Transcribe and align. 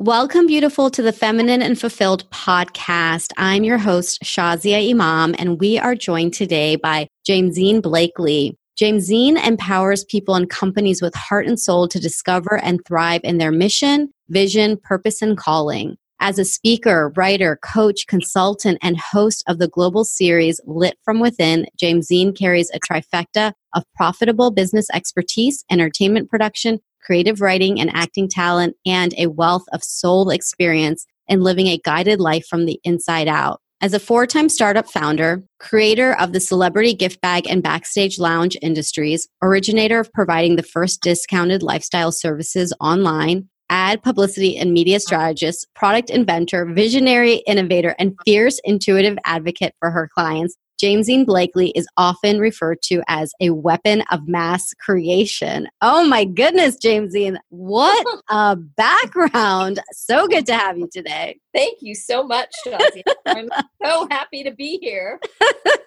Welcome, 0.00 0.46
beautiful, 0.46 0.88
to 0.92 1.02
the 1.02 1.12
Feminine 1.12 1.60
and 1.60 1.78
Fulfilled 1.78 2.24
podcast. 2.30 3.32
I'm 3.36 3.64
your 3.64 3.76
host, 3.76 4.22
Shazia 4.24 4.88
Imam, 4.88 5.34
and 5.38 5.60
we 5.60 5.78
are 5.78 5.94
joined 5.94 6.32
today 6.32 6.76
by 6.76 7.06
Jamesine 7.26 7.82
Blakely. 7.82 8.56
Jamesine 8.78 9.36
empowers 9.36 10.06
people 10.06 10.36
and 10.36 10.48
companies 10.48 11.02
with 11.02 11.14
heart 11.14 11.46
and 11.46 11.60
soul 11.60 11.86
to 11.86 12.00
discover 12.00 12.58
and 12.64 12.80
thrive 12.86 13.20
in 13.24 13.36
their 13.36 13.52
mission, 13.52 14.08
vision, 14.30 14.78
purpose, 14.82 15.20
and 15.20 15.36
calling. 15.36 15.98
As 16.18 16.38
a 16.38 16.46
speaker, 16.46 17.12
writer, 17.14 17.58
coach, 17.62 18.06
consultant, 18.06 18.78
and 18.80 18.98
host 18.98 19.44
of 19.46 19.58
the 19.58 19.68
global 19.68 20.06
series 20.06 20.62
Lit 20.64 20.96
from 21.04 21.20
Within, 21.20 21.66
Jamesine 21.78 22.32
carries 22.32 22.70
a 22.70 22.80
trifecta 22.80 23.52
of 23.74 23.84
profitable 23.94 24.50
business 24.50 24.86
expertise, 24.94 25.62
entertainment 25.70 26.30
production, 26.30 26.78
creative 27.04 27.40
writing 27.40 27.80
and 27.80 27.90
acting 27.94 28.28
talent, 28.28 28.76
and 28.86 29.14
a 29.18 29.26
wealth 29.28 29.64
of 29.72 29.82
soul 29.82 30.30
experience 30.30 31.06
in 31.28 31.42
living 31.42 31.66
a 31.66 31.80
guided 31.84 32.20
life 32.20 32.46
from 32.46 32.66
the 32.66 32.80
inside 32.84 33.28
out. 33.28 33.60
As 33.82 33.94
a 33.94 33.98
four 33.98 34.26
time 34.26 34.50
startup 34.50 34.90
founder, 34.90 35.42
creator 35.58 36.14
of 36.20 36.34
the 36.34 36.40
celebrity 36.40 36.92
gift 36.92 37.20
bag 37.22 37.46
and 37.48 37.62
backstage 37.62 38.18
lounge 38.18 38.56
industries, 38.60 39.26
originator 39.42 39.98
of 40.00 40.12
providing 40.12 40.56
the 40.56 40.62
first 40.62 41.00
discounted 41.00 41.62
lifestyle 41.62 42.12
services 42.12 42.74
online, 42.78 43.48
ad 43.70 44.02
publicity 44.02 44.58
and 44.58 44.74
media 44.74 45.00
strategist, 45.00 45.66
product 45.74 46.10
inventor, 46.10 46.66
visionary 46.66 47.36
innovator, 47.46 47.94
and 47.98 48.14
fierce 48.26 48.60
intuitive 48.64 49.16
advocate 49.24 49.74
for 49.78 49.90
her 49.90 50.10
clients, 50.14 50.56
Jamesine 50.80 51.26
Blakely 51.26 51.72
is 51.72 51.86
often 51.98 52.38
referred 52.38 52.80
to 52.84 53.02
as 53.06 53.34
a 53.38 53.50
weapon 53.50 54.02
of 54.10 54.26
mass 54.26 54.72
creation. 54.74 55.68
Oh 55.82 56.06
my 56.06 56.24
goodness, 56.24 56.76
Jamesine, 56.76 57.38
what 57.50 58.06
a 58.30 58.56
background. 58.56 59.80
So 59.92 60.26
good 60.26 60.46
to 60.46 60.54
have 60.56 60.78
you 60.78 60.88
today. 60.90 61.38
Thank 61.54 61.78
you 61.82 61.94
so 61.94 62.22
much, 62.22 62.48
Shazia. 62.66 63.02
I'm 63.26 63.50
so 63.84 64.08
happy 64.10 64.42
to 64.42 64.52
be 64.52 64.78
here. 64.80 65.20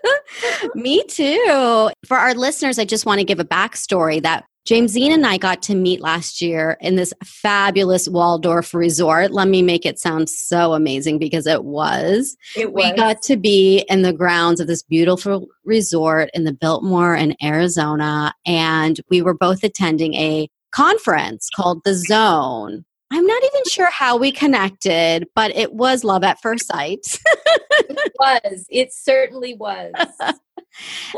Me 0.75 1.03
too. 1.05 1.89
For 2.05 2.17
our 2.17 2.35
listeners, 2.35 2.77
I 2.77 2.85
just 2.85 3.07
want 3.07 3.19
to 3.19 3.25
give 3.25 3.39
a 3.39 3.45
backstory 3.45 4.21
that 4.21 4.45
Jamesine 4.65 5.11
and 5.11 5.25
I 5.25 5.37
got 5.37 5.61
to 5.63 5.75
meet 5.75 5.99
last 5.99 6.41
year 6.41 6.77
in 6.79 6.95
this 6.95 7.13
fabulous 7.23 8.07
Waldorf 8.07 8.73
resort. 8.73 9.31
Let 9.31 9.49
me 9.49 9.61
make 9.61 9.85
it 9.85 9.99
sound 9.99 10.29
so 10.29 10.73
amazing 10.73 11.19
because 11.19 11.45
it 11.45 11.65
was. 11.65 12.37
It 12.55 12.71
was. 12.71 12.83
We 12.83 12.95
got 12.95 13.21
to 13.23 13.35
be 13.35 13.85
in 13.89 14.03
the 14.03 14.13
grounds 14.13 14.61
of 14.61 14.67
this 14.67 14.81
beautiful 14.81 15.47
resort 15.65 16.29
in 16.33 16.45
the 16.45 16.53
Biltmore 16.53 17.13
in 17.13 17.35
Arizona, 17.43 18.33
and 18.45 19.01
we 19.09 19.21
were 19.21 19.33
both 19.33 19.63
attending 19.63 20.13
a 20.13 20.49
conference 20.71 21.49
called 21.53 21.83
The 21.83 21.95
Zone. 21.95 22.85
I'm 23.11 23.27
not 23.27 23.43
even 23.43 23.61
sure 23.69 23.91
how 23.91 24.17
we 24.17 24.31
connected, 24.31 25.27
but 25.35 25.55
it 25.55 25.73
was 25.73 26.03
love 26.03 26.23
at 26.23 26.41
first 26.41 26.67
sight. 26.67 27.01
it 27.71 28.13
was. 28.17 28.65
It 28.69 28.93
certainly 28.93 29.53
was. 29.55 29.93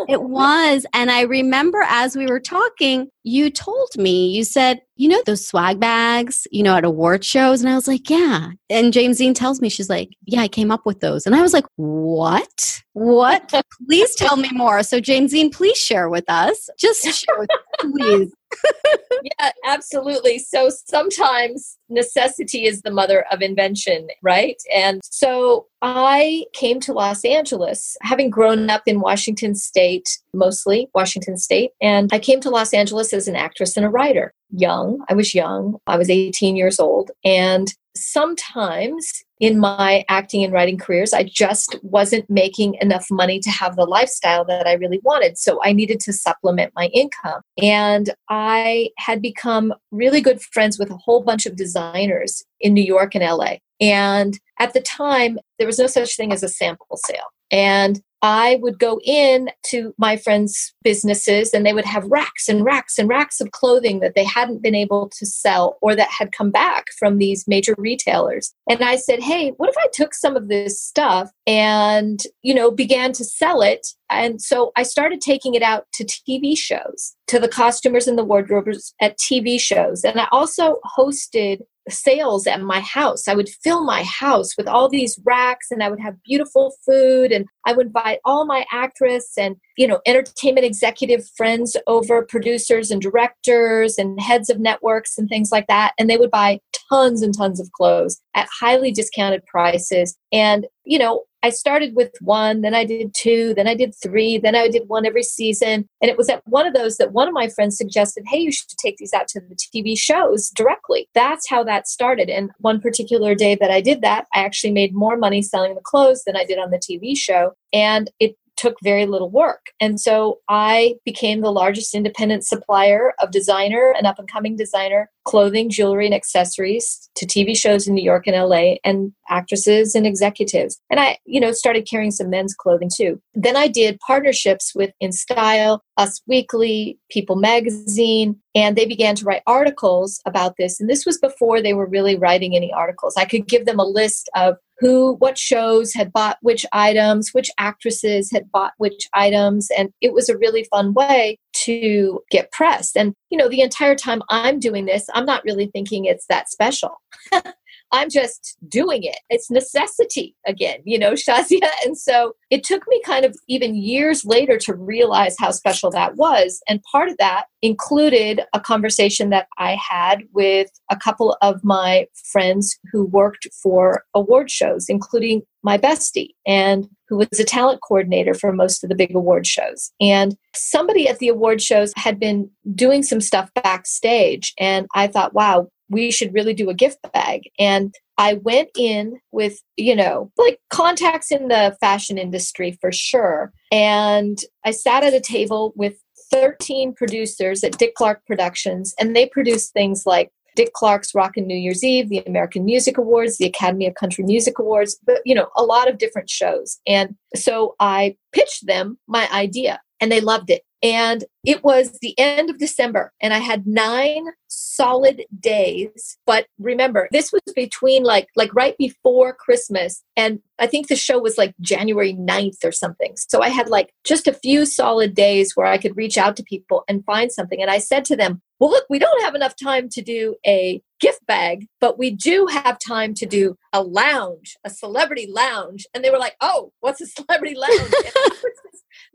it 0.07 0.23
was. 0.23 0.85
And 0.93 1.11
I 1.11 1.21
remember 1.21 1.81
as 1.87 2.15
we 2.15 2.27
were 2.27 2.39
talking, 2.39 3.09
you 3.23 3.49
told 3.49 3.89
me, 3.97 4.29
you 4.29 4.43
said, 4.43 4.81
you 4.97 5.09
know, 5.09 5.21
those 5.25 5.45
swag 5.45 5.79
bags, 5.79 6.47
you 6.51 6.63
know, 6.63 6.75
at 6.75 6.85
award 6.85 7.25
shows. 7.25 7.61
And 7.61 7.69
I 7.69 7.75
was 7.75 7.87
like, 7.87 8.09
yeah. 8.09 8.51
And 8.69 8.93
Jamesine 8.93 9.33
tells 9.33 9.61
me, 9.61 9.69
she's 9.69 9.89
like, 9.89 10.09
yeah, 10.25 10.41
I 10.41 10.47
came 10.47 10.71
up 10.71 10.85
with 10.85 10.99
those. 10.99 11.25
And 11.25 11.35
I 11.35 11.41
was 11.41 11.53
like, 11.53 11.65
what? 11.75 12.81
What? 12.93 13.53
please 13.87 14.15
tell 14.15 14.37
me 14.37 14.49
more. 14.53 14.83
So, 14.83 14.99
Jamesine, 14.99 15.49
please 15.51 15.77
share 15.77 16.09
with 16.09 16.25
us. 16.29 16.69
Just 16.77 17.03
share 17.03 17.35
with 17.37 17.49
us, 17.51 17.91
please. 17.91 18.31
yeah, 19.23 19.51
absolutely. 19.65 20.39
So 20.39 20.69
sometimes 20.69 21.77
necessity 21.89 22.65
is 22.65 22.81
the 22.81 22.91
mother 22.91 23.25
of 23.31 23.41
invention, 23.41 24.07
right? 24.21 24.61
And 24.73 25.01
so 25.03 25.67
I 25.81 26.45
came 26.53 26.79
to 26.81 26.93
Los 26.93 27.23
Angeles, 27.23 27.95
having 28.01 28.29
grown 28.29 28.69
up 28.69 28.83
in 28.85 28.99
Washington 28.99 29.55
State, 29.55 30.17
mostly 30.33 30.87
Washington 30.93 31.37
State, 31.37 31.71
and 31.81 32.09
I 32.13 32.19
came 32.19 32.39
to 32.41 32.49
Los 32.49 32.73
Angeles 32.73 33.13
as 33.13 33.27
an 33.27 33.35
actress 33.35 33.77
and 33.77 33.85
a 33.85 33.89
writer. 33.89 34.33
Young, 34.51 35.03
I 35.09 35.13
was 35.13 35.33
young, 35.33 35.77
I 35.87 35.97
was 35.97 36.09
18 36.09 36.55
years 36.55 36.79
old, 36.79 37.11
and 37.23 37.73
sometimes 37.95 39.23
in 39.39 39.59
my 39.59 40.05
acting 40.07 40.43
and 40.43 40.53
writing 40.53 40.77
careers, 40.77 41.13
I 41.13 41.23
just 41.23 41.75
wasn't 41.81 42.29
making 42.29 42.75
enough 42.81 43.07
money 43.11 43.39
to 43.39 43.49
have 43.49 43.75
the 43.75 43.85
lifestyle 43.85 44.45
that 44.45 44.65
I 44.65 44.73
really 44.73 45.01
wanted. 45.03 45.37
So 45.37 45.59
I 45.63 45.73
needed 45.73 45.99
to 46.01 46.13
supplement 46.13 46.71
my 46.75 46.85
income. 46.87 47.41
And 47.61 48.13
I 48.29 48.89
had 48.97 49.21
become 49.21 49.73
really 49.91 50.21
good 50.21 50.41
friends 50.41 50.79
with 50.79 50.89
a 50.89 50.97
whole 50.97 51.21
bunch 51.21 51.45
of 51.45 51.57
designers 51.57 51.74
in 51.75 52.73
New 52.73 52.83
York 52.83 53.15
and 53.15 53.23
LA. 53.23 53.57
And 53.81 54.39
at 54.59 54.73
the 54.73 54.81
time, 54.81 55.37
there 55.59 55.67
was 55.67 55.79
no 55.79 55.87
such 55.87 56.15
thing 56.15 56.31
as 56.31 56.43
a 56.43 56.49
sample 56.49 56.97
sale. 56.97 57.25
And 57.51 58.01
I 58.21 58.57
would 58.61 58.79
go 58.79 58.99
in 59.03 59.51
to 59.67 59.93
my 59.99 60.17
friends' 60.17 60.73
businesses 60.83 61.53
and 61.53 61.63
they 61.63 61.73
would 61.73 61.85
have 61.85 62.05
racks 62.05 62.49
and 62.49 62.65
racks 62.65 62.97
and 62.97 63.07
racks 63.07 63.39
of 63.39 63.51
clothing 63.51 63.99
that 63.99 64.15
they 64.15 64.23
hadn't 64.23 64.63
been 64.63 64.73
able 64.73 65.11
to 65.19 65.27
sell 65.27 65.77
or 65.79 65.95
that 65.95 66.09
had 66.09 66.31
come 66.31 66.49
back 66.49 66.85
from 66.97 67.19
these 67.19 67.47
major 67.47 67.75
retailers. 67.77 68.51
And 68.67 68.81
I 68.81 68.95
said, 68.95 69.21
"Hey, 69.21 69.49
what 69.57 69.69
if 69.69 69.77
I 69.77 69.87
took 69.93 70.15
some 70.15 70.35
of 70.35 70.47
this 70.47 70.81
stuff 70.81 71.29
and, 71.45 72.19
you 72.41 72.55
know, 72.55 72.71
began 72.71 73.11
to 73.13 73.23
sell 73.23 73.61
it?" 73.61 73.85
And 74.09 74.41
so 74.41 74.71
I 74.75 74.83
started 74.83 75.21
taking 75.21 75.55
it 75.55 75.63
out 75.63 75.85
to 75.93 76.05
TV 76.05 76.57
shows, 76.57 77.15
to 77.27 77.39
the 77.39 77.47
costumers 77.47 78.07
and 78.07 78.17
the 78.17 78.23
wardrobers 78.23 78.93
at 79.01 79.17
TV 79.17 79.59
shows. 79.59 80.03
And 80.03 80.19
I 80.19 80.27
also 80.31 80.79
hosted 80.97 81.61
sales 81.89 82.47
at 82.47 82.61
my 82.61 82.79
house. 82.79 83.27
I 83.27 83.35
would 83.35 83.49
fill 83.63 83.83
my 83.83 84.03
house 84.03 84.57
with 84.57 84.67
all 84.67 84.89
these 84.89 85.19
racks 85.23 85.67
and 85.69 85.83
I 85.83 85.89
would 85.89 85.99
have 85.99 86.21
beautiful 86.23 86.73
food 86.85 87.31
and 87.31 87.45
I 87.65 87.73
would 87.73 87.87
invite 87.87 88.19
all 88.25 88.45
my 88.45 88.65
actress 88.71 89.33
and, 89.37 89.55
you 89.77 89.87
know, 89.87 90.01
entertainment 90.05 90.65
executive 90.65 91.27
friends 91.37 91.77
over, 91.87 92.23
producers 92.23 92.91
and 92.91 93.01
directors 93.01 93.97
and 93.97 94.19
heads 94.19 94.49
of 94.49 94.59
networks 94.59 95.17
and 95.17 95.29
things 95.29 95.51
like 95.51 95.67
that. 95.67 95.93
And 95.99 96.09
they 96.09 96.17
would 96.17 96.31
buy 96.31 96.59
tons 96.89 97.21
and 97.21 97.35
tons 97.35 97.59
of 97.59 97.71
clothes 97.71 98.19
at 98.35 98.47
highly 98.59 98.91
discounted 98.91 99.45
prices. 99.45 100.17
And, 100.31 100.67
you 100.85 100.99
know, 100.99 101.23
I 101.45 101.51
started 101.51 101.95
with 101.95 102.09
one, 102.21 102.61
then 102.61 102.73
I 102.73 102.85
did 102.85 103.13
two, 103.13 103.53
then 103.53 103.67
I 103.67 103.75
did 103.75 103.93
three, 103.93 104.39
then 104.39 104.55
I 104.55 104.67
did 104.67 104.89
one 104.89 105.05
every 105.05 105.21
season. 105.21 105.87
And 106.01 106.09
it 106.09 106.17
was 106.17 106.27
at 106.27 106.41
one 106.47 106.65
of 106.65 106.73
those 106.73 106.97
that 106.97 107.11
one 107.11 107.27
of 107.27 107.35
my 107.35 107.49
friends 107.49 107.77
suggested, 107.77 108.23
hey, 108.25 108.39
you 108.39 108.51
should 108.51 108.69
take 108.79 108.97
these 108.97 109.13
out 109.13 109.27
to 109.27 109.41
the 109.41 109.55
TV 109.55 109.95
shows 109.95 110.49
directly. 110.49 111.07
That's 111.13 111.47
how 111.47 111.63
that 111.65 111.87
started. 111.87 112.31
And 112.31 112.49
one 112.57 112.81
particular 112.81 113.35
day 113.35 113.53
that 113.61 113.69
I 113.69 113.79
did 113.79 114.01
that, 114.01 114.25
I 114.33 114.39
actually 114.39 114.71
made 114.71 114.95
more 114.95 115.17
money 115.17 115.43
selling 115.43 115.75
the 115.75 115.81
clothes 115.81 116.23
than 116.23 116.35
I 116.35 116.45
did 116.45 116.57
on 116.57 116.71
the 116.71 116.79
TV 116.79 117.15
show. 117.15 117.51
And 117.71 118.09
it 118.19 118.35
took 118.57 118.77
very 118.81 119.05
little 119.05 119.29
work. 119.29 119.67
And 119.79 119.99
so 119.99 120.39
I 120.49 120.95
became 121.05 121.41
the 121.41 121.51
largest 121.51 121.93
independent 121.93 122.45
supplier 122.45 123.13
of 123.19 123.31
designer 123.31 123.93
and 123.97 124.07
up 124.07 124.19
and 124.19 124.27
coming 124.27 124.55
designer 124.55 125.09
clothing, 125.25 125.69
jewelry, 125.69 126.05
and 126.05 126.13
accessories 126.13 127.09
to 127.15 127.25
TV 127.25 127.57
shows 127.57 127.87
in 127.87 127.95
New 127.95 128.03
York 128.03 128.27
and 128.27 128.35
LA 128.35 128.75
and 128.83 129.11
actresses 129.29 129.95
and 129.95 130.05
executives. 130.05 130.79
And 130.89 130.99
I, 130.99 131.17
you 131.25 131.39
know, 131.39 131.51
started 131.51 131.87
carrying 131.89 132.11
some 132.11 132.29
men's 132.29 132.53
clothing 132.53 132.89
too. 132.95 133.19
Then 133.33 133.57
I 133.57 133.67
did 133.67 133.99
partnerships 133.99 134.73
with 134.75 134.91
InStyle, 135.01 135.79
Us 135.97 136.21
Weekly, 136.27 136.99
People 137.09 137.35
Magazine, 137.35 138.39
and 138.53 138.75
they 138.75 138.85
began 138.85 139.15
to 139.15 139.25
write 139.25 139.41
articles 139.47 140.21
about 140.25 140.55
this. 140.57 140.79
And 140.79 140.89
this 140.89 141.05
was 141.05 141.17
before 141.17 141.61
they 141.61 141.73
were 141.73 141.87
really 141.87 142.15
writing 142.15 142.55
any 142.55 142.71
articles. 142.71 143.15
I 143.17 143.25
could 143.25 143.47
give 143.47 143.65
them 143.65 143.79
a 143.79 143.85
list 143.85 144.29
of 144.35 144.57
who, 144.79 145.15
what 145.15 145.37
shows 145.37 145.93
had 145.93 146.11
bought 146.11 146.37
which 146.41 146.65
items, 146.73 147.29
which 147.31 147.49
actresses 147.57 148.31
had 148.31 148.51
bought 148.51 148.73
which 148.77 149.07
items. 149.13 149.69
And 149.77 149.89
it 150.01 150.13
was 150.13 150.29
a 150.29 150.37
really 150.37 150.65
fun 150.65 150.93
way 150.93 151.39
to 151.63 152.21
get 152.29 152.51
press. 152.51 152.95
And, 152.95 153.13
you 153.29 153.37
know, 153.37 153.49
the 153.49 153.61
entire 153.61 153.95
time 153.95 154.21
I'm 154.29 154.59
doing 154.59 154.85
this, 154.85 155.07
I'm 155.13 155.25
not 155.25 155.43
really 155.43 155.67
thinking 155.67 156.05
it's 156.05 156.27
that 156.27 156.49
special. 156.49 157.01
I'm 157.95 158.09
just 158.09 158.57
doing 158.67 159.03
it. 159.03 159.19
It's 159.29 159.49
necessity 159.49 160.35
again, 160.45 160.79
you 160.83 160.99
know, 160.99 161.13
Shazia. 161.13 161.69
And 161.85 161.97
so 161.97 162.33
it 162.49 162.63
took 162.63 162.83
me 162.87 163.01
kind 163.05 163.23
of 163.25 163.35
even 163.47 163.75
years 163.75 164.25
later 164.25 164.57
to 164.59 164.73
realize 164.73 165.35
how 165.39 165.51
special 165.51 165.89
that 165.91 166.17
was. 166.17 166.61
And 166.67 166.83
part 166.91 167.09
of 167.09 167.17
that 167.17 167.45
included 167.61 168.41
a 168.53 168.59
conversation 168.59 169.29
that 169.29 169.47
I 169.57 169.75
had 169.75 170.23
with 170.33 170.69
a 170.91 170.97
couple 170.97 171.37
of 171.41 171.63
my 171.63 172.07
friends 172.31 172.77
who 172.91 173.05
worked 173.05 173.47
for 173.63 174.03
award 174.13 174.51
shows, 174.51 174.87
including 174.89 175.41
my 175.63 175.77
bestie, 175.77 176.29
and 176.45 176.87
who 177.07 177.17
was 177.17 177.39
a 177.39 177.43
talent 177.43 177.81
coordinator 177.81 178.33
for 178.33 178.51
most 178.51 178.83
of 178.83 178.89
the 178.89 178.95
big 178.95 179.15
award 179.15 179.47
shows. 179.47 179.91
And 179.99 180.35
somebody 180.53 181.07
at 181.07 181.19
the 181.19 181.27
award 181.27 181.61
shows 181.61 181.91
had 181.95 182.19
been 182.19 182.49
doing 182.73 183.03
some 183.03 183.21
stuff 183.21 183.49
backstage. 183.55 184.53
And 184.59 184.85
I 184.93 185.07
thought, 185.07 185.33
wow, 185.33 185.67
we 185.89 186.11
should 186.11 186.33
really 186.33 186.53
do 186.53 186.69
a 186.69 186.73
gift 186.73 186.99
bag. 187.13 187.43
And 187.59 187.93
I 188.17 188.35
went 188.35 188.69
in 188.77 189.19
with, 189.31 189.61
you 189.77 189.95
know, 189.95 190.31
like 190.37 190.59
contacts 190.69 191.31
in 191.31 191.47
the 191.47 191.75
fashion 191.79 192.17
industry 192.17 192.77
for 192.81 192.91
sure. 192.91 193.51
And 193.71 194.37
I 194.63 194.71
sat 194.71 195.03
at 195.03 195.13
a 195.13 195.19
table 195.19 195.73
with 195.75 195.95
13 196.31 196.93
producers 196.93 197.63
at 197.63 197.77
Dick 197.77 197.93
Clark 197.95 198.25
Productions, 198.25 198.95
and 198.99 199.15
they 199.15 199.27
produced 199.27 199.73
things 199.73 200.05
like 200.05 200.31
Dick 200.55 200.73
Clark's 200.73 201.13
Rockin' 201.13 201.45
New 201.45 201.57
Year's 201.57 201.83
Eve, 201.83 202.09
the 202.09 202.23
American 202.25 202.65
Music 202.65 202.97
Awards, 202.97 203.37
the 203.37 203.45
Academy 203.45 203.85
of 203.85 203.95
Country 203.95 204.23
Music 204.23 204.57
Awards, 204.57 204.97
but 205.05 205.21
you 205.25 205.35
know, 205.35 205.49
a 205.55 205.63
lot 205.63 205.89
of 205.89 205.97
different 205.97 206.29
shows. 206.29 206.79
And 206.87 207.15
so 207.35 207.75
I 207.79 208.15
pitched 208.31 208.65
them 208.65 208.97
my 209.07 209.29
idea 209.31 209.81
and 209.99 210.11
they 210.11 210.21
loved 210.21 210.49
it. 210.49 210.63
And 210.83 211.23
it 211.43 211.63
was 211.63 211.97
the 212.01 212.13
end 212.17 212.49
of 212.49 212.57
December, 212.57 213.11
and 213.21 213.33
I 213.33 213.39
had 213.39 213.65
nine 213.65 214.25
solid 214.47 215.23
days. 215.39 216.17
But 216.25 216.47
remember, 216.59 217.07
this 217.11 217.31
was 217.31 217.41
between 217.55 218.03
like 218.03 218.27
like 218.35 218.53
right 218.53 218.77
before 218.77 219.33
Christmas, 219.33 220.03
and 220.15 220.39
I 220.59 220.67
think 220.67 220.87
the 220.87 220.95
show 220.95 221.19
was 221.19 221.37
like 221.37 221.53
January 221.59 222.13
9th 222.13 222.63
or 222.63 222.71
something. 222.71 223.13
So 223.15 223.41
I 223.41 223.49
had 223.49 223.69
like 223.69 223.93
just 224.03 224.27
a 224.27 224.33
few 224.33 224.65
solid 224.65 225.13
days 225.13 225.53
where 225.55 225.67
I 225.67 225.77
could 225.77 225.97
reach 225.97 226.17
out 226.17 226.35
to 226.37 226.43
people 226.43 226.83
and 226.87 227.05
find 227.05 227.31
something. 227.31 227.61
And 227.61 227.71
I 227.71 227.79
said 227.79 228.05
to 228.05 228.15
them, 228.15 228.41
well, 228.59 228.69
look, 228.69 228.85
we 228.89 228.99
don't 228.99 229.23
have 229.23 229.35
enough 229.35 229.55
time 229.61 229.89
to 229.89 230.01
do 230.01 230.35
a 230.45 230.81
gift 230.99 231.25
bag, 231.25 231.67
but 231.81 231.99
we 231.99 232.11
do 232.11 232.47
have 232.47 232.77
time 232.79 233.13
to 233.15 233.25
do 233.25 233.57
a 233.73 233.83
lounge, 233.83 234.55
a 234.63 234.69
celebrity 234.69 235.27
lounge. 235.29 235.85
And 235.93 236.03
they 236.03 236.09
were 236.09 236.17
like, 236.17 236.35
oh, 236.41 236.71
what's 236.79 237.01
a 237.01 237.05
celebrity 237.07 237.55
lounge? 237.55 237.93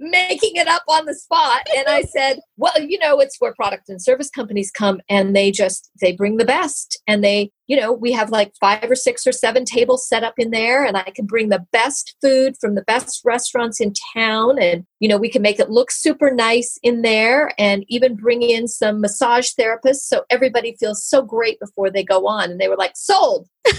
Making 0.01 0.57
it 0.57 0.67
up 0.67 0.83
on 0.89 1.05
the 1.05 1.15
spot. 1.15 1.67
And 1.77 1.87
i 1.87 2.03
said 2.03 2.41
well 2.57 2.73
you 2.81 2.99
know 2.99 3.21
it's 3.21 3.37
where 3.39 3.55
product 3.55 3.89
and 3.89 4.03
service 4.03 4.31
companies 4.31 4.71
come 4.71 5.01
and 5.09 5.37
they 5.37 5.51
just 5.51 5.91
they 6.01 6.13
bring 6.13 6.39
the 6.39 6.45
best. 6.45 7.01
And 7.07 7.23
they 7.23 7.51
you 7.67 7.79
know 7.79 7.93
we 7.93 8.13
have 8.13 8.31
like 8.31 8.53
five 8.59 8.91
or 8.91 8.95
six 8.95 9.27
or 9.27 9.33
seven 9.33 9.65
tables 9.65 10.09
set 10.09 10.25
up 10.25 10.35
in 10.39 10.51
there 10.51 10.85
and 10.85 10.97
i 10.97 11.13
can 11.15 11.27
bring 11.27 11.51
the 11.51 11.65
best 11.71 12.17
food 12.21 12.55
from 12.61 12.75
the 12.75 12.83
best 12.83 13.21
restaurants 13.25 13.81
in 13.81 13.93
town. 14.15 14.59
And 14.59 14.87
you 15.01 15.09
know 15.09 15.19
we 15.19 15.31
can 15.31 15.43
make 15.43 15.61
it 15.61 15.71
look 15.71 15.91
super 15.91 16.31
nice 16.31 16.79
in 16.83 17.03
there 17.03 17.53
and 17.59 17.85
even 17.89 18.17
bring 18.17 18.43
in 18.43 18.69
some 18.69 19.01
massage 19.01 19.51
therapists 19.59 20.07
so 20.07 20.25
everybody 20.31 20.77
feels 20.81 21.05
so 21.05 21.23
great 21.23 21.61
before 21.61 21.91
they 21.91 22.03
go 22.03 22.27
on. 22.27 22.51
And 22.51 22.61
they 22.61 22.69
were 22.69 22.77
like 22.77 22.97
sold. 22.97 23.49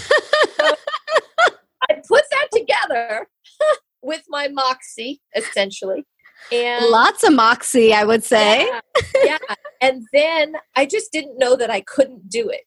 So 0.62 0.74
i 1.90 1.94
put 2.08 2.22
that 2.30 2.48
together 2.52 3.26
with 4.02 4.22
my 4.28 4.48
moxie 4.48 5.20
essentially 5.34 6.04
and 6.50 6.86
lots 6.86 7.22
of 7.22 7.32
moxie, 7.32 7.92
I 7.92 8.04
would 8.04 8.24
say. 8.24 8.66
Yeah, 8.66 8.80
yeah. 9.22 9.38
And 9.80 10.06
then 10.12 10.54
I 10.76 10.86
just 10.86 11.12
didn't 11.12 11.38
know 11.38 11.56
that 11.56 11.70
I 11.70 11.80
couldn't 11.80 12.28
do 12.28 12.50
it. 12.50 12.62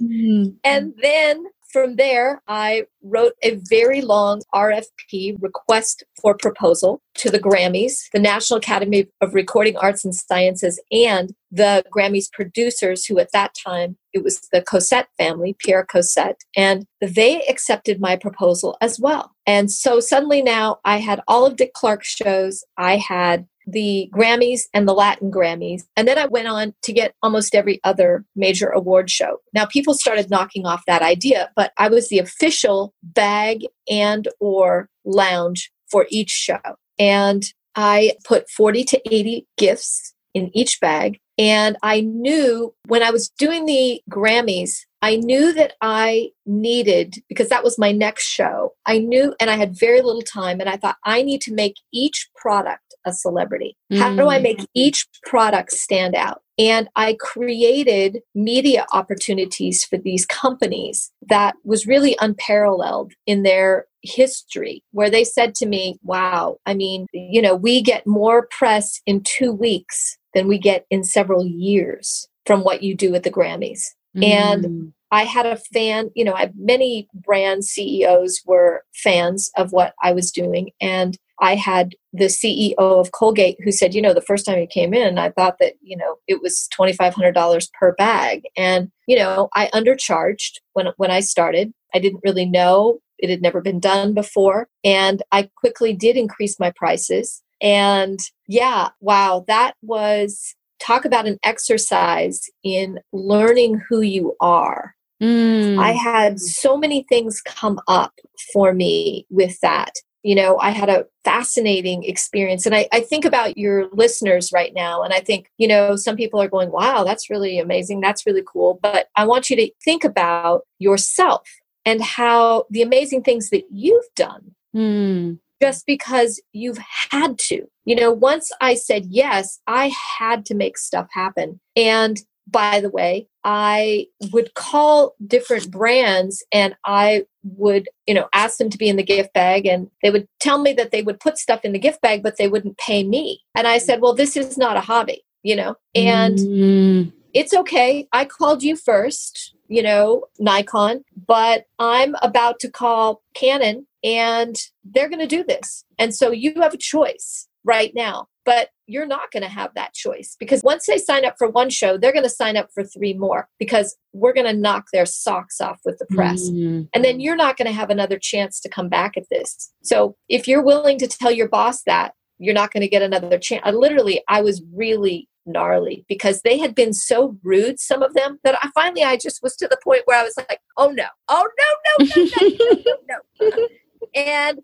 mm-hmm. 0.00 0.50
And 0.64 0.94
then 1.02 1.44
from 1.72 1.96
there, 1.96 2.40
I 2.46 2.84
wrote 3.02 3.32
a 3.42 3.56
very 3.68 4.00
long 4.00 4.42
RFP 4.54 5.36
request 5.40 6.04
for 6.20 6.36
proposal 6.36 7.02
to 7.16 7.30
the 7.30 7.40
Grammys, 7.40 8.08
the 8.12 8.20
National 8.20 8.58
Academy 8.58 9.08
of 9.20 9.34
Recording 9.34 9.76
Arts 9.76 10.04
and 10.04 10.14
Sciences, 10.14 10.80
and 10.92 11.34
the 11.54 11.84
Grammys 11.94 12.30
producers, 12.32 13.04
who 13.06 13.18
at 13.18 13.30
that 13.32 13.54
time 13.54 13.96
it 14.12 14.24
was 14.24 14.40
the 14.52 14.60
Cossette 14.60 15.06
family, 15.16 15.56
Pierre 15.58 15.86
Cossette, 15.86 16.40
and 16.56 16.84
they 17.00 17.42
accepted 17.42 18.00
my 18.00 18.16
proposal 18.16 18.76
as 18.80 18.98
well. 18.98 19.32
And 19.46 19.70
so 19.70 20.00
suddenly 20.00 20.42
now 20.42 20.78
I 20.84 20.98
had 20.98 21.20
all 21.28 21.46
of 21.46 21.56
Dick 21.56 21.72
Clark's 21.72 22.08
shows. 22.08 22.64
I 22.76 22.96
had 22.96 23.46
the 23.66 24.10
Grammys 24.12 24.62
and 24.74 24.86
the 24.86 24.92
Latin 24.92 25.30
Grammys. 25.30 25.84
And 25.96 26.06
then 26.06 26.18
I 26.18 26.26
went 26.26 26.48
on 26.48 26.74
to 26.82 26.92
get 26.92 27.14
almost 27.22 27.54
every 27.54 27.80
other 27.84 28.24
major 28.36 28.68
award 28.68 29.08
show. 29.10 29.38
Now 29.54 29.64
people 29.64 29.94
started 29.94 30.30
knocking 30.30 30.66
off 30.66 30.82
that 30.86 31.02
idea, 31.02 31.50
but 31.56 31.72
I 31.78 31.88
was 31.88 32.08
the 32.08 32.18
official 32.18 32.92
bag 33.02 33.66
and 33.88 34.28
or 34.40 34.88
lounge 35.04 35.70
for 35.90 36.06
each 36.10 36.30
show. 36.30 36.58
And 36.98 37.42
I 37.76 38.14
put 38.24 38.50
40 38.50 38.84
to 38.84 39.14
80 39.14 39.46
gifts 39.56 40.14
in 40.34 40.50
each 40.56 40.80
bag. 40.80 41.20
And 41.38 41.76
I 41.82 42.00
knew 42.00 42.74
when 42.86 43.02
I 43.02 43.10
was 43.10 43.28
doing 43.28 43.66
the 43.66 44.00
Grammys, 44.10 44.80
I 45.02 45.16
knew 45.16 45.52
that 45.52 45.74
I 45.82 46.30
needed, 46.46 47.16
because 47.28 47.48
that 47.50 47.64
was 47.64 47.78
my 47.78 47.92
next 47.92 48.24
show, 48.24 48.72
I 48.86 48.98
knew, 48.98 49.34
and 49.38 49.50
I 49.50 49.56
had 49.56 49.78
very 49.78 50.00
little 50.00 50.22
time, 50.22 50.60
and 50.60 50.68
I 50.68 50.76
thought 50.76 50.96
I 51.04 51.22
need 51.22 51.42
to 51.42 51.52
make 51.52 51.76
each 51.92 52.30
product 52.36 52.94
a 53.04 53.12
celebrity. 53.12 53.76
Mm. 53.92 53.98
How 53.98 54.14
do 54.16 54.28
I 54.28 54.38
make 54.38 54.58
mm. 54.58 54.66
each 54.74 55.06
product 55.24 55.72
stand 55.72 56.14
out? 56.14 56.40
And 56.56 56.88
I 56.96 57.16
created 57.20 58.20
media 58.34 58.86
opportunities 58.92 59.84
for 59.84 59.98
these 59.98 60.24
companies 60.24 61.10
that 61.28 61.56
was 61.64 61.86
really 61.86 62.16
unparalleled 62.20 63.12
in 63.26 63.42
their 63.42 63.86
history, 64.02 64.82
where 64.92 65.10
they 65.10 65.24
said 65.24 65.54
to 65.56 65.66
me, 65.66 65.98
Wow, 66.02 66.58
I 66.64 66.74
mean, 66.74 67.06
you 67.12 67.42
know, 67.42 67.54
we 67.54 67.82
get 67.82 68.06
more 68.06 68.46
press 68.50 69.02
in 69.04 69.22
two 69.22 69.52
weeks 69.52 70.16
than 70.34 70.48
we 70.48 70.58
get 70.58 70.86
in 70.90 71.04
several 71.04 71.46
years 71.46 72.28
from 72.46 72.62
what 72.62 72.82
you 72.82 72.94
do 72.94 73.14
at 73.14 73.22
the 73.22 73.30
Grammys. 73.30 73.82
Mm. 74.16 74.24
And 74.24 74.92
I 75.10 75.24
had 75.24 75.46
a 75.46 75.56
fan, 75.56 76.10
you 76.14 76.24
know, 76.24 76.34
I 76.34 76.50
many 76.56 77.08
brand 77.14 77.64
CEOs 77.64 78.42
were 78.44 78.82
fans 78.94 79.50
of 79.56 79.72
what 79.72 79.94
I 80.02 80.12
was 80.12 80.30
doing. 80.30 80.70
And 80.80 81.16
I 81.40 81.54
had 81.54 81.94
the 82.12 82.26
CEO 82.26 82.74
of 82.76 83.12
Colgate 83.12 83.56
who 83.62 83.72
said, 83.72 83.94
you 83.94 84.02
know, 84.02 84.14
the 84.14 84.20
first 84.20 84.46
time 84.46 84.58
he 84.58 84.66
came 84.66 84.94
in, 84.94 85.18
I 85.18 85.30
thought 85.30 85.56
that, 85.60 85.74
you 85.80 85.96
know, 85.96 86.16
it 86.28 86.40
was 86.40 86.68
$2,500 86.78 87.68
per 87.78 87.92
bag. 87.94 88.42
And, 88.56 88.90
you 89.06 89.16
know, 89.16 89.48
I 89.54 89.68
undercharged 89.74 90.60
when, 90.74 90.88
when 90.96 91.10
I 91.10 91.20
started. 91.20 91.72
I 91.94 91.98
didn't 91.98 92.22
really 92.24 92.46
know. 92.46 92.98
It 93.18 93.30
had 93.30 93.42
never 93.42 93.60
been 93.60 93.80
done 93.80 94.14
before. 94.14 94.68
And 94.82 95.22
I 95.32 95.48
quickly 95.56 95.92
did 95.92 96.16
increase 96.16 96.58
my 96.58 96.72
prices. 96.74 97.42
And 97.64 98.20
yeah, 98.46 98.90
wow, 99.00 99.44
that 99.48 99.72
was 99.82 100.54
talk 100.78 101.06
about 101.06 101.26
an 101.26 101.38
exercise 101.42 102.42
in 102.62 103.00
learning 103.12 103.80
who 103.88 104.02
you 104.02 104.36
are. 104.38 104.94
Mm. 105.22 105.78
I 105.78 105.92
had 105.92 106.38
so 106.38 106.76
many 106.76 107.06
things 107.08 107.40
come 107.40 107.80
up 107.88 108.12
for 108.52 108.74
me 108.74 109.26
with 109.30 109.58
that. 109.60 109.92
You 110.22 110.34
know, 110.34 110.58
I 110.58 110.70
had 110.70 110.90
a 110.90 111.06
fascinating 111.24 112.04
experience. 112.04 112.66
And 112.66 112.74
I, 112.74 112.86
I, 112.92 113.00
think 113.00 113.24
about 113.24 113.56
your 113.58 113.88
listeners 113.92 114.50
right 114.52 114.72
now, 114.74 115.02
and 115.02 115.12
I 115.12 115.20
think, 115.20 115.50
you 115.58 115.68
know, 115.68 115.96
some 115.96 116.16
people 116.16 116.40
are 116.40 116.48
going, 116.48 116.70
wow, 116.70 117.04
that's 117.04 117.28
really 117.28 117.58
amazing. 117.58 118.00
That's 118.00 118.26
really 118.26 118.42
cool. 118.46 118.78
But 118.82 119.08
I 119.16 119.26
want 119.26 119.50
you 119.50 119.56
to 119.56 119.70
think 119.84 120.02
about 120.02 120.62
yourself 120.78 121.48
and 121.84 122.02
how 122.02 122.64
the 122.70 122.82
amazing 122.82 123.22
things 123.22 123.50
that 123.50 123.64
you've 123.70 124.08
done. 124.16 124.54
Mm 124.74 125.38
just 125.64 125.86
because 125.86 126.42
you've 126.52 126.78
had 127.10 127.38
to. 127.38 127.66
You 127.86 127.96
know, 127.96 128.12
once 128.12 128.52
I 128.60 128.74
said 128.74 129.06
yes, 129.06 129.60
I 129.66 129.92
had 130.18 130.44
to 130.46 130.54
make 130.54 130.76
stuff 130.76 131.08
happen. 131.10 131.58
And 131.74 132.20
by 132.46 132.80
the 132.80 132.90
way, 132.90 133.28
I 133.44 134.08
would 134.30 134.52
call 134.52 135.14
different 135.26 135.70
brands 135.70 136.44
and 136.52 136.76
I 136.84 137.24
would, 137.42 137.88
you 138.06 138.12
know, 138.12 138.28
ask 138.34 138.58
them 138.58 138.68
to 138.68 138.76
be 138.76 138.90
in 138.90 138.96
the 138.96 139.02
gift 139.02 139.32
bag 139.32 139.64
and 139.64 139.90
they 140.02 140.10
would 140.10 140.28
tell 140.38 140.58
me 140.58 140.74
that 140.74 140.90
they 140.90 141.02
would 141.02 141.18
put 141.18 141.38
stuff 141.38 141.64
in 141.64 141.72
the 141.72 141.78
gift 141.78 142.02
bag, 142.02 142.22
but 142.22 142.36
they 142.36 142.48
wouldn't 142.48 142.76
pay 142.76 143.02
me. 143.02 143.40
And 143.54 143.66
I 143.66 143.78
said, 143.78 144.02
well, 144.02 144.12
this 144.12 144.36
is 144.36 144.58
not 144.58 144.76
a 144.76 144.80
hobby, 144.80 145.24
you 145.42 145.56
know, 145.56 145.76
and 145.94 146.38
mm. 146.38 147.12
it's 147.32 147.54
okay. 147.54 148.06
I 148.12 148.26
called 148.26 148.62
you 148.62 148.76
first, 148.76 149.54
you 149.68 149.82
know, 149.82 150.24
Nikon, 150.38 151.04
but 151.26 151.64
I'm 151.78 152.16
about 152.20 152.60
to 152.60 152.70
call 152.70 153.22
Canon 153.32 153.86
and 154.04 154.56
they're 154.84 155.08
going 155.08 155.20
to 155.20 155.26
do 155.26 155.42
this. 155.42 155.84
And 155.98 156.14
so 156.14 156.30
you 156.30 156.54
have 156.60 156.74
a 156.74 156.78
choice 156.78 157.48
right 157.64 157.92
now, 157.94 158.28
but 158.44 158.68
you're 158.86 159.06
not 159.06 159.30
going 159.32 159.42
to 159.42 159.48
have 159.48 159.72
that 159.74 159.94
choice 159.94 160.36
because 160.38 160.62
once 160.62 160.84
they 160.86 160.98
sign 160.98 161.24
up 161.24 161.36
for 161.38 161.48
one 161.48 161.70
show, 161.70 161.96
they're 161.96 162.12
going 162.12 162.24
to 162.24 162.28
sign 162.28 162.58
up 162.58 162.68
for 162.74 162.84
three 162.84 163.14
more 163.14 163.48
because 163.58 163.96
we're 164.12 164.34
going 164.34 164.46
to 164.46 164.52
knock 164.52 164.84
their 164.92 165.06
socks 165.06 165.60
off 165.60 165.80
with 165.86 165.98
the 165.98 166.14
press. 166.14 166.50
Mm-hmm. 166.50 166.82
And 166.92 167.04
then 167.04 167.20
you're 167.20 167.36
not 167.36 167.56
going 167.56 167.66
to 167.66 167.72
have 167.72 167.88
another 167.88 168.18
chance 168.18 168.60
to 168.60 168.68
come 168.68 168.90
back 168.90 169.16
at 169.16 169.24
this. 169.30 169.72
So 169.82 170.16
if 170.28 170.46
you're 170.46 170.62
willing 170.62 170.98
to 170.98 171.08
tell 171.08 171.32
your 171.32 171.48
boss 171.48 171.82
that, 171.84 172.12
you're 172.38 172.52
not 172.52 172.72
going 172.72 172.82
to 172.82 172.88
get 172.88 173.00
another 173.00 173.38
chance. 173.38 173.62
I 173.64 173.70
literally, 173.70 174.22
I 174.28 174.42
was 174.42 174.62
really 174.74 175.28
gnarly 175.46 176.04
because 176.08 176.42
they 176.42 176.58
had 176.58 176.74
been 176.74 176.92
so 176.92 177.38
rude, 177.42 177.80
some 177.80 178.02
of 178.02 178.12
them, 178.12 178.38
that 178.44 178.58
I 178.62 178.70
finally 178.74 179.02
I 179.02 179.16
just 179.16 179.42
was 179.42 179.56
to 179.56 179.68
the 179.68 179.78
point 179.82 180.02
where 180.04 180.20
I 180.20 180.24
was 180.24 180.34
like, 180.36 180.60
oh 180.76 180.90
no, 180.90 181.06
oh 181.28 181.46
no, 181.58 182.04
no, 182.04 182.12
no, 182.16 182.24
no, 182.24 182.76
no, 182.84 182.96
no. 183.08 183.50
no. 183.50 183.68
And 184.14 184.60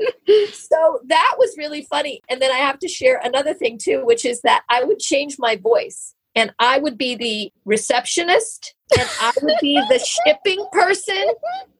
so 0.52 1.00
that 1.06 1.34
was 1.38 1.56
really 1.58 1.82
funny. 1.82 2.20
And 2.28 2.40
then 2.40 2.52
I 2.52 2.58
have 2.58 2.78
to 2.80 2.88
share 2.88 3.20
another 3.22 3.54
thing 3.54 3.78
too, 3.78 4.04
which 4.04 4.24
is 4.24 4.42
that 4.42 4.62
I 4.68 4.84
would 4.84 4.98
change 4.98 5.36
my 5.38 5.56
voice 5.56 6.14
and 6.34 6.52
I 6.58 6.78
would 6.78 6.96
be 6.96 7.16
the 7.16 7.52
receptionist 7.64 8.74
and 8.96 9.08
I 9.20 9.32
would 9.42 9.56
be 9.60 9.74
the 9.88 9.98
shipping 9.98 10.64
person 10.72 11.24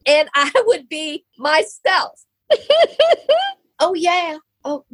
and 0.05 0.29
I 0.35 0.51
would 0.65 0.89
be 0.89 1.25
myself. 1.37 2.25
oh, 3.79 3.93
yeah. 3.93 4.37
Oh, 4.63 4.85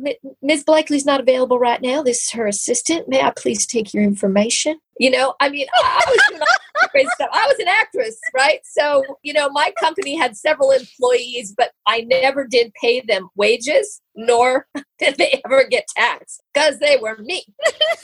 Ms. 0.41 0.63
Blakely's 0.63 1.05
not 1.05 1.19
available 1.19 1.59
right 1.59 1.81
now. 1.81 2.01
This 2.01 2.23
is 2.23 2.31
her 2.31 2.47
assistant. 2.47 3.09
May 3.09 3.21
I 3.21 3.31
please 3.35 3.65
take 3.65 3.93
your 3.93 4.03
information? 4.03 4.79
You 4.99 5.11
know, 5.11 5.35
I 5.39 5.49
mean, 5.49 5.67
I, 5.75 6.03
was 6.07 6.19
doing 6.29 6.41
all 6.41 6.89
crazy 6.89 7.09
stuff. 7.15 7.29
I 7.33 7.45
was 7.47 7.59
an 7.59 7.67
actress, 7.67 8.17
right? 8.33 8.59
So, 8.63 9.03
you 9.23 9.33
know, 9.33 9.49
my 9.49 9.73
company 9.79 10.17
had 10.17 10.37
several 10.37 10.71
employees, 10.71 11.53
but 11.55 11.71
I 11.85 12.01
never 12.01 12.47
did 12.47 12.71
pay 12.81 13.01
them 13.01 13.29
wages, 13.35 14.01
nor 14.15 14.67
did 14.99 15.17
they 15.17 15.41
ever 15.45 15.65
get 15.67 15.85
taxed 15.95 16.41
because 16.53 16.79
they 16.79 16.97
were 16.97 17.17
me. 17.17 17.45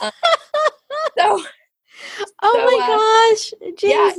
Uh, 0.00 0.10
so, 1.16 1.42
Oh 2.42 2.52
so, 2.52 2.64
my 2.64 2.82
uh, 2.82 2.96
gosh, 3.30 3.76
yeah, 3.82 4.12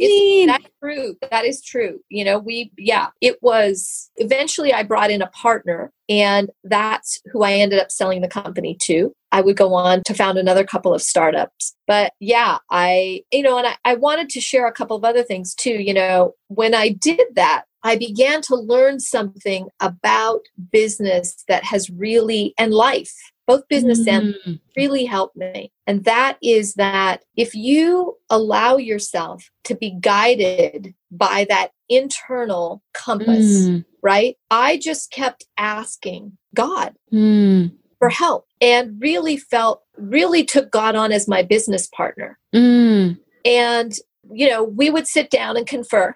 that's 0.48 0.70
true. 0.82 1.16
That 1.30 1.46
is 1.46 1.62
true. 1.62 2.00
You 2.10 2.26
know, 2.26 2.40
we 2.40 2.72
yeah, 2.78 3.08
it 3.22 3.42
was 3.42 4.10
eventually 4.18 4.74
I 4.74 4.84
brought 4.84 5.12
in 5.12 5.22
a 5.22 5.28
partner, 5.28 5.92
and 6.10 6.50
that's 6.64 7.22
who 7.32 7.44
I 7.44 7.54
ended 7.54 7.80
up 7.80 7.92
selling 7.92 8.22
the 8.22 8.28
company 8.28 8.78
to. 8.84 9.14
I 9.32 9.42
would 9.42 9.58
go 9.58 9.74
on 9.74 10.04
to 10.04 10.14
found 10.14 10.38
another 10.38 10.64
couple 10.64 10.94
of 10.94 11.02
startups. 11.02 11.76
But 11.88 12.14
yeah, 12.20 12.60
I 12.72 13.24
you 13.32 13.42
know, 13.42 13.58
and 13.58 13.68
I, 13.68 13.76
I 13.86 13.96
wanted 13.96 14.30
to 14.30 14.42
share 14.42 14.68
a 14.68 14.74
couple 14.74 14.96
of 14.98 15.04
other 15.04 15.24
things 15.24 15.54
too. 15.54 15.82
You 15.82 15.94
know, 15.94 16.34
when 16.48 16.74
I 16.74 16.90
did 16.90 17.28
that, 17.36 17.66
I 17.84 17.96
began 17.96 18.42
to 18.44 18.56
learn 18.56 19.00
something 19.00 19.68
about 19.80 20.42
business 20.72 21.44
that 21.48 21.64
has 21.66 21.90
really 21.90 22.54
and 22.58 22.74
life 22.74 23.16
both 23.48 23.68
business 23.68 24.02
mm. 24.02 24.36
and 24.46 24.60
really 24.76 25.06
helped 25.06 25.36
me. 25.36 25.72
And 25.88 26.04
that 26.06 26.38
is 26.42 26.74
that 26.76 27.24
if 27.36 27.54
you 27.54 28.18
allow 28.30 28.78
yourself 28.78 29.50
to 29.66 29.76
be 29.76 29.92
guided 30.00 30.94
by 31.12 31.46
that 31.50 31.72
internal 31.90 32.82
compass, 32.94 33.68
mm. 33.68 33.86
right? 34.02 34.38
I 34.50 34.78
just 34.78 35.12
kept 35.12 35.46
asking 35.58 36.38
God 36.54 36.96
mm. 37.14 37.72
for 38.00 38.10
help 38.10 38.48
and 38.62 39.00
really 39.00 39.38
felt, 39.38 39.84
really 39.98 40.44
took 40.44 40.72
God 40.72 40.96
on 40.96 41.12
as 41.12 41.28
my 41.28 41.44
business 41.44 41.88
partner. 41.88 42.40
Mm. 42.54 43.20
And, 43.46 43.94
you 44.32 44.50
know, 44.50 44.64
we 44.64 44.90
would 44.90 45.08
sit 45.08 45.30
down 45.30 45.56
and 45.58 45.68
confer. 45.68 46.16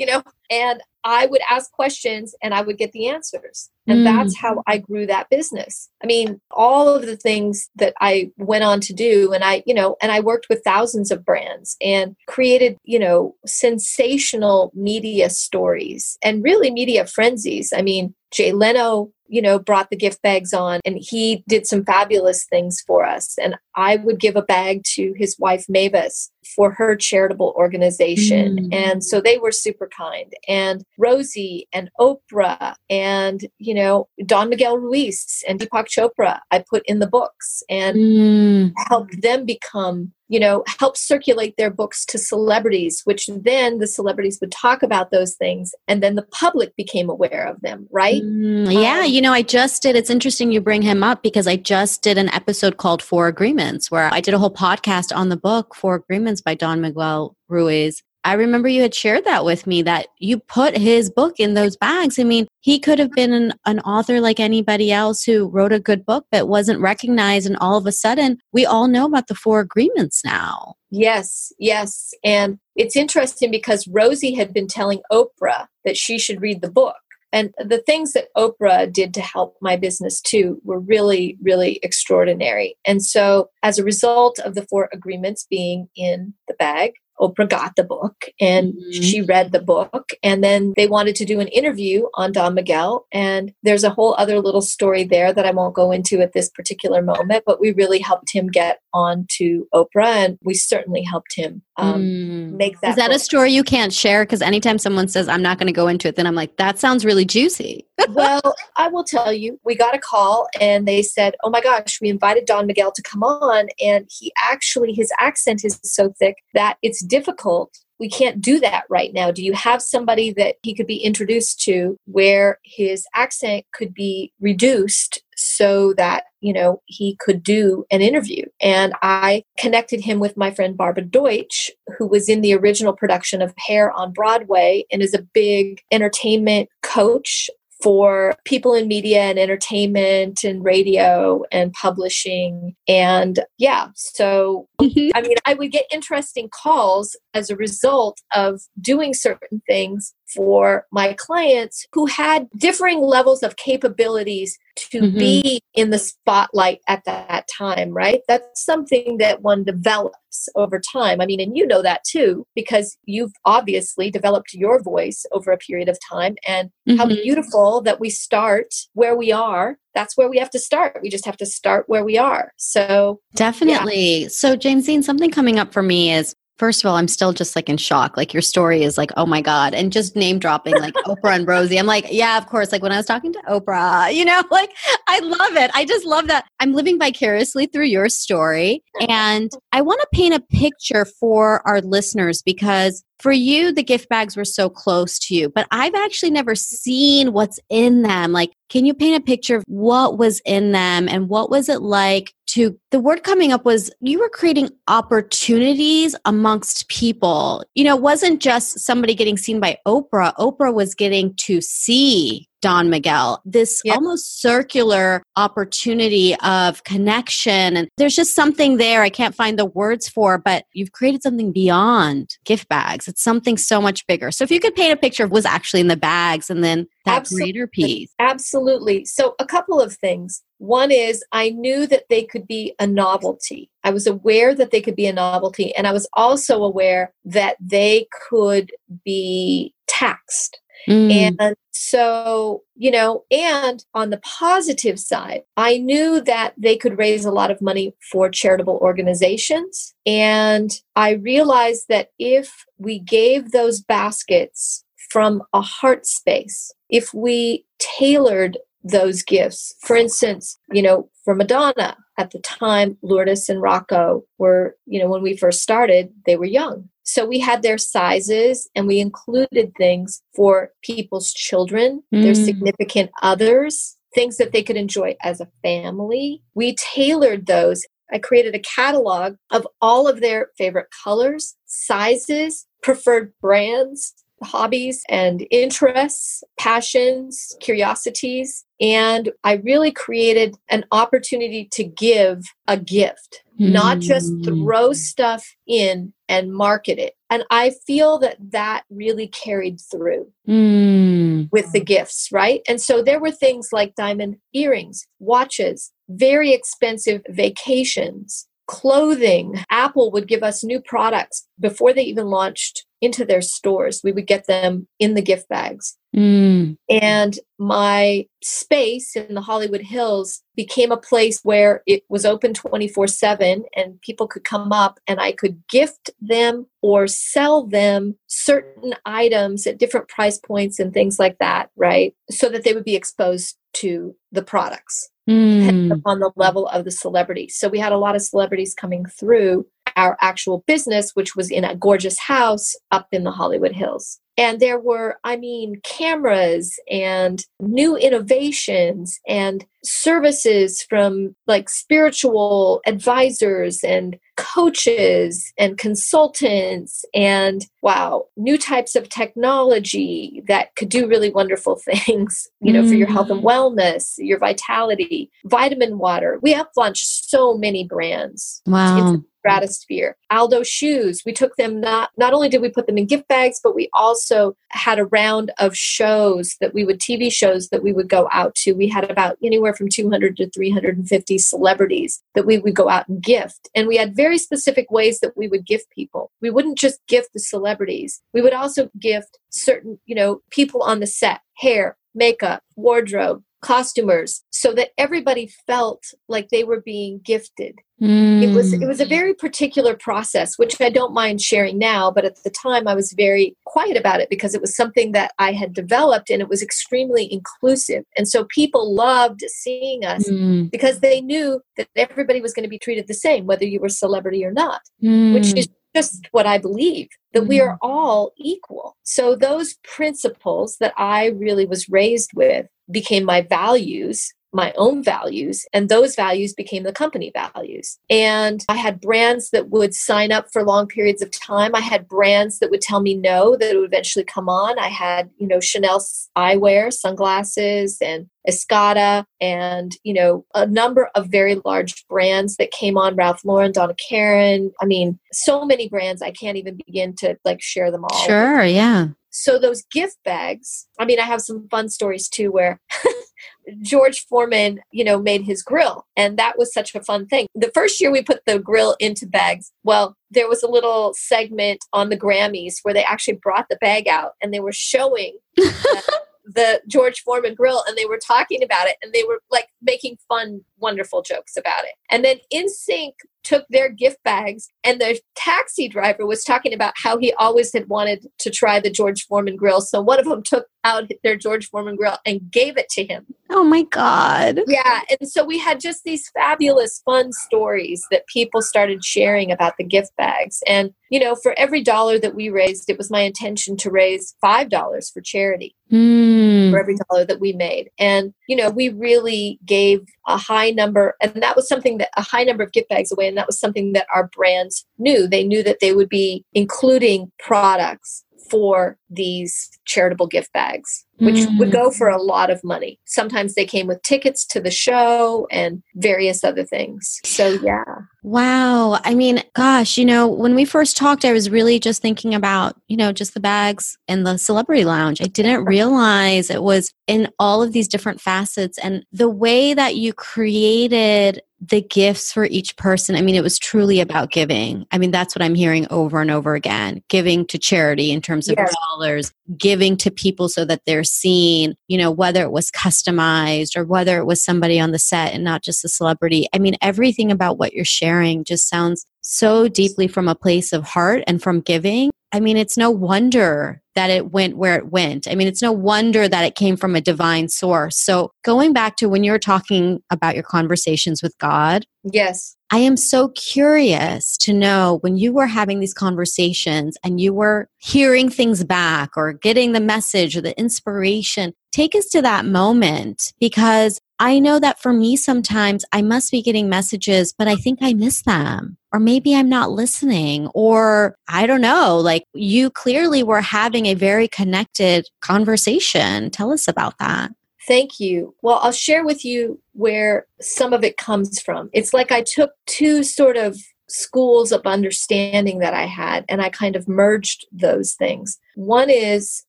You 0.00 0.06
know, 0.06 0.22
and 0.50 0.82
I 1.04 1.26
would 1.26 1.42
ask 1.48 1.70
questions 1.72 2.34
and 2.42 2.54
I 2.54 2.62
would 2.62 2.78
get 2.78 2.92
the 2.92 3.08
answers. 3.08 3.68
And 3.86 4.00
mm. 4.00 4.04
that's 4.04 4.34
how 4.34 4.62
I 4.66 4.78
grew 4.78 5.06
that 5.06 5.28
business. 5.28 5.90
I 6.02 6.06
mean, 6.06 6.40
all 6.50 6.88
of 6.88 7.04
the 7.04 7.18
things 7.18 7.68
that 7.76 7.92
I 8.00 8.30
went 8.38 8.64
on 8.64 8.80
to 8.80 8.94
do, 8.94 9.32
and 9.34 9.44
I, 9.44 9.62
you 9.66 9.74
know, 9.74 9.96
and 10.02 10.10
I 10.10 10.20
worked 10.20 10.46
with 10.48 10.62
thousands 10.64 11.10
of 11.10 11.24
brands 11.24 11.76
and 11.82 12.16
created, 12.26 12.78
you 12.82 12.98
know, 12.98 13.34
sensational 13.44 14.72
media 14.74 15.28
stories 15.28 16.16
and 16.22 16.42
really 16.42 16.70
media 16.70 17.04
frenzies. 17.04 17.74
I 17.76 17.82
mean, 17.82 18.14
Jay 18.30 18.52
Leno 18.52 19.12
you 19.30 19.40
know, 19.40 19.60
brought 19.60 19.90
the 19.90 19.96
gift 19.96 20.20
bags 20.22 20.52
on 20.52 20.80
and 20.84 20.98
he 21.00 21.44
did 21.48 21.64
some 21.64 21.84
fabulous 21.84 22.44
things 22.44 22.82
for 22.84 23.06
us. 23.06 23.38
And 23.40 23.54
I 23.76 23.96
would 23.96 24.18
give 24.18 24.34
a 24.34 24.42
bag 24.42 24.82
to 24.94 25.14
his 25.16 25.38
wife, 25.38 25.66
Mavis, 25.68 26.32
for 26.54 26.72
her 26.72 26.96
charitable 26.96 27.54
organization. 27.56 28.70
Mm. 28.70 28.74
And 28.74 29.04
so 29.04 29.20
they 29.20 29.38
were 29.38 29.52
super 29.52 29.88
kind. 29.88 30.32
And 30.48 30.84
Rosie 30.98 31.68
and 31.72 31.90
Oprah 31.98 32.74
and, 32.88 33.40
you 33.58 33.74
know, 33.74 34.08
Don 34.24 34.48
Miguel 34.50 34.78
Ruiz 34.78 35.42
and 35.48 35.58
Deepak 35.60 35.86
Chopra, 35.86 36.40
I 36.50 36.64
put 36.68 36.82
in 36.86 36.98
the 36.98 37.06
books 37.06 37.62
and 37.68 37.96
mm. 37.96 38.72
helped 38.88 39.22
them 39.22 39.44
become 39.44 40.12
you 40.30 40.38
know, 40.38 40.62
help 40.78 40.96
circulate 40.96 41.56
their 41.56 41.70
books 41.70 42.06
to 42.06 42.16
celebrities, 42.16 43.02
which 43.02 43.28
then 43.42 43.78
the 43.78 43.86
celebrities 43.88 44.38
would 44.40 44.52
talk 44.52 44.80
about 44.80 45.10
those 45.10 45.34
things 45.34 45.74
and 45.88 46.00
then 46.00 46.14
the 46.14 46.22
public 46.22 46.74
became 46.76 47.10
aware 47.10 47.48
of 47.48 47.60
them, 47.62 47.88
right? 47.90 48.22
Mm, 48.22 48.72
yeah, 48.72 49.00
um, 49.00 49.10
you 49.10 49.20
know, 49.20 49.32
I 49.32 49.42
just 49.42 49.82
did, 49.82 49.96
it's 49.96 50.08
interesting 50.08 50.52
you 50.52 50.60
bring 50.60 50.82
him 50.82 51.02
up 51.02 51.24
because 51.24 51.48
I 51.48 51.56
just 51.56 52.02
did 52.02 52.16
an 52.16 52.28
episode 52.28 52.76
called 52.76 53.02
Four 53.02 53.26
Agreements 53.26 53.90
where 53.90 54.08
I 54.14 54.20
did 54.20 54.32
a 54.32 54.38
whole 54.38 54.54
podcast 54.54 55.14
on 55.14 55.30
the 55.30 55.36
book 55.36 55.74
Four 55.74 55.96
Agreements 55.96 56.39
by 56.42 56.54
Don 56.54 56.80
Miguel 56.80 57.36
Ruiz. 57.48 58.02
I 58.22 58.34
remember 58.34 58.68
you 58.68 58.82
had 58.82 58.94
shared 58.94 59.24
that 59.24 59.44
with 59.44 59.66
me 59.66 59.82
that 59.82 60.08
you 60.18 60.38
put 60.38 60.76
his 60.76 61.10
book 61.10 61.40
in 61.40 61.54
those 61.54 61.76
bags. 61.76 62.18
I 62.18 62.24
mean, 62.24 62.46
he 62.60 62.78
could 62.78 62.98
have 62.98 63.12
been 63.12 63.32
an, 63.32 63.54
an, 63.64 63.80
author 63.80 64.20
like 64.20 64.38
anybody 64.38 64.92
else 64.92 65.24
who 65.24 65.48
wrote 65.48 65.72
a 65.72 65.80
good 65.80 66.04
book 66.04 66.26
but 66.30 66.48
wasn't 66.48 66.80
recognized. 66.80 67.46
And 67.46 67.56
all 67.56 67.78
of 67.78 67.86
a 67.86 67.92
sudden, 67.92 68.38
we 68.52 68.66
all 68.66 68.88
know 68.88 69.06
about 69.06 69.28
the 69.28 69.34
four 69.34 69.60
agreements 69.60 70.22
now. 70.22 70.74
Yes, 70.90 71.52
yes. 71.58 72.12
And 72.22 72.58
it's 72.76 72.96
interesting 72.96 73.50
because 73.50 73.88
Rosie 73.88 74.34
had 74.34 74.52
been 74.52 74.66
telling 74.66 75.00
Oprah 75.10 75.66
that 75.84 75.96
she 75.96 76.18
should 76.18 76.42
read 76.42 76.60
the 76.60 76.70
book. 76.70 76.96
And 77.32 77.54
the 77.58 77.78
things 77.78 78.12
that 78.12 78.28
Oprah 78.36 78.92
did 78.92 79.14
to 79.14 79.20
help 79.20 79.56
my 79.60 79.76
business 79.76 80.20
too 80.20 80.60
were 80.64 80.80
really, 80.80 81.38
really 81.42 81.78
extraordinary. 81.82 82.76
And 82.84 83.04
so, 83.04 83.50
as 83.62 83.78
a 83.78 83.84
result 83.84 84.38
of 84.40 84.54
the 84.54 84.66
four 84.66 84.88
agreements 84.92 85.46
being 85.48 85.88
in 85.96 86.34
the 86.48 86.54
bag, 86.54 86.92
Oprah 87.20 87.48
got 87.48 87.76
the 87.76 87.84
book 87.84 88.26
and 88.40 88.72
mm-hmm. 88.72 89.02
she 89.02 89.22
read 89.22 89.52
the 89.52 89.60
book. 89.60 90.10
And 90.22 90.42
then 90.42 90.72
they 90.76 90.86
wanted 90.86 91.14
to 91.16 91.24
do 91.24 91.40
an 91.40 91.48
interview 91.48 92.06
on 92.14 92.32
Don 92.32 92.54
Miguel. 92.54 93.06
And 93.12 93.52
there's 93.62 93.84
a 93.84 93.90
whole 93.90 94.14
other 94.18 94.40
little 94.40 94.62
story 94.62 95.04
there 95.04 95.32
that 95.32 95.46
I 95.46 95.50
won't 95.50 95.74
go 95.74 95.92
into 95.92 96.20
at 96.20 96.32
this 96.32 96.48
particular 96.48 97.02
moment, 97.02 97.44
but 97.46 97.60
we 97.60 97.72
really 97.72 97.98
helped 97.98 98.32
him 98.32 98.48
get 98.48 98.80
on 98.92 99.26
to 99.38 99.68
Oprah 99.74 100.24
and 100.24 100.38
we 100.42 100.54
certainly 100.54 101.02
helped 101.02 101.34
him 101.34 101.62
um, 101.76 102.02
mm. 102.02 102.52
make 102.56 102.80
that. 102.80 102.90
Is 102.90 102.96
that 102.96 103.08
book. 103.08 103.16
a 103.16 103.20
story 103.20 103.52
you 103.52 103.64
can't 103.64 103.92
share? 103.92 104.24
Because 104.24 104.42
anytime 104.42 104.78
someone 104.78 105.08
says, 105.08 105.28
I'm 105.28 105.42
not 105.42 105.58
going 105.58 105.66
to 105.66 105.72
go 105.72 105.88
into 105.88 106.08
it, 106.08 106.16
then 106.16 106.26
I'm 106.26 106.34
like, 106.34 106.56
that 106.56 106.78
sounds 106.78 107.04
really 107.04 107.24
juicy. 107.24 107.86
well, 108.10 108.54
I 108.76 108.88
will 108.88 109.04
tell 109.04 109.32
you, 109.32 109.58
we 109.64 109.74
got 109.74 109.94
a 109.94 109.98
call 109.98 110.48
and 110.60 110.86
they 110.86 111.02
said, 111.02 111.34
Oh 111.42 111.50
my 111.50 111.60
gosh, 111.60 112.00
we 112.00 112.08
invited 112.08 112.46
Don 112.46 112.66
Miguel 112.66 112.92
to 112.92 113.02
come 113.02 113.22
on. 113.22 113.68
And 113.80 114.08
he 114.10 114.32
actually, 114.38 114.92
his 114.92 115.12
accent 115.18 115.64
is 115.64 115.78
so 115.82 116.12
thick 116.18 116.36
that 116.54 116.76
it's 116.82 117.04
difficult 117.10 117.76
we 118.00 118.08
can't 118.08 118.40
do 118.40 118.58
that 118.60 118.84
right 118.88 119.12
now. 119.12 119.30
Do 119.30 119.44
you 119.44 119.52
have 119.52 119.82
somebody 119.82 120.32
that 120.32 120.56
he 120.62 120.74
could 120.74 120.86
be 120.86 120.96
introduced 120.96 121.60
to 121.64 121.96
where 122.06 122.58
his 122.64 123.06
accent 123.14 123.66
could 123.74 123.92
be 123.92 124.32
reduced 124.40 125.22
so 125.36 125.92
that, 125.94 126.24
you 126.40 126.52
know, 126.52 126.82
he 126.86 127.16
could 127.20 127.42
do 127.42 127.84
an 127.90 128.00
interview? 128.00 128.46
And 128.60 128.94
I 129.02 129.44
connected 129.58 130.00
him 130.00 130.18
with 130.18 130.36
my 130.36 130.50
friend 130.50 130.76
Barbara 130.78 131.04
Deutsch, 131.04 131.70
who 131.98 132.08
was 132.08 132.28
in 132.30 132.40
the 132.40 132.54
original 132.54 132.94
production 132.94 133.42
of 133.42 133.52
Hair 133.58 133.92
on 133.92 134.14
Broadway 134.14 134.86
and 134.90 135.02
is 135.02 135.14
a 135.14 135.26
big 135.34 135.82
entertainment 135.92 136.70
coach 136.82 137.50
for 137.82 138.34
people 138.44 138.74
in 138.74 138.88
media 138.88 139.22
and 139.22 139.38
entertainment 139.38 140.44
and 140.44 140.64
radio 140.64 141.42
and 141.50 141.72
publishing. 141.72 142.74
And 142.86 143.40
yeah, 143.58 143.88
so 143.94 144.68
mm-hmm. 144.80 145.10
I 145.14 145.22
mean, 145.22 145.36
I 145.46 145.54
would 145.54 145.72
get 145.72 145.86
interesting 145.92 146.48
calls 146.50 147.16
as 147.34 147.50
a 147.50 147.56
result 147.56 148.20
of 148.34 148.60
doing 148.80 149.14
certain 149.14 149.62
things 149.66 150.14
for 150.34 150.86
my 150.90 151.14
clients 151.14 151.86
who 151.92 152.06
had 152.06 152.48
differing 152.56 153.00
levels 153.00 153.42
of 153.42 153.56
capabilities 153.56 154.58
to 154.76 155.00
mm-hmm. 155.00 155.18
be 155.18 155.60
in 155.74 155.90
the 155.90 155.98
spotlight 155.98 156.80
at 156.88 157.04
that 157.04 157.46
time, 157.56 157.90
right? 157.90 158.20
That's 158.28 158.64
something 158.64 159.18
that 159.18 159.42
one 159.42 159.64
develops 159.64 160.48
over 160.54 160.80
time. 160.80 161.20
I 161.20 161.26
mean, 161.26 161.40
and 161.40 161.56
you 161.56 161.66
know 161.66 161.82
that 161.82 162.04
too, 162.04 162.46
because 162.54 162.96
you've 163.04 163.32
obviously 163.44 164.10
developed 164.10 164.54
your 164.54 164.82
voice 164.82 165.26
over 165.32 165.50
a 165.50 165.58
period 165.58 165.88
of 165.88 165.98
time. 166.10 166.36
And 166.46 166.70
mm-hmm. 166.88 166.96
how 166.96 167.06
beautiful 167.06 167.80
that 167.82 168.00
we 168.00 168.10
start 168.10 168.74
where 168.94 169.16
we 169.16 169.32
are. 169.32 169.76
That's 169.94 170.16
where 170.16 170.30
we 170.30 170.38
have 170.38 170.50
to 170.50 170.58
start. 170.58 171.00
We 171.02 171.10
just 171.10 171.26
have 171.26 171.36
to 171.38 171.46
start 171.46 171.88
where 171.88 172.04
we 172.04 172.16
are. 172.16 172.52
So, 172.56 173.20
definitely. 173.34 174.22
Yeah. 174.22 174.28
So, 174.28 174.54
Jamesine, 174.54 175.02
something 175.02 175.32
coming 175.32 175.58
up 175.58 175.72
for 175.72 175.82
me 175.82 176.12
is 176.12 176.34
First 176.60 176.84
of 176.84 176.90
all, 176.90 176.96
I'm 176.96 177.08
still 177.08 177.32
just 177.32 177.56
like 177.56 177.70
in 177.70 177.78
shock. 177.78 178.18
Like 178.18 178.34
your 178.34 178.42
story 178.42 178.82
is 178.82 178.98
like, 178.98 179.10
oh 179.16 179.24
my 179.24 179.40
God. 179.40 179.72
And 179.72 179.90
just 179.90 180.14
name 180.14 180.38
dropping 180.38 180.78
like 180.78 180.92
Oprah 181.06 181.36
and 181.36 181.48
Rosie. 181.48 181.78
I'm 181.78 181.86
like, 181.86 182.04
yeah, 182.10 182.36
of 182.36 182.48
course. 182.48 182.70
Like 182.70 182.82
when 182.82 182.92
I 182.92 182.98
was 182.98 183.06
talking 183.06 183.32
to 183.32 183.38
Oprah, 183.48 184.14
you 184.14 184.26
know, 184.26 184.42
like 184.50 184.70
I 185.08 185.20
love 185.20 185.56
it. 185.56 185.70
I 185.72 185.86
just 185.86 186.04
love 186.04 186.26
that 186.26 186.46
I'm 186.60 186.74
living 186.74 186.98
vicariously 186.98 187.64
through 187.64 187.86
your 187.86 188.10
story. 188.10 188.82
And 189.08 189.50
I 189.72 189.80
want 189.80 190.02
to 190.02 190.08
paint 190.12 190.34
a 190.34 190.40
picture 190.40 191.06
for 191.06 191.66
our 191.66 191.80
listeners 191.80 192.42
because 192.42 193.02
for 193.20 193.32
you, 193.32 193.72
the 193.72 193.82
gift 193.82 194.10
bags 194.10 194.36
were 194.36 194.44
so 194.44 194.68
close 194.68 195.18
to 195.20 195.34
you, 195.34 195.48
but 195.48 195.66
I've 195.70 195.94
actually 195.94 196.30
never 196.30 196.54
seen 196.54 197.32
what's 197.32 197.58
in 197.68 198.02
them. 198.02 198.32
Like, 198.32 198.50
can 198.68 198.84
you 198.84 198.94
paint 198.94 199.16
a 199.16 199.24
picture 199.24 199.56
of 199.56 199.64
what 199.66 200.18
was 200.18 200.40
in 200.44 200.72
them 200.72 201.08
and 201.08 201.28
what 201.28 201.50
was 201.50 201.68
it 201.68 201.82
like 201.82 202.34
to 202.52 202.78
the 202.90 203.00
word 203.00 203.22
coming 203.22 203.52
up 203.52 203.64
was 203.64 203.90
you 204.00 204.18
were 204.18 204.28
creating 204.28 204.70
opportunities 204.88 206.16
amongst 206.24 206.88
people. 206.88 207.64
You 207.74 207.84
know, 207.84 207.96
it 207.96 208.02
wasn't 208.02 208.42
just 208.42 208.80
somebody 208.80 209.14
getting 209.14 209.36
seen 209.36 209.60
by 209.60 209.78
Oprah. 209.86 210.34
Oprah 210.36 210.74
was 210.74 210.94
getting 210.94 211.34
to 211.36 211.60
see 211.60 212.48
Don 212.60 212.90
Miguel, 212.90 213.40
this 213.44 213.80
yep. 213.84 213.96
almost 213.96 214.40
circular 214.40 215.22
opportunity 215.36 216.36
of 216.36 216.84
connection. 216.84 217.76
And 217.76 217.88
there's 217.96 218.14
just 218.14 218.34
something 218.34 218.76
there 218.76 219.02
I 219.02 219.10
can't 219.10 219.34
find 219.34 219.58
the 219.58 219.66
words 219.66 220.08
for, 220.08 220.38
but 220.38 220.64
you've 220.72 220.92
created 220.92 221.22
something 221.22 221.52
beyond 221.52 222.36
gift 222.44 222.68
bags. 222.68 223.08
It's 223.08 223.22
something 223.22 223.56
so 223.56 223.80
much 223.80 224.06
bigger. 224.06 224.30
So 224.30 224.44
if 224.44 224.50
you 224.50 224.60
could 224.60 224.74
paint 224.74 224.92
a 224.92 224.96
picture 224.96 225.24
of 225.24 225.30
what's 225.30 225.46
actually 225.46 225.80
in 225.80 225.88
the 225.88 225.96
bags 225.96 226.50
and 226.50 226.62
then 226.62 226.86
that 227.04 227.18
Absolutely. 227.18 227.52
greater 227.52 227.66
piece. 227.66 228.12
Absolutely. 228.18 229.04
So 229.04 229.34
a 229.38 229.46
couple 229.46 229.80
of 229.80 229.94
things. 229.94 230.42
One 230.58 230.90
is 230.90 231.24
I 231.32 231.50
knew 231.50 231.86
that 231.86 232.04
they 232.10 232.24
could 232.24 232.46
be 232.46 232.74
a 232.78 232.86
novelty. 232.86 233.70
I 233.82 233.90
was 233.90 234.06
aware 234.06 234.54
that 234.54 234.70
they 234.70 234.82
could 234.82 234.96
be 234.96 235.06
a 235.06 235.12
novelty. 235.12 235.74
And 235.74 235.86
I 235.86 235.92
was 235.92 236.06
also 236.12 236.62
aware 236.62 237.14
that 237.24 237.56
they 237.60 238.06
could 238.28 238.70
be 239.04 239.74
taxed 239.86 240.60
Mm. 240.88 241.36
And 241.38 241.56
so, 241.72 242.62
you 242.76 242.90
know, 242.90 243.24
and 243.30 243.84
on 243.94 244.10
the 244.10 244.18
positive 244.18 244.98
side, 244.98 245.42
I 245.56 245.78
knew 245.78 246.20
that 246.22 246.54
they 246.56 246.76
could 246.76 246.98
raise 246.98 247.24
a 247.24 247.30
lot 247.30 247.50
of 247.50 247.60
money 247.60 247.94
for 248.10 248.28
charitable 248.28 248.78
organizations. 248.80 249.94
And 250.06 250.70
I 250.96 251.12
realized 251.12 251.86
that 251.88 252.10
if 252.18 252.64
we 252.78 252.98
gave 252.98 253.50
those 253.50 253.80
baskets 253.80 254.84
from 255.10 255.42
a 255.52 255.60
heart 255.60 256.06
space, 256.06 256.72
if 256.88 257.12
we 257.12 257.64
tailored 257.78 258.58
those 258.82 259.22
gifts, 259.22 259.74
for 259.80 259.96
instance, 259.96 260.58
you 260.72 260.82
know, 260.82 261.10
for 261.24 261.34
Madonna, 261.34 261.96
at 262.20 262.32
the 262.32 262.38
time, 262.40 262.98
Lourdes 263.00 263.48
and 263.48 263.62
Rocco 263.62 264.24
were, 264.36 264.76
you 264.84 265.00
know, 265.00 265.08
when 265.08 265.22
we 265.22 265.38
first 265.38 265.62
started, 265.62 266.12
they 266.26 266.36
were 266.36 266.44
young. 266.44 266.90
So 267.02 267.24
we 267.24 267.40
had 267.40 267.62
their 267.62 267.78
sizes 267.78 268.68
and 268.74 268.86
we 268.86 269.00
included 269.00 269.72
things 269.76 270.20
for 270.36 270.70
people's 270.82 271.32
children, 271.32 272.02
mm. 272.14 272.22
their 272.22 272.34
significant 272.34 273.10
others, 273.22 273.96
things 274.14 274.36
that 274.36 274.52
they 274.52 274.62
could 274.62 274.76
enjoy 274.76 275.16
as 275.22 275.40
a 275.40 275.48
family. 275.62 276.42
We 276.54 276.76
tailored 276.76 277.46
those. 277.46 277.86
I 278.12 278.18
created 278.18 278.54
a 278.54 278.60
catalog 278.60 279.36
of 279.50 279.66
all 279.80 280.06
of 280.06 280.20
their 280.20 280.48
favorite 280.58 280.88
colors, 281.02 281.56
sizes, 281.64 282.66
preferred 282.82 283.32
brands, 283.40 284.12
hobbies 284.42 285.02
and 285.08 285.46
interests, 285.50 286.42
passions, 286.58 287.54
curiosities. 287.60 288.64
And 288.80 289.30
I 289.44 289.54
really 289.56 289.92
created 289.92 290.56
an 290.70 290.84
opportunity 290.92 291.68
to 291.72 291.84
give 291.84 292.44
a 292.66 292.76
gift, 292.76 293.42
mm. 293.60 293.70
not 293.72 293.98
just 293.98 294.32
hmm. 294.32 294.42
throw 294.42 294.92
stuff 294.92 295.44
in 295.66 296.12
and 296.28 296.54
market 296.54 296.98
it. 296.98 297.14
And 297.28 297.44
I 297.50 297.72
feel 297.86 298.18
that 298.20 298.36
that 298.52 298.84
really 298.90 299.28
carried 299.28 299.80
through 299.80 300.32
mm. 300.48 301.48
with 301.52 301.70
the 301.72 301.80
gifts, 301.80 302.28
right? 302.32 302.62
And 302.66 302.80
so 302.80 303.02
there 303.02 303.20
were 303.20 303.30
things 303.30 303.68
like 303.72 303.94
diamond 303.94 304.36
earrings, 304.54 305.06
watches, 305.18 305.92
very 306.08 306.52
expensive 306.52 307.22
vacations, 307.28 308.48
clothing. 308.66 309.64
Apple 309.70 310.10
would 310.12 310.28
give 310.28 310.42
us 310.42 310.64
new 310.64 310.80
products 310.80 311.46
before 311.58 311.92
they 311.92 312.02
even 312.02 312.26
launched 312.26 312.86
into 313.00 313.24
their 313.24 313.40
stores. 313.40 314.00
We 314.04 314.12
would 314.12 314.26
get 314.26 314.46
them 314.46 314.86
in 314.98 315.14
the 315.14 315.22
gift 315.22 315.48
bags. 315.48 315.96
Mm. 316.14 316.76
And 316.88 317.38
my 317.58 318.26
space 318.42 319.14
in 319.14 319.34
the 319.34 319.40
Hollywood 319.40 319.82
Hills 319.82 320.42
became 320.56 320.90
a 320.90 320.96
place 320.96 321.40
where 321.44 321.82
it 321.86 322.02
was 322.08 322.24
open 322.24 322.52
24 322.52 323.06
7 323.06 323.64
and 323.76 324.00
people 324.00 324.26
could 324.26 324.44
come 324.44 324.72
up 324.72 324.98
and 325.06 325.20
I 325.20 325.32
could 325.32 325.62
gift 325.68 326.10
them 326.20 326.66
or 326.82 327.06
sell 327.06 327.64
them 327.64 328.16
certain 328.26 328.94
items 329.06 329.66
at 329.66 329.78
different 329.78 330.08
price 330.08 330.38
points 330.38 330.80
and 330.80 330.92
things 330.92 331.18
like 331.18 331.38
that, 331.38 331.70
right? 331.76 332.14
So 332.30 332.48
that 332.48 332.64
they 332.64 332.74
would 332.74 332.84
be 332.84 332.96
exposed 332.96 333.56
to 333.74 334.16
the 334.32 334.42
products 334.42 335.10
mm. 335.28 336.00
on 336.04 336.20
the 336.20 336.30
level 336.36 336.66
of 336.68 336.84
the 336.84 336.90
celebrity. 336.90 337.48
So 337.48 337.68
we 337.68 337.78
had 337.78 337.92
a 337.92 337.98
lot 337.98 338.16
of 338.16 338.22
celebrities 338.22 338.74
coming 338.74 339.06
through 339.06 339.66
our 340.00 340.16
actual 340.22 340.64
business, 340.66 341.10
which 341.14 341.36
was 341.36 341.50
in 341.50 341.62
a 341.62 341.76
gorgeous 341.76 342.18
house 342.18 342.74
up 342.90 343.06
in 343.12 343.24
the 343.24 343.30
Hollywood 343.30 343.72
Hills. 343.72 344.18
And 344.38 344.58
there 344.58 344.78
were, 344.80 345.18
I 345.22 345.36
mean, 345.36 345.82
cameras 345.84 346.78
and 346.90 347.44
new 347.60 347.96
innovations 347.96 349.20
and 349.28 349.66
services 349.84 350.82
from 350.88 351.36
like 351.46 351.68
spiritual 351.68 352.80
advisors 352.86 353.84
and 353.84 354.18
coaches 354.38 355.52
and 355.58 355.76
consultants 355.76 357.04
and 357.12 357.66
wow, 357.82 358.24
new 358.38 358.56
types 358.56 358.96
of 358.96 359.10
technology 359.10 360.42
that 360.48 360.74
could 360.74 360.88
do 360.88 361.06
really 361.06 361.30
wonderful 361.30 361.76
things, 361.84 362.48
you 362.62 362.72
know, 362.72 362.82
mm. 362.82 362.88
for 362.88 362.94
your 362.94 363.08
health 363.08 363.28
and 363.28 363.42
mm. 363.42 363.44
wellness, 363.44 364.14
your 364.16 364.38
vitality, 364.38 365.30
vitamin 365.44 365.98
water. 365.98 366.38
We 366.40 366.52
have 366.52 366.68
launched 366.78 367.04
so 367.28 367.58
many 367.58 367.84
brands. 367.84 368.62
Wow 368.64 369.22
stratosphere. 369.40 370.16
Aldo 370.30 370.62
shoes, 370.62 371.22
we 371.24 371.32
took 371.32 371.56
them 371.56 371.80
not 371.80 372.10
not 372.16 372.32
only 372.32 372.48
did 372.48 372.60
we 372.60 372.68
put 372.68 372.86
them 372.86 372.98
in 372.98 373.06
gift 373.06 373.26
bags, 373.28 373.60
but 373.62 373.74
we 373.74 373.88
also 373.92 374.54
had 374.68 374.98
a 374.98 375.06
round 375.06 375.50
of 375.58 375.76
shows 375.76 376.56
that 376.60 376.74
we 376.74 376.84
would 376.84 377.00
TV 377.00 377.32
shows 377.32 377.68
that 377.68 377.82
we 377.82 377.92
would 377.92 378.08
go 378.08 378.28
out 378.30 378.54
to. 378.56 378.72
We 378.72 378.88
had 378.88 379.10
about 379.10 379.38
anywhere 379.42 379.74
from 379.74 379.88
200 379.88 380.36
to 380.36 380.50
350 380.50 381.38
celebrities 381.38 382.22
that 382.34 382.46
we 382.46 382.58
would 382.58 382.74
go 382.74 382.88
out 382.88 383.08
and 383.08 383.22
gift. 383.22 383.68
And 383.74 383.88
we 383.88 383.96
had 383.96 384.14
very 384.14 384.38
specific 384.38 384.90
ways 384.90 385.20
that 385.20 385.36
we 385.36 385.48
would 385.48 385.66
gift 385.66 385.90
people. 385.90 386.30
We 386.40 386.50
wouldn't 386.50 386.78
just 386.78 387.00
gift 387.08 387.32
the 387.32 387.40
celebrities. 387.40 388.20
We 388.32 388.42
would 388.42 388.54
also 388.54 388.90
gift 388.98 389.38
certain, 389.50 389.98
you 390.06 390.14
know, 390.14 390.40
people 390.50 390.82
on 390.82 391.00
the 391.00 391.06
set, 391.06 391.40
hair, 391.56 391.96
makeup, 392.14 392.62
wardrobe, 392.76 393.42
costumers 393.62 394.42
so 394.50 394.72
that 394.72 394.90
everybody 394.96 395.50
felt 395.66 396.02
like 396.28 396.48
they 396.48 396.64
were 396.64 396.80
being 396.80 397.20
gifted 397.24 397.78
mm. 398.00 398.42
it 398.42 398.54
was 398.54 398.72
it 398.72 398.86
was 398.86 399.00
a 399.00 399.04
mm. 399.04 399.10
very 399.10 399.34
particular 399.34 399.94
process 399.94 400.58
which 400.58 400.80
i 400.80 400.88
don't 400.88 401.12
mind 401.12 401.40
sharing 401.42 401.78
now 401.78 402.10
but 402.10 402.24
at 402.24 402.42
the 402.42 402.50
time 402.50 402.88
i 402.88 402.94
was 402.94 403.12
very 403.12 403.54
quiet 403.66 403.96
about 403.96 404.20
it 404.20 404.30
because 404.30 404.54
it 404.54 404.60
was 404.60 404.74
something 404.74 405.12
that 405.12 405.32
i 405.38 405.52
had 405.52 405.74
developed 405.74 406.30
and 406.30 406.40
it 406.40 406.48
was 406.48 406.62
extremely 406.62 407.30
inclusive 407.32 408.04
and 408.16 408.28
so 408.28 408.44
people 408.44 408.94
loved 408.94 409.42
seeing 409.48 410.04
us 410.04 410.28
mm. 410.28 410.70
because 410.70 411.00
they 411.00 411.20
knew 411.20 411.60
that 411.76 411.88
everybody 411.96 412.40
was 412.40 412.54
going 412.54 412.64
to 412.64 412.68
be 412.70 412.78
treated 412.78 413.06
the 413.08 413.14
same 413.14 413.46
whether 413.46 413.66
you 413.66 413.78
were 413.78 413.88
celebrity 413.88 414.44
or 414.44 414.52
not 414.52 414.80
mm. 415.02 415.34
which 415.34 415.54
is 415.54 415.68
just 415.94 416.28
what 416.30 416.46
I 416.46 416.58
believe 416.58 417.08
that 417.32 417.46
we 417.46 417.60
are 417.60 417.78
all 417.82 418.32
equal. 418.36 418.96
So, 419.02 419.34
those 419.34 419.74
principles 419.82 420.76
that 420.78 420.92
I 420.96 421.26
really 421.26 421.66
was 421.66 421.88
raised 421.88 422.30
with 422.34 422.66
became 422.90 423.24
my 423.24 423.40
values 423.42 424.32
my 424.52 424.72
own 424.76 425.02
values 425.02 425.64
and 425.72 425.88
those 425.88 426.16
values 426.16 426.52
became 426.52 426.82
the 426.82 426.92
company 426.92 427.32
values. 427.32 427.98
And 428.08 428.64
i 428.68 428.76
had 428.76 429.00
brands 429.00 429.50
that 429.50 429.70
would 429.70 429.94
sign 429.94 430.32
up 430.32 430.48
for 430.52 430.64
long 430.64 430.86
periods 430.86 431.22
of 431.22 431.30
time. 431.30 431.74
I 431.74 431.80
had 431.80 432.08
brands 432.08 432.58
that 432.58 432.70
would 432.70 432.80
tell 432.80 433.00
me 433.00 433.14
no 433.14 433.56
that 433.56 433.76
would 433.76 433.84
eventually 433.84 434.24
come 434.24 434.48
on. 434.48 434.78
I 434.78 434.88
had 434.88 435.30
you 435.38 435.46
know 435.46 435.60
chanel 435.60 436.04
eyewear 436.36 436.92
sunglasses 436.92 437.98
and 438.00 438.26
escada 438.48 439.24
and 439.40 439.96
you 440.02 440.14
know 440.14 440.44
a 440.54 440.66
number 440.66 441.10
of 441.14 441.28
very 441.28 441.60
large 441.64 442.06
brands 442.08 442.56
that 442.56 442.70
came 442.70 442.96
on 442.96 443.14
ralph 443.14 443.44
lauren 443.44 443.70
donna 443.70 443.94
karan 444.08 444.72
i 444.80 444.86
mean 444.86 445.18
so 445.30 445.66
many 445.66 445.90
brands 445.90 446.22
i 446.22 446.30
can't 446.30 446.56
even 446.56 446.78
begin 446.86 447.14
to 447.14 447.36
like 447.44 447.60
share 447.60 447.90
them 447.90 448.02
all. 448.04 448.18
Sure 448.26 448.64
yeah 448.64 449.08
so 449.30 449.58
those 449.58 449.82
gift 449.90 450.18
bags 450.24 450.86
i 450.98 451.04
mean 451.04 451.18
i 451.18 451.24
have 451.24 451.40
some 451.40 451.68
fun 451.68 451.88
stories 451.88 452.28
too 452.28 452.50
where 452.50 452.80
George 453.82 454.26
Foreman, 454.26 454.80
you 454.90 455.04
know, 455.04 455.20
made 455.20 455.42
his 455.42 455.62
grill. 455.62 456.06
And 456.16 456.38
that 456.38 456.58
was 456.58 456.72
such 456.72 456.94
a 456.94 457.02
fun 457.02 457.26
thing. 457.26 457.46
The 457.54 457.70
first 457.72 458.00
year 458.00 458.10
we 458.10 458.22
put 458.22 458.44
the 458.46 458.58
grill 458.58 458.96
into 458.98 459.26
bags, 459.26 459.72
well, 459.84 460.16
there 460.30 460.48
was 460.48 460.62
a 460.62 460.68
little 460.68 461.14
segment 461.16 461.84
on 461.92 462.08
the 462.08 462.16
Grammys 462.16 462.76
where 462.82 462.94
they 462.94 463.04
actually 463.04 463.38
brought 463.42 463.66
the 463.68 463.78
bag 463.80 464.08
out 464.08 464.32
and 464.42 464.52
they 464.52 464.60
were 464.60 464.72
showing 464.72 465.38
the 465.56 466.80
George 466.88 467.20
Foreman 467.20 467.54
grill 467.54 467.82
and 467.86 467.96
they 467.96 468.06
were 468.06 468.18
talking 468.18 468.62
about 468.62 468.88
it 468.88 468.96
and 469.02 469.12
they 469.12 469.24
were 469.24 469.40
like 469.50 469.68
making 469.82 470.18
fun, 470.28 470.62
wonderful 470.78 471.22
jokes 471.22 471.56
about 471.56 471.84
it. 471.84 471.94
And 472.10 472.24
then 472.24 472.38
NSYNC 472.52 473.12
took 473.42 473.66
their 473.68 473.88
gift 473.88 474.22
bags 474.24 474.68
and 474.84 475.00
the 475.00 475.20
taxi 475.34 475.88
driver 475.88 476.26
was 476.26 476.44
talking 476.44 476.74
about 476.74 476.92
how 476.96 477.18
he 477.18 477.32
always 477.34 477.72
had 477.72 477.88
wanted 477.88 478.26
to 478.38 478.50
try 478.50 478.80
the 478.80 478.90
George 478.90 479.26
Foreman 479.26 479.56
grill. 479.56 479.80
So 479.80 480.00
one 480.00 480.18
of 480.18 480.26
them 480.26 480.42
took 480.42 480.66
out 480.84 481.10
their 481.22 481.36
George 481.36 481.68
Foreman 481.68 481.96
grill 481.96 482.16
and 482.24 482.50
gave 482.50 482.76
it 482.76 482.88
to 482.90 483.04
him. 483.04 483.26
Oh 483.50 483.64
my 483.64 483.82
God. 483.82 484.60
Yeah. 484.66 485.00
And 485.18 485.28
so 485.28 485.44
we 485.44 485.58
had 485.58 485.80
just 485.80 486.04
these 486.04 486.28
fabulous, 486.30 487.02
fun 487.04 487.32
stories 487.32 488.04
that 488.10 488.26
people 488.26 488.62
started 488.62 489.04
sharing 489.04 489.50
about 489.50 489.76
the 489.76 489.84
gift 489.84 490.16
bags. 490.16 490.62
And, 490.66 490.92
you 491.10 491.20
know, 491.20 491.34
for 491.34 491.54
every 491.58 491.82
dollar 491.82 492.18
that 492.18 492.34
we 492.34 492.48
raised, 492.48 492.88
it 492.88 492.96
was 492.96 493.10
my 493.10 493.20
intention 493.20 493.76
to 493.78 493.90
raise 493.90 494.34
$5 494.42 495.12
for 495.12 495.20
charity 495.20 495.74
mm. 495.90 496.70
for 496.70 496.78
every 496.78 496.96
dollar 497.08 497.24
that 497.24 497.40
we 497.40 497.52
made. 497.52 497.90
And, 497.98 498.32
you 498.46 498.56
know, 498.56 498.70
we 498.70 498.88
really 498.88 499.58
gave 499.64 500.06
a 500.26 500.36
high 500.36 500.70
number, 500.70 501.16
and 501.20 501.42
that 501.42 501.56
was 501.56 501.68
something 501.68 501.98
that 501.98 502.10
a 502.16 502.22
high 502.22 502.44
number 502.44 502.62
of 502.62 502.72
gift 502.72 502.88
bags 502.88 503.10
away. 503.10 503.29
And 503.30 503.38
that 503.38 503.46
was 503.46 503.58
something 503.60 503.92
that 503.92 504.06
our 504.12 504.28
brands 504.28 504.84
knew. 504.98 505.28
They 505.28 505.44
knew 505.44 505.62
that 505.62 505.78
they 505.80 505.92
would 505.92 506.08
be 506.08 506.44
including 506.52 507.30
products 507.38 508.24
for 508.50 508.98
these 509.08 509.70
charitable 509.84 510.26
gift 510.26 510.52
bags, 510.52 511.06
which 511.18 511.36
mm. 511.36 511.58
would 511.58 511.70
go 511.70 511.90
for 511.90 512.08
a 512.08 512.20
lot 512.20 512.50
of 512.50 512.62
money. 512.64 512.98
Sometimes 513.04 513.54
they 513.54 513.64
came 513.64 513.86
with 513.86 514.02
tickets 514.02 514.44
to 514.46 514.60
the 514.60 514.70
show 514.70 515.46
and 515.50 515.82
various 515.94 516.42
other 516.42 516.64
things. 516.64 517.20
So, 517.24 517.50
yeah. 517.62 517.84
Wow. 518.22 518.98
I 519.04 519.14
mean, 519.14 519.42
gosh, 519.54 519.96
you 519.96 520.04
know, 520.04 520.26
when 520.26 520.54
we 520.54 520.64
first 520.64 520.96
talked, 520.96 521.24
I 521.24 521.32
was 521.32 521.48
really 521.48 521.78
just 521.78 522.02
thinking 522.02 522.34
about, 522.34 522.76
you 522.88 522.96
know, 522.96 523.12
just 523.12 523.34
the 523.34 523.40
bags 523.40 523.96
and 524.08 524.26
the 524.26 524.36
celebrity 524.36 524.84
lounge. 524.84 525.20
I 525.22 525.26
didn't 525.26 525.64
realize 525.64 526.50
it 526.50 526.62
was 526.62 526.92
in 527.06 527.28
all 527.38 527.62
of 527.62 527.72
these 527.72 527.88
different 527.88 528.20
facets 528.20 528.78
and 528.78 529.04
the 529.12 529.30
way 529.30 529.74
that 529.74 529.96
you 529.96 530.12
created 530.12 531.40
the 531.60 531.82
gifts 531.82 532.32
for 532.32 532.46
each 532.46 532.76
person. 532.76 533.14
I 533.14 533.22
mean, 533.22 533.34
it 533.34 533.42
was 533.42 533.58
truly 533.58 534.00
about 534.00 534.30
giving. 534.30 534.86
I 534.90 534.98
mean, 534.98 535.10
that's 535.10 535.34
what 535.34 535.42
I'm 535.42 535.54
hearing 535.54 535.86
over 535.90 536.20
and 536.20 536.30
over 536.30 536.54
again 536.54 537.02
giving 537.08 537.46
to 537.46 537.58
charity 537.58 538.10
in 538.10 538.22
terms 538.22 538.48
of 538.48 538.56
yes. 538.56 538.74
dollars, 538.88 539.32
giving 539.58 539.96
to 539.98 540.10
people 540.10 540.48
so 540.48 540.64
that 540.64 540.82
they're 540.86 541.04
seen, 541.04 541.74
you 541.88 541.98
know, 541.98 542.10
whether 542.10 542.42
it 542.42 542.52
was 542.52 542.70
customized 542.70 543.76
or 543.76 543.84
whether 543.84 544.18
it 544.18 544.24
was 544.24 544.42
somebody 544.42 544.80
on 544.80 544.92
the 544.92 544.98
set 544.98 545.34
and 545.34 545.44
not 545.44 545.62
just 545.62 545.84
a 545.84 545.88
celebrity. 545.88 546.48
I 546.54 546.58
mean, 546.58 546.76
everything 546.80 547.30
about 547.30 547.58
what 547.58 547.74
you're 547.74 547.84
sharing 547.84 548.44
just 548.44 548.68
sounds 548.68 549.06
so 549.20 549.68
deeply 549.68 550.08
from 550.08 550.28
a 550.28 550.34
place 550.34 550.72
of 550.72 550.84
heart 550.84 551.22
and 551.26 551.42
from 551.42 551.60
giving. 551.60 552.10
I 552.32 552.40
mean, 552.40 552.56
it's 552.56 552.78
no 552.78 552.90
wonder 552.90 553.79
that 553.94 554.10
it 554.10 554.30
went 554.30 554.56
where 554.56 554.76
it 554.76 554.90
went. 554.90 555.26
I 555.28 555.34
mean, 555.34 555.48
it's 555.48 555.62
no 555.62 555.72
wonder 555.72 556.28
that 556.28 556.44
it 556.44 556.54
came 556.54 556.76
from 556.76 556.94
a 556.94 557.00
divine 557.00 557.48
source. 557.48 557.96
So, 557.96 558.32
going 558.44 558.72
back 558.72 558.96
to 558.96 559.08
when 559.08 559.24
you 559.24 559.32
were 559.32 559.38
talking 559.38 560.02
about 560.10 560.34
your 560.34 560.44
conversations 560.44 561.22
with 561.22 561.36
God. 561.38 561.86
Yes. 562.04 562.56
I 562.72 562.78
am 562.78 562.96
so 562.96 563.28
curious 563.30 564.36
to 564.38 564.52
know 564.52 564.98
when 565.00 565.16
you 565.16 565.32
were 565.32 565.48
having 565.48 565.80
these 565.80 565.92
conversations 565.92 566.96
and 567.02 567.20
you 567.20 567.34
were 567.34 567.68
hearing 567.78 568.30
things 568.30 568.62
back 568.62 569.10
or 569.16 569.32
getting 569.32 569.72
the 569.72 569.80
message 569.80 570.36
or 570.36 570.40
the 570.40 570.56
inspiration. 570.58 571.52
Take 571.72 571.94
us 571.94 572.06
to 572.06 572.22
that 572.22 572.46
moment 572.46 573.32
because 573.38 574.00
I 574.18 574.38
know 574.38 574.58
that 574.58 574.80
for 574.80 574.92
me, 574.92 575.16
sometimes 575.16 575.84
I 575.92 576.02
must 576.02 576.30
be 576.30 576.42
getting 576.42 576.68
messages, 576.68 577.32
but 577.32 577.48
I 577.48 577.54
think 577.54 577.78
I 577.80 577.94
miss 577.94 578.22
them. 578.22 578.76
Or 578.92 579.00
maybe 579.00 579.34
I'm 579.34 579.48
not 579.48 579.70
listening, 579.70 580.48
or 580.48 581.14
I 581.28 581.46
don't 581.46 581.60
know. 581.60 581.96
Like 581.96 582.24
you 582.34 582.70
clearly 582.70 583.22
were 583.22 583.40
having 583.40 583.86
a 583.86 583.94
very 583.94 584.26
connected 584.28 585.08
conversation. 585.20 586.30
Tell 586.30 586.52
us 586.52 586.66
about 586.66 586.98
that. 586.98 587.30
Thank 587.66 588.00
you. 588.00 588.34
Well, 588.42 588.58
I'll 588.62 588.72
share 588.72 589.04
with 589.04 589.24
you 589.24 589.60
where 589.72 590.26
some 590.40 590.72
of 590.72 590.82
it 590.82 590.96
comes 590.96 591.40
from. 591.40 591.70
It's 591.72 591.94
like 591.94 592.10
I 592.10 592.22
took 592.22 592.50
two 592.66 593.04
sort 593.04 593.36
of 593.36 593.58
schools 593.88 594.52
of 594.52 594.62
understanding 594.66 595.58
that 595.58 595.74
I 595.74 595.86
had 595.86 596.24
and 596.28 596.42
I 596.42 596.48
kind 596.48 596.76
of 596.76 596.88
merged 596.88 597.46
those 597.52 597.94
things. 597.94 598.38
One 598.54 598.90
is 598.90 599.44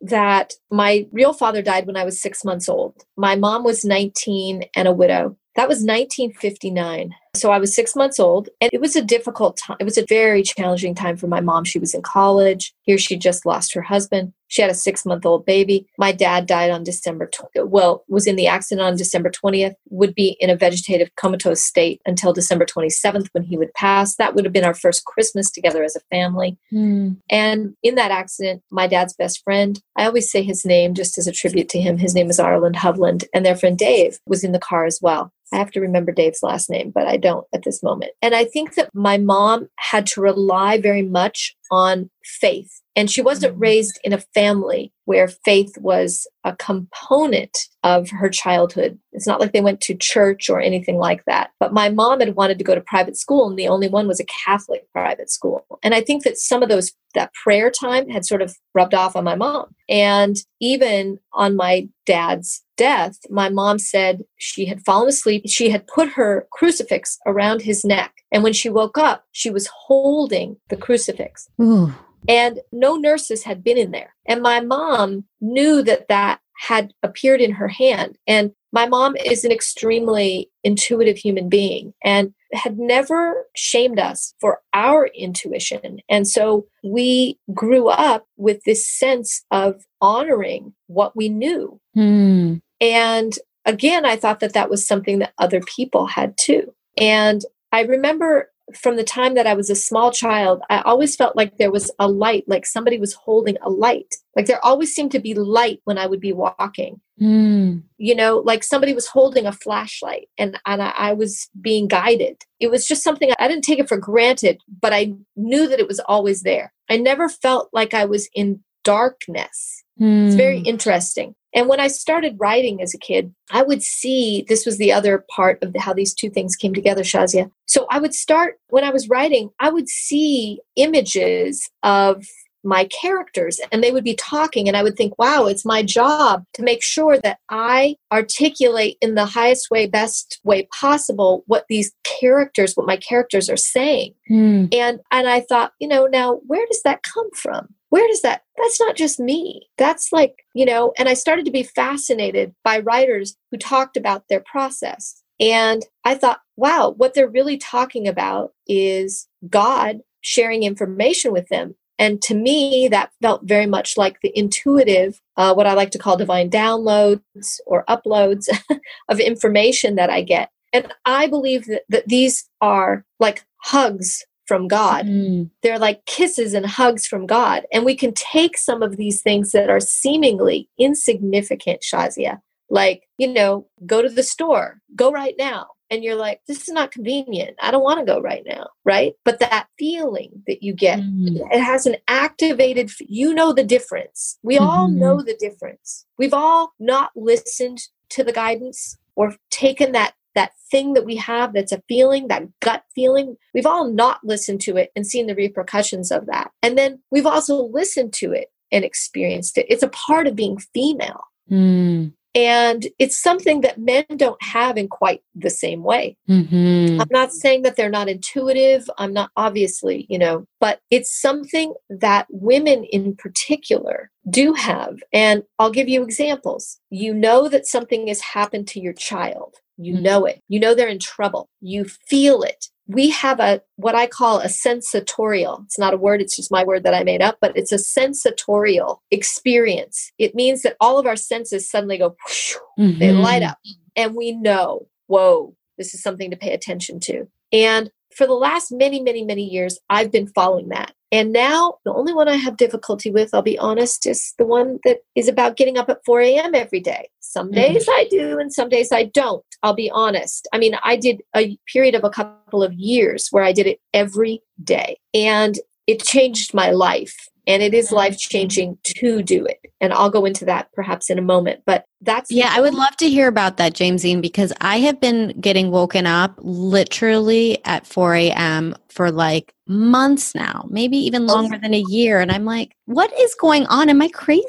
that 0.00 0.54
my 0.70 1.06
real 1.12 1.32
father 1.32 1.62
died 1.62 1.86
when 1.86 1.96
I 1.96 2.04
was 2.04 2.20
six 2.20 2.44
months 2.44 2.68
old. 2.68 3.04
My 3.16 3.36
mom 3.36 3.64
was 3.64 3.84
19 3.84 4.64
and 4.74 4.88
a 4.88 4.92
widow. 4.92 5.36
That 5.56 5.68
was 5.68 5.78
1959. 5.78 7.14
So 7.34 7.50
I 7.50 7.58
was 7.58 7.74
six 7.74 7.94
months 7.94 8.18
old, 8.18 8.48
and 8.60 8.70
it 8.72 8.80
was 8.80 8.96
a 8.96 9.02
difficult 9.02 9.56
time. 9.56 9.76
It 9.80 9.84
was 9.84 9.98
a 9.98 10.06
very 10.08 10.42
challenging 10.42 10.94
time 10.94 11.16
for 11.16 11.26
my 11.26 11.40
mom. 11.40 11.64
She 11.64 11.78
was 11.78 11.94
in 11.94 12.02
college. 12.02 12.74
Here 12.82 12.98
she 12.98 13.16
just 13.16 13.46
lost 13.46 13.74
her 13.74 13.82
husband. 13.82 14.32
She 14.48 14.62
had 14.62 14.70
a 14.70 14.74
six 14.74 15.04
month 15.04 15.24
old 15.26 15.44
baby. 15.44 15.86
My 15.98 16.10
dad 16.10 16.46
died 16.46 16.70
on 16.70 16.82
December, 16.82 17.26
tw- 17.26 17.44
well, 17.56 18.04
was 18.08 18.26
in 18.26 18.36
the 18.36 18.46
accident 18.46 18.86
on 18.86 18.96
December 18.96 19.30
20th, 19.30 19.74
would 19.90 20.14
be 20.14 20.36
in 20.40 20.50
a 20.50 20.56
vegetative 20.56 21.14
comatose 21.16 21.62
state 21.62 22.00
until 22.06 22.32
December 22.32 22.64
27th 22.64 23.28
when 23.32 23.44
he 23.44 23.56
would 23.56 23.72
pass. 23.74 24.16
That 24.16 24.34
would 24.34 24.44
have 24.44 24.52
been 24.52 24.64
our 24.64 24.74
first 24.74 25.04
Christmas 25.04 25.50
together 25.50 25.84
as 25.84 25.96
a 25.96 26.00
family. 26.10 26.56
Mm. 26.72 27.18
And 27.30 27.74
in 27.82 27.94
that 27.96 28.10
accident, 28.10 28.62
my 28.70 28.86
dad's 28.86 29.14
best 29.14 29.44
friend, 29.44 29.80
I 29.96 30.06
always 30.06 30.30
say 30.30 30.42
his 30.42 30.64
name 30.64 30.94
just 30.94 31.18
as 31.18 31.26
a 31.26 31.32
tribute 31.32 31.68
to 31.70 31.80
him. 31.80 31.98
His 31.98 32.14
name 32.14 32.30
is 32.30 32.38
Arland 32.38 32.76
Hovland, 32.76 33.26
and 33.34 33.44
their 33.44 33.56
friend 33.56 33.76
Dave 33.76 34.18
was 34.26 34.44
in 34.44 34.52
the 34.52 34.58
car 34.58 34.86
as 34.86 34.98
well. 35.02 35.30
I 35.52 35.56
have 35.56 35.70
to 35.72 35.80
remember 35.80 36.12
Dave's 36.12 36.42
last 36.42 36.68
name, 36.68 36.90
but 36.90 37.06
I 37.06 37.16
don't 37.18 37.46
at 37.54 37.64
this 37.64 37.82
moment. 37.82 38.12
And 38.22 38.34
I 38.34 38.44
think 38.44 38.74
that 38.74 38.90
my 38.94 39.18
mom 39.18 39.68
had 39.76 40.06
to 40.08 40.20
rely 40.20 40.80
very 40.80 41.02
much 41.02 41.54
on 41.70 42.10
faith. 42.24 42.80
And 42.96 43.10
she 43.10 43.22
wasn't 43.22 43.52
mm-hmm. 43.52 43.62
raised 43.62 44.00
in 44.02 44.12
a 44.12 44.24
family 44.34 44.92
where 45.04 45.28
faith 45.28 45.72
was 45.78 46.26
a 46.44 46.56
component 46.56 47.56
of 47.84 48.10
her 48.10 48.28
childhood. 48.28 48.98
It's 49.12 49.26
not 49.26 49.40
like 49.40 49.52
they 49.52 49.60
went 49.60 49.80
to 49.82 49.94
church 49.94 50.50
or 50.50 50.60
anything 50.60 50.96
like 50.96 51.24
that. 51.26 51.50
But 51.60 51.72
my 51.72 51.88
mom 51.90 52.20
had 52.20 52.34
wanted 52.34 52.58
to 52.58 52.64
go 52.64 52.74
to 52.74 52.80
private 52.80 53.16
school, 53.16 53.48
and 53.48 53.58
the 53.58 53.68
only 53.68 53.88
one 53.88 54.08
was 54.08 54.20
a 54.20 54.26
Catholic 54.44 54.90
private 54.92 55.30
school. 55.30 55.64
And 55.82 55.94
I 55.94 56.00
think 56.00 56.24
that 56.24 56.38
some 56.38 56.62
of 56.62 56.68
those, 56.68 56.92
that 57.14 57.32
prayer 57.34 57.70
time 57.70 58.08
had 58.08 58.26
sort 58.26 58.42
of 58.42 58.56
rubbed 58.74 58.94
off 58.94 59.14
on 59.14 59.24
my 59.24 59.36
mom. 59.36 59.74
And 59.88 60.36
even 60.60 61.18
on 61.32 61.56
my 61.56 61.88
dad's 62.04 62.64
death, 62.78 63.18
my 63.28 63.50
mom 63.50 63.78
said 63.78 64.24
she 64.38 64.64
had 64.64 64.84
fallen 64.86 65.08
asleep. 65.08 65.42
She 65.46 65.68
had 65.68 65.86
put 65.86 66.08
her 66.10 66.46
crucifix 66.50 67.18
around 67.26 67.60
his 67.60 67.84
neck. 67.84 68.14
And 68.32 68.42
when 68.42 68.54
she 68.54 68.70
woke 68.70 68.96
up, 68.96 69.24
she 69.32 69.50
was 69.50 69.68
holding 69.86 70.56
the 70.70 70.76
crucifix. 70.76 71.48
Ooh. 71.60 71.92
And 72.26 72.60
no 72.72 72.96
nurses 72.96 73.44
had 73.44 73.62
been 73.62 73.76
in 73.76 73.90
there. 73.90 74.14
And 74.26 74.42
my 74.42 74.60
mom 74.60 75.24
knew 75.40 75.82
that 75.82 76.08
that 76.08 76.40
had 76.58 76.92
appeared 77.02 77.40
in 77.40 77.52
her 77.52 77.68
hand. 77.68 78.18
And 78.26 78.52
my 78.72 78.86
mom 78.86 79.16
is 79.16 79.44
an 79.44 79.52
extremely 79.52 80.50
intuitive 80.64 81.16
human 81.16 81.48
being 81.48 81.94
and 82.04 82.34
had 82.52 82.78
never 82.78 83.46
shamed 83.54 83.98
us 83.98 84.34
for 84.40 84.60
our 84.74 85.06
intuition. 85.14 86.00
And 86.08 86.26
so 86.26 86.66
we 86.82 87.38
grew 87.54 87.88
up 87.88 88.26
with 88.36 88.64
this 88.64 88.86
sense 88.86 89.44
of 89.50 89.84
honoring 90.00 90.74
what 90.86 91.16
we 91.16 91.28
knew. 91.28 91.80
Mm. 91.96 92.60
And 92.80 93.34
again, 93.64 94.04
I 94.04 94.16
thought 94.16 94.40
that 94.40 94.54
that 94.54 94.70
was 94.70 94.86
something 94.86 95.18
that 95.18 95.34
other 95.38 95.60
people 95.60 96.06
had 96.06 96.36
too. 96.36 96.74
And 96.96 97.42
I 97.72 97.82
remember 97.82 98.50
from 98.74 98.96
the 98.96 99.04
time 99.04 99.34
that 99.34 99.46
I 99.46 99.54
was 99.54 99.70
a 99.70 99.74
small 99.74 100.10
child, 100.12 100.60
I 100.68 100.80
always 100.82 101.16
felt 101.16 101.36
like 101.36 101.56
there 101.56 101.70
was 101.70 101.90
a 101.98 102.08
light, 102.08 102.44
like 102.46 102.66
somebody 102.66 102.98
was 102.98 103.14
holding 103.14 103.56
a 103.62 103.70
light. 103.70 104.16
Like 104.36 104.46
there 104.46 104.64
always 104.64 104.94
seemed 104.94 105.12
to 105.12 105.20
be 105.20 105.34
light 105.34 105.80
when 105.84 105.96
I 105.96 106.06
would 106.06 106.20
be 106.20 106.32
walking. 106.32 107.00
Mm. 107.20 107.82
You 107.96 108.14
know, 108.14 108.38
like 108.38 108.62
somebody 108.62 108.94
was 108.94 109.06
holding 109.06 109.46
a 109.46 109.52
flashlight 109.52 110.28
and, 110.36 110.58
and 110.66 110.82
I, 110.82 110.90
I 110.96 111.12
was 111.14 111.48
being 111.60 111.88
guided. 111.88 112.44
It 112.60 112.70
was 112.70 112.86
just 112.86 113.02
something 113.02 113.32
I 113.38 113.48
didn't 113.48 113.64
take 113.64 113.78
it 113.78 113.88
for 113.88 113.96
granted, 113.96 114.60
but 114.80 114.92
I 114.92 115.14
knew 115.34 115.66
that 115.68 115.80
it 115.80 115.88
was 115.88 116.00
always 116.00 116.42
there. 116.42 116.72
I 116.90 116.98
never 116.98 117.28
felt 117.28 117.70
like 117.72 117.94
I 117.94 118.04
was 118.04 118.28
in 118.34 118.60
darkness. 118.84 119.82
Mm. 120.00 120.26
It's 120.26 120.36
very 120.36 120.60
hmm. 120.60 120.66
interesting. 120.66 121.34
And 121.54 121.68
when 121.68 121.80
I 121.80 121.88
started 121.88 122.36
writing 122.38 122.82
as 122.82 122.94
a 122.94 122.98
kid, 122.98 123.34
I 123.50 123.62
would 123.62 123.82
see 123.82 124.44
this 124.48 124.66
was 124.66 124.78
the 124.78 124.92
other 124.92 125.24
part 125.34 125.62
of 125.62 125.72
the, 125.72 125.80
how 125.80 125.94
these 125.94 126.14
two 126.14 126.30
things 126.30 126.56
came 126.56 126.74
together, 126.74 127.02
Shazia. 127.02 127.50
So 127.66 127.86
I 127.90 127.98
would 127.98 128.14
start 128.14 128.58
when 128.68 128.84
I 128.84 128.90
was 128.90 129.08
writing, 129.08 129.50
I 129.58 129.70
would 129.70 129.88
see 129.88 130.60
images 130.76 131.70
of 131.82 132.24
my 132.64 132.84
characters 132.86 133.60
and 133.70 133.82
they 133.82 133.92
would 133.92 134.04
be 134.04 134.14
talking 134.14 134.66
and 134.66 134.76
i 134.76 134.82
would 134.82 134.96
think 134.96 135.16
wow 135.18 135.46
it's 135.46 135.64
my 135.64 135.82
job 135.82 136.44
to 136.52 136.62
make 136.62 136.82
sure 136.82 137.16
that 137.18 137.38
i 137.48 137.94
articulate 138.10 138.96
in 139.00 139.14
the 139.14 139.26
highest 139.26 139.70
way 139.70 139.86
best 139.86 140.40
way 140.42 140.68
possible 140.78 141.44
what 141.46 141.64
these 141.68 141.92
characters 142.02 142.74
what 142.74 142.86
my 142.86 142.96
characters 142.96 143.48
are 143.48 143.56
saying 143.56 144.12
mm. 144.28 144.68
and 144.74 145.00
and 145.12 145.28
i 145.28 145.40
thought 145.40 145.72
you 145.78 145.86
know 145.86 146.06
now 146.06 146.40
where 146.46 146.66
does 146.66 146.82
that 146.82 147.02
come 147.02 147.30
from 147.32 147.68
where 147.90 148.06
does 148.08 148.22
that 148.22 148.42
that's 148.58 148.80
not 148.80 148.96
just 148.96 149.20
me. 149.20 149.68
That's 149.78 150.12
like 150.12 150.44
you 150.54 150.66
know 150.66 150.92
and 150.98 151.08
i 151.08 151.14
started 151.14 151.44
to 151.44 151.50
be 151.50 151.62
fascinated 151.62 152.54
by 152.64 152.80
writers 152.80 153.36
who 153.50 153.56
talked 153.56 153.96
about 153.96 154.24
their 154.28 154.40
process. 154.40 155.22
And 155.40 155.84
i 156.04 156.14
thought 156.14 156.40
wow 156.56 156.94
what 156.96 157.14
they're 157.14 157.28
really 157.28 157.56
talking 157.56 158.08
about 158.08 158.52
is 158.66 159.28
god 159.48 160.00
sharing 160.20 160.62
information 160.62 161.32
with 161.32 161.48
them. 161.48 161.74
And 162.00 162.22
to 162.22 162.34
me 162.34 162.88
that 162.88 163.10
felt 163.22 163.42
very 163.44 163.66
much 163.66 163.96
like 163.96 164.20
the 164.20 164.36
intuitive 164.36 165.20
uh, 165.36 165.54
what 165.54 165.66
i 165.66 165.74
like 165.74 165.90
to 165.92 165.98
call 165.98 166.16
divine 166.16 166.50
downloads 166.50 167.60
or 167.66 167.84
uploads 167.86 168.48
of 169.08 169.20
information 169.20 169.94
that 169.94 170.10
i 170.10 170.22
get. 170.22 170.50
And 170.72 170.92
i 171.04 171.26
believe 171.26 171.66
that, 171.66 171.82
that 171.88 172.08
these 172.08 172.48
are 172.60 173.04
like 173.20 173.44
hugs 173.62 174.24
from 174.48 174.66
God. 174.66 175.06
Mm. 175.06 175.50
They're 175.62 175.78
like 175.78 176.04
kisses 176.06 176.54
and 176.54 176.66
hugs 176.66 177.06
from 177.06 177.26
God. 177.26 177.66
And 177.70 177.84
we 177.84 177.94
can 177.94 178.14
take 178.14 178.56
some 178.56 178.82
of 178.82 178.96
these 178.96 179.20
things 179.20 179.52
that 179.52 179.68
are 179.68 179.78
seemingly 179.78 180.68
insignificant, 180.78 181.82
Shazia, 181.82 182.40
like, 182.70 183.04
you 183.18 183.28
know, 183.28 183.68
go 183.86 184.02
to 184.02 184.08
the 184.08 184.22
store, 184.22 184.80
go 184.96 185.12
right 185.12 185.34
now. 185.38 185.68
And 185.90 186.04
you're 186.04 186.16
like, 186.16 186.40
this 186.46 186.62
is 186.62 186.74
not 186.74 186.92
convenient. 186.92 187.56
I 187.62 187.70
don't 187.70 187.82
want 187.82 187.98
to 187.98 188.04
go 188.04 188.20
right 188.20 188.42
now. 188.46 188.66
Right. 188.84 189.14
But 189.24 189.38
that 189.40 189.68
feeling 189.78 190.42
that 190.46 190.62
you 190.62 190.74
get, 190.74 190.98
mm. 190.98 191.38
it 191.50 191.60
has 191.60 191.86
an 191.86 191.96
activated, 192.08 192.90
you 193.00 193.32
know 193.32 193.52
the 193.52 193.64
difference. 193.64 194.38
We 194.42 194.56
mm-hmm. 194.56 194.64
all 194.64 194.88
know 194.88 195.22
the 195.22 195.36
difference. 195.38 196.04
We've 196.18 196.34
all 196.34 196.72
not 196.78 197.12
listened 197.16 197.80
to 198.10 198.24
the 198.24 198.32
guidance 198.32 198.98
or 199.16 199.34
taken 199.50 199.92
that 199.92 200.14
that 200.38 200.52
thing 200.70 200.92
that 200.92 201.04
we 201.04 201.16
have 201.16 201.52
that's 201.52 201.72
a 201.72 201.82
feeling, 201.88 202.28
that 202.28 202.44
gut 202.60 202.84
feeling, 202.94 203.36
we've 203.54 203.66
all 203.66 203.90
not 203.90 204.20
listened 204.22 204.60
to 204.60 204.76
it 204.76 204.92
and 204.94 205.04
seen 205.04 205.26
the 205.26 205.34
repercussions 205.34 206.12
of 206.12 206.26
that. 206.26 206.52
And 206.62 206.78
then 206.78 207.00
we've 207.10 207.26
also 207.26 207.64
listened 207.64 208.12
to 208.14 208.30
it 208.32 208.52
and 208.70 208.84
experienced 208.84 209.58
it. 209.58 209.66
It's 209.68 209.82
a 209.82 209.88
part 209.88 210.28
of 210.28 210.36
being 210.36 210.58
female. 210.58 211.24
Mm. 211.50 212.12
And 212.36 212.86
it's 213.00 213.20
something 213.20 213.62
that 213.62 213.80
men 213.80 214.04
don't 214.14 214.40
have 214.40 214.76
in 214.76 214.86
quite 214.86 215.22
the 215.34 215.50
same 215.50 215.82
way. 215.82 216.16
Mm-hmm. 216.28 217.00
I'm 217.00 217.08
not 217.10 217.32
saying 217.32 217.62
that 217.62 217.74
they're 217.74 217.90
not 217.90 218.08
intuitive. 218.08 218.88
I'm 218.96 219.12
not 219.12 219.30
obviously, 219.36 220.06
you 220.08 220.18
know, 220.18 220.44
but 220.60 220.80
it's 220.92 221.20
something 221.20 221.74
that 221.90 222.28
women 222.30 222.84
in 222.84 223.16
particular 223.16 224.12
do 224.30 224.52
have. 224.52 224.98
And 225.12 225.42
I'll 225.58 225.72
give 225.72 225.88
you 225.88 226.04
examples. 226.04 226.78
You 226.90 227.12
know 227.12 227.48
that 227.48 227.66
something 227.66 228.06
has 228.06 228.20
happened 228.20 228.68
to 228.68 228.80
your 228.80 228.92
child 228.92 229.56
You 229.78 229.94
mm-hmm. 229.94 230.02
know 230.02 230.24
it. 230.26 230.42
You 230.48 230.60
know 230.60 230.74
they're 230.74 230.88
in 230.88 230.98
trouble. 230.98 231.48
You 231.60 231.84
feel 231.84 232.42
it. 232.42 232.66
We 232.86 233.10
have 233.10 233.38
a 233.38 233.62
what 233.76 233.94
I 233.94 234.06
call 234.06 234.40
a 234.40 234.48
sensatorial. 234.48 235.62
It's 235.64 235.78
not 235.78 235.94
a 235.94 235.98
word, 235.98 236.20
it's 236.20 236.36
just 236.36 236.50
my 236.50 236.64
word 236.64 236.84
that 236.84 236.94
I 236.94 237.04
made 237.04 237.22
up, 237.22 237.38
but 237.40 237.56
it's 237.56 237.72
a 237.72 237.78
sensatorial 237.78 239.02
experience. 239.10 240.10
It 240.18 240.34
means 240.34 240.62
that 240.62 240.76
all 240.80 240.98
of 240.98 241.06
our 241.06 241.16
senses 241.16 241.70
suddenly 241.70 241.98
go, 241.98 242.16
whoosh, 242.26 242.54
mm-hmm. 242.78 242.98
they 242.98 243.12
light 243.12 243.42
up, 243.42 243.58
and 243.94 244.14
we 244.14 244.32
know, 244.32 244.88
whoa, 245.06 245.54
this 245.76 245.94
is 245.94 246.02
something 246.02 246.30
to 246.30 246.36
pay 246.36 246.52
attention 246.52 246.98
to. 247.00 247.28
And 247.52 247.90
for 248.18 248.26
the 248.26 248.34
last 248.34 248.72
many, 248.72 249.00
many, 249.00 249.24
many 249.24 249.44
years, 249.44 249.78
I've 249.88 250.10
been 250.10 250.26
following 250.26 250.68
that. 250.70 250.92
And 251.12 251.32
now 251.32 251.76
the 251.84 251.94
only 251.94 252.12
one 252.12 252.28
I 252.28 252.34
have 252.34 252.56
difficulty 252.56 253.10
with, 253.12 253.30
I'll 253.32 253.42
be 253.42 253.58
honest, 253.58 254.06
is 254.06 254.34
the 254.38 254.44
one 254.44 254.80
that 254.84 254.98
is 255.14 255.28
about 255.28 255.56
getting 255.56 255.78
up 255.78 255.88
at 255.88 256.04
4 256.04 256.20
a.m. 256.20 256.54
every 256.54 256.80
day. 256.80 257.08
Some 257.20 257.46
mm-hmm. 257.46 257.54
days 257.54 257.86
mm-hmm. 257.86 258.00
I 258.00 258.08
do, 258.10 258.38
and 258.38 258.52
some 258.52 258.68
days 258.68 258.90
I 258.92 259.04
don't. 259.04 259.44
I'll 259.62 259.72
be 259.72 259.90
honest. 259.90 260.48
I 260.52 260.58
mean, 260.58 260.76
I 260.82 260.96
did 260.96 261.22
a 261.34 261.56
period 261.72 261.94
of 261.94 262.02
a 262.02 262.10
couple 262.10 262.62
of 262.62 262.74
years 262.74 263.28
where 263.30 263.44
I 263.44 263.52
did 263.52 263.68
it 263.68 263.80
every 263.94 264.42
day, 264.62 264.98
and 265.14 265.56
it 265.86 266.02
changed 266.02 266.52
my 266.52 266.70
life 266.70 267.16
and 267.48 267.62
it 267.62 267.74
is 267.74 267.90
life 267.90 268.18
changing 268.18 268.78
to 268.84 269.22
do 269.22 269.44
it. 269.46 269.58
And 269.80 269.92
i'll 269.92 270.10
go 270.10 270.24
into 270.24 270.44
that 270.44 270.70
perhaps 270.72 271.08
in 271.08 271.18
a 271.18 271.22
moment 271.22 271.62
but 271.64 271.84
that's 272.00 272.30
yeah 272.30 272.50
i 272.52 272.60
would 272.60 272.74
love 272.74 272.96
to 272.96 273.08
hear 273.08 273.28
about 273.28 273.56
that 273.56 273.74
jamesine 273.74 274.20
because 274.20 274.52
i 274.60 274.78
have 274.78 275.00
been 275.00 275.28
getting 275.40 275.70
woken 275.70 276.06
up 276.06 276.34
literally 276.38 277.64
at 277.64 277.86
4 277.86 278.14
a.m 278.14 278.74
for 278.88 279.10
like 279.10 279.54
months 279.66 280.34
now 280.34 280.66
maybe 280.68 280.96
even 280.98 281.22
oh. 281.22 281.34
longer 281.34 281.58
than 281.58 281.74
a 281.74 281.84
year 281.88 282.20
and 282.20 282.32
i'm 282.32 282.44
like 282.44 282.74
what 282.86 283.12
is 283.20 283.34
going 283.34 283.66
on? 283.66 283.88
Am 283.88 284.02
i 284.02 284.08
crazy? 284.08 284.46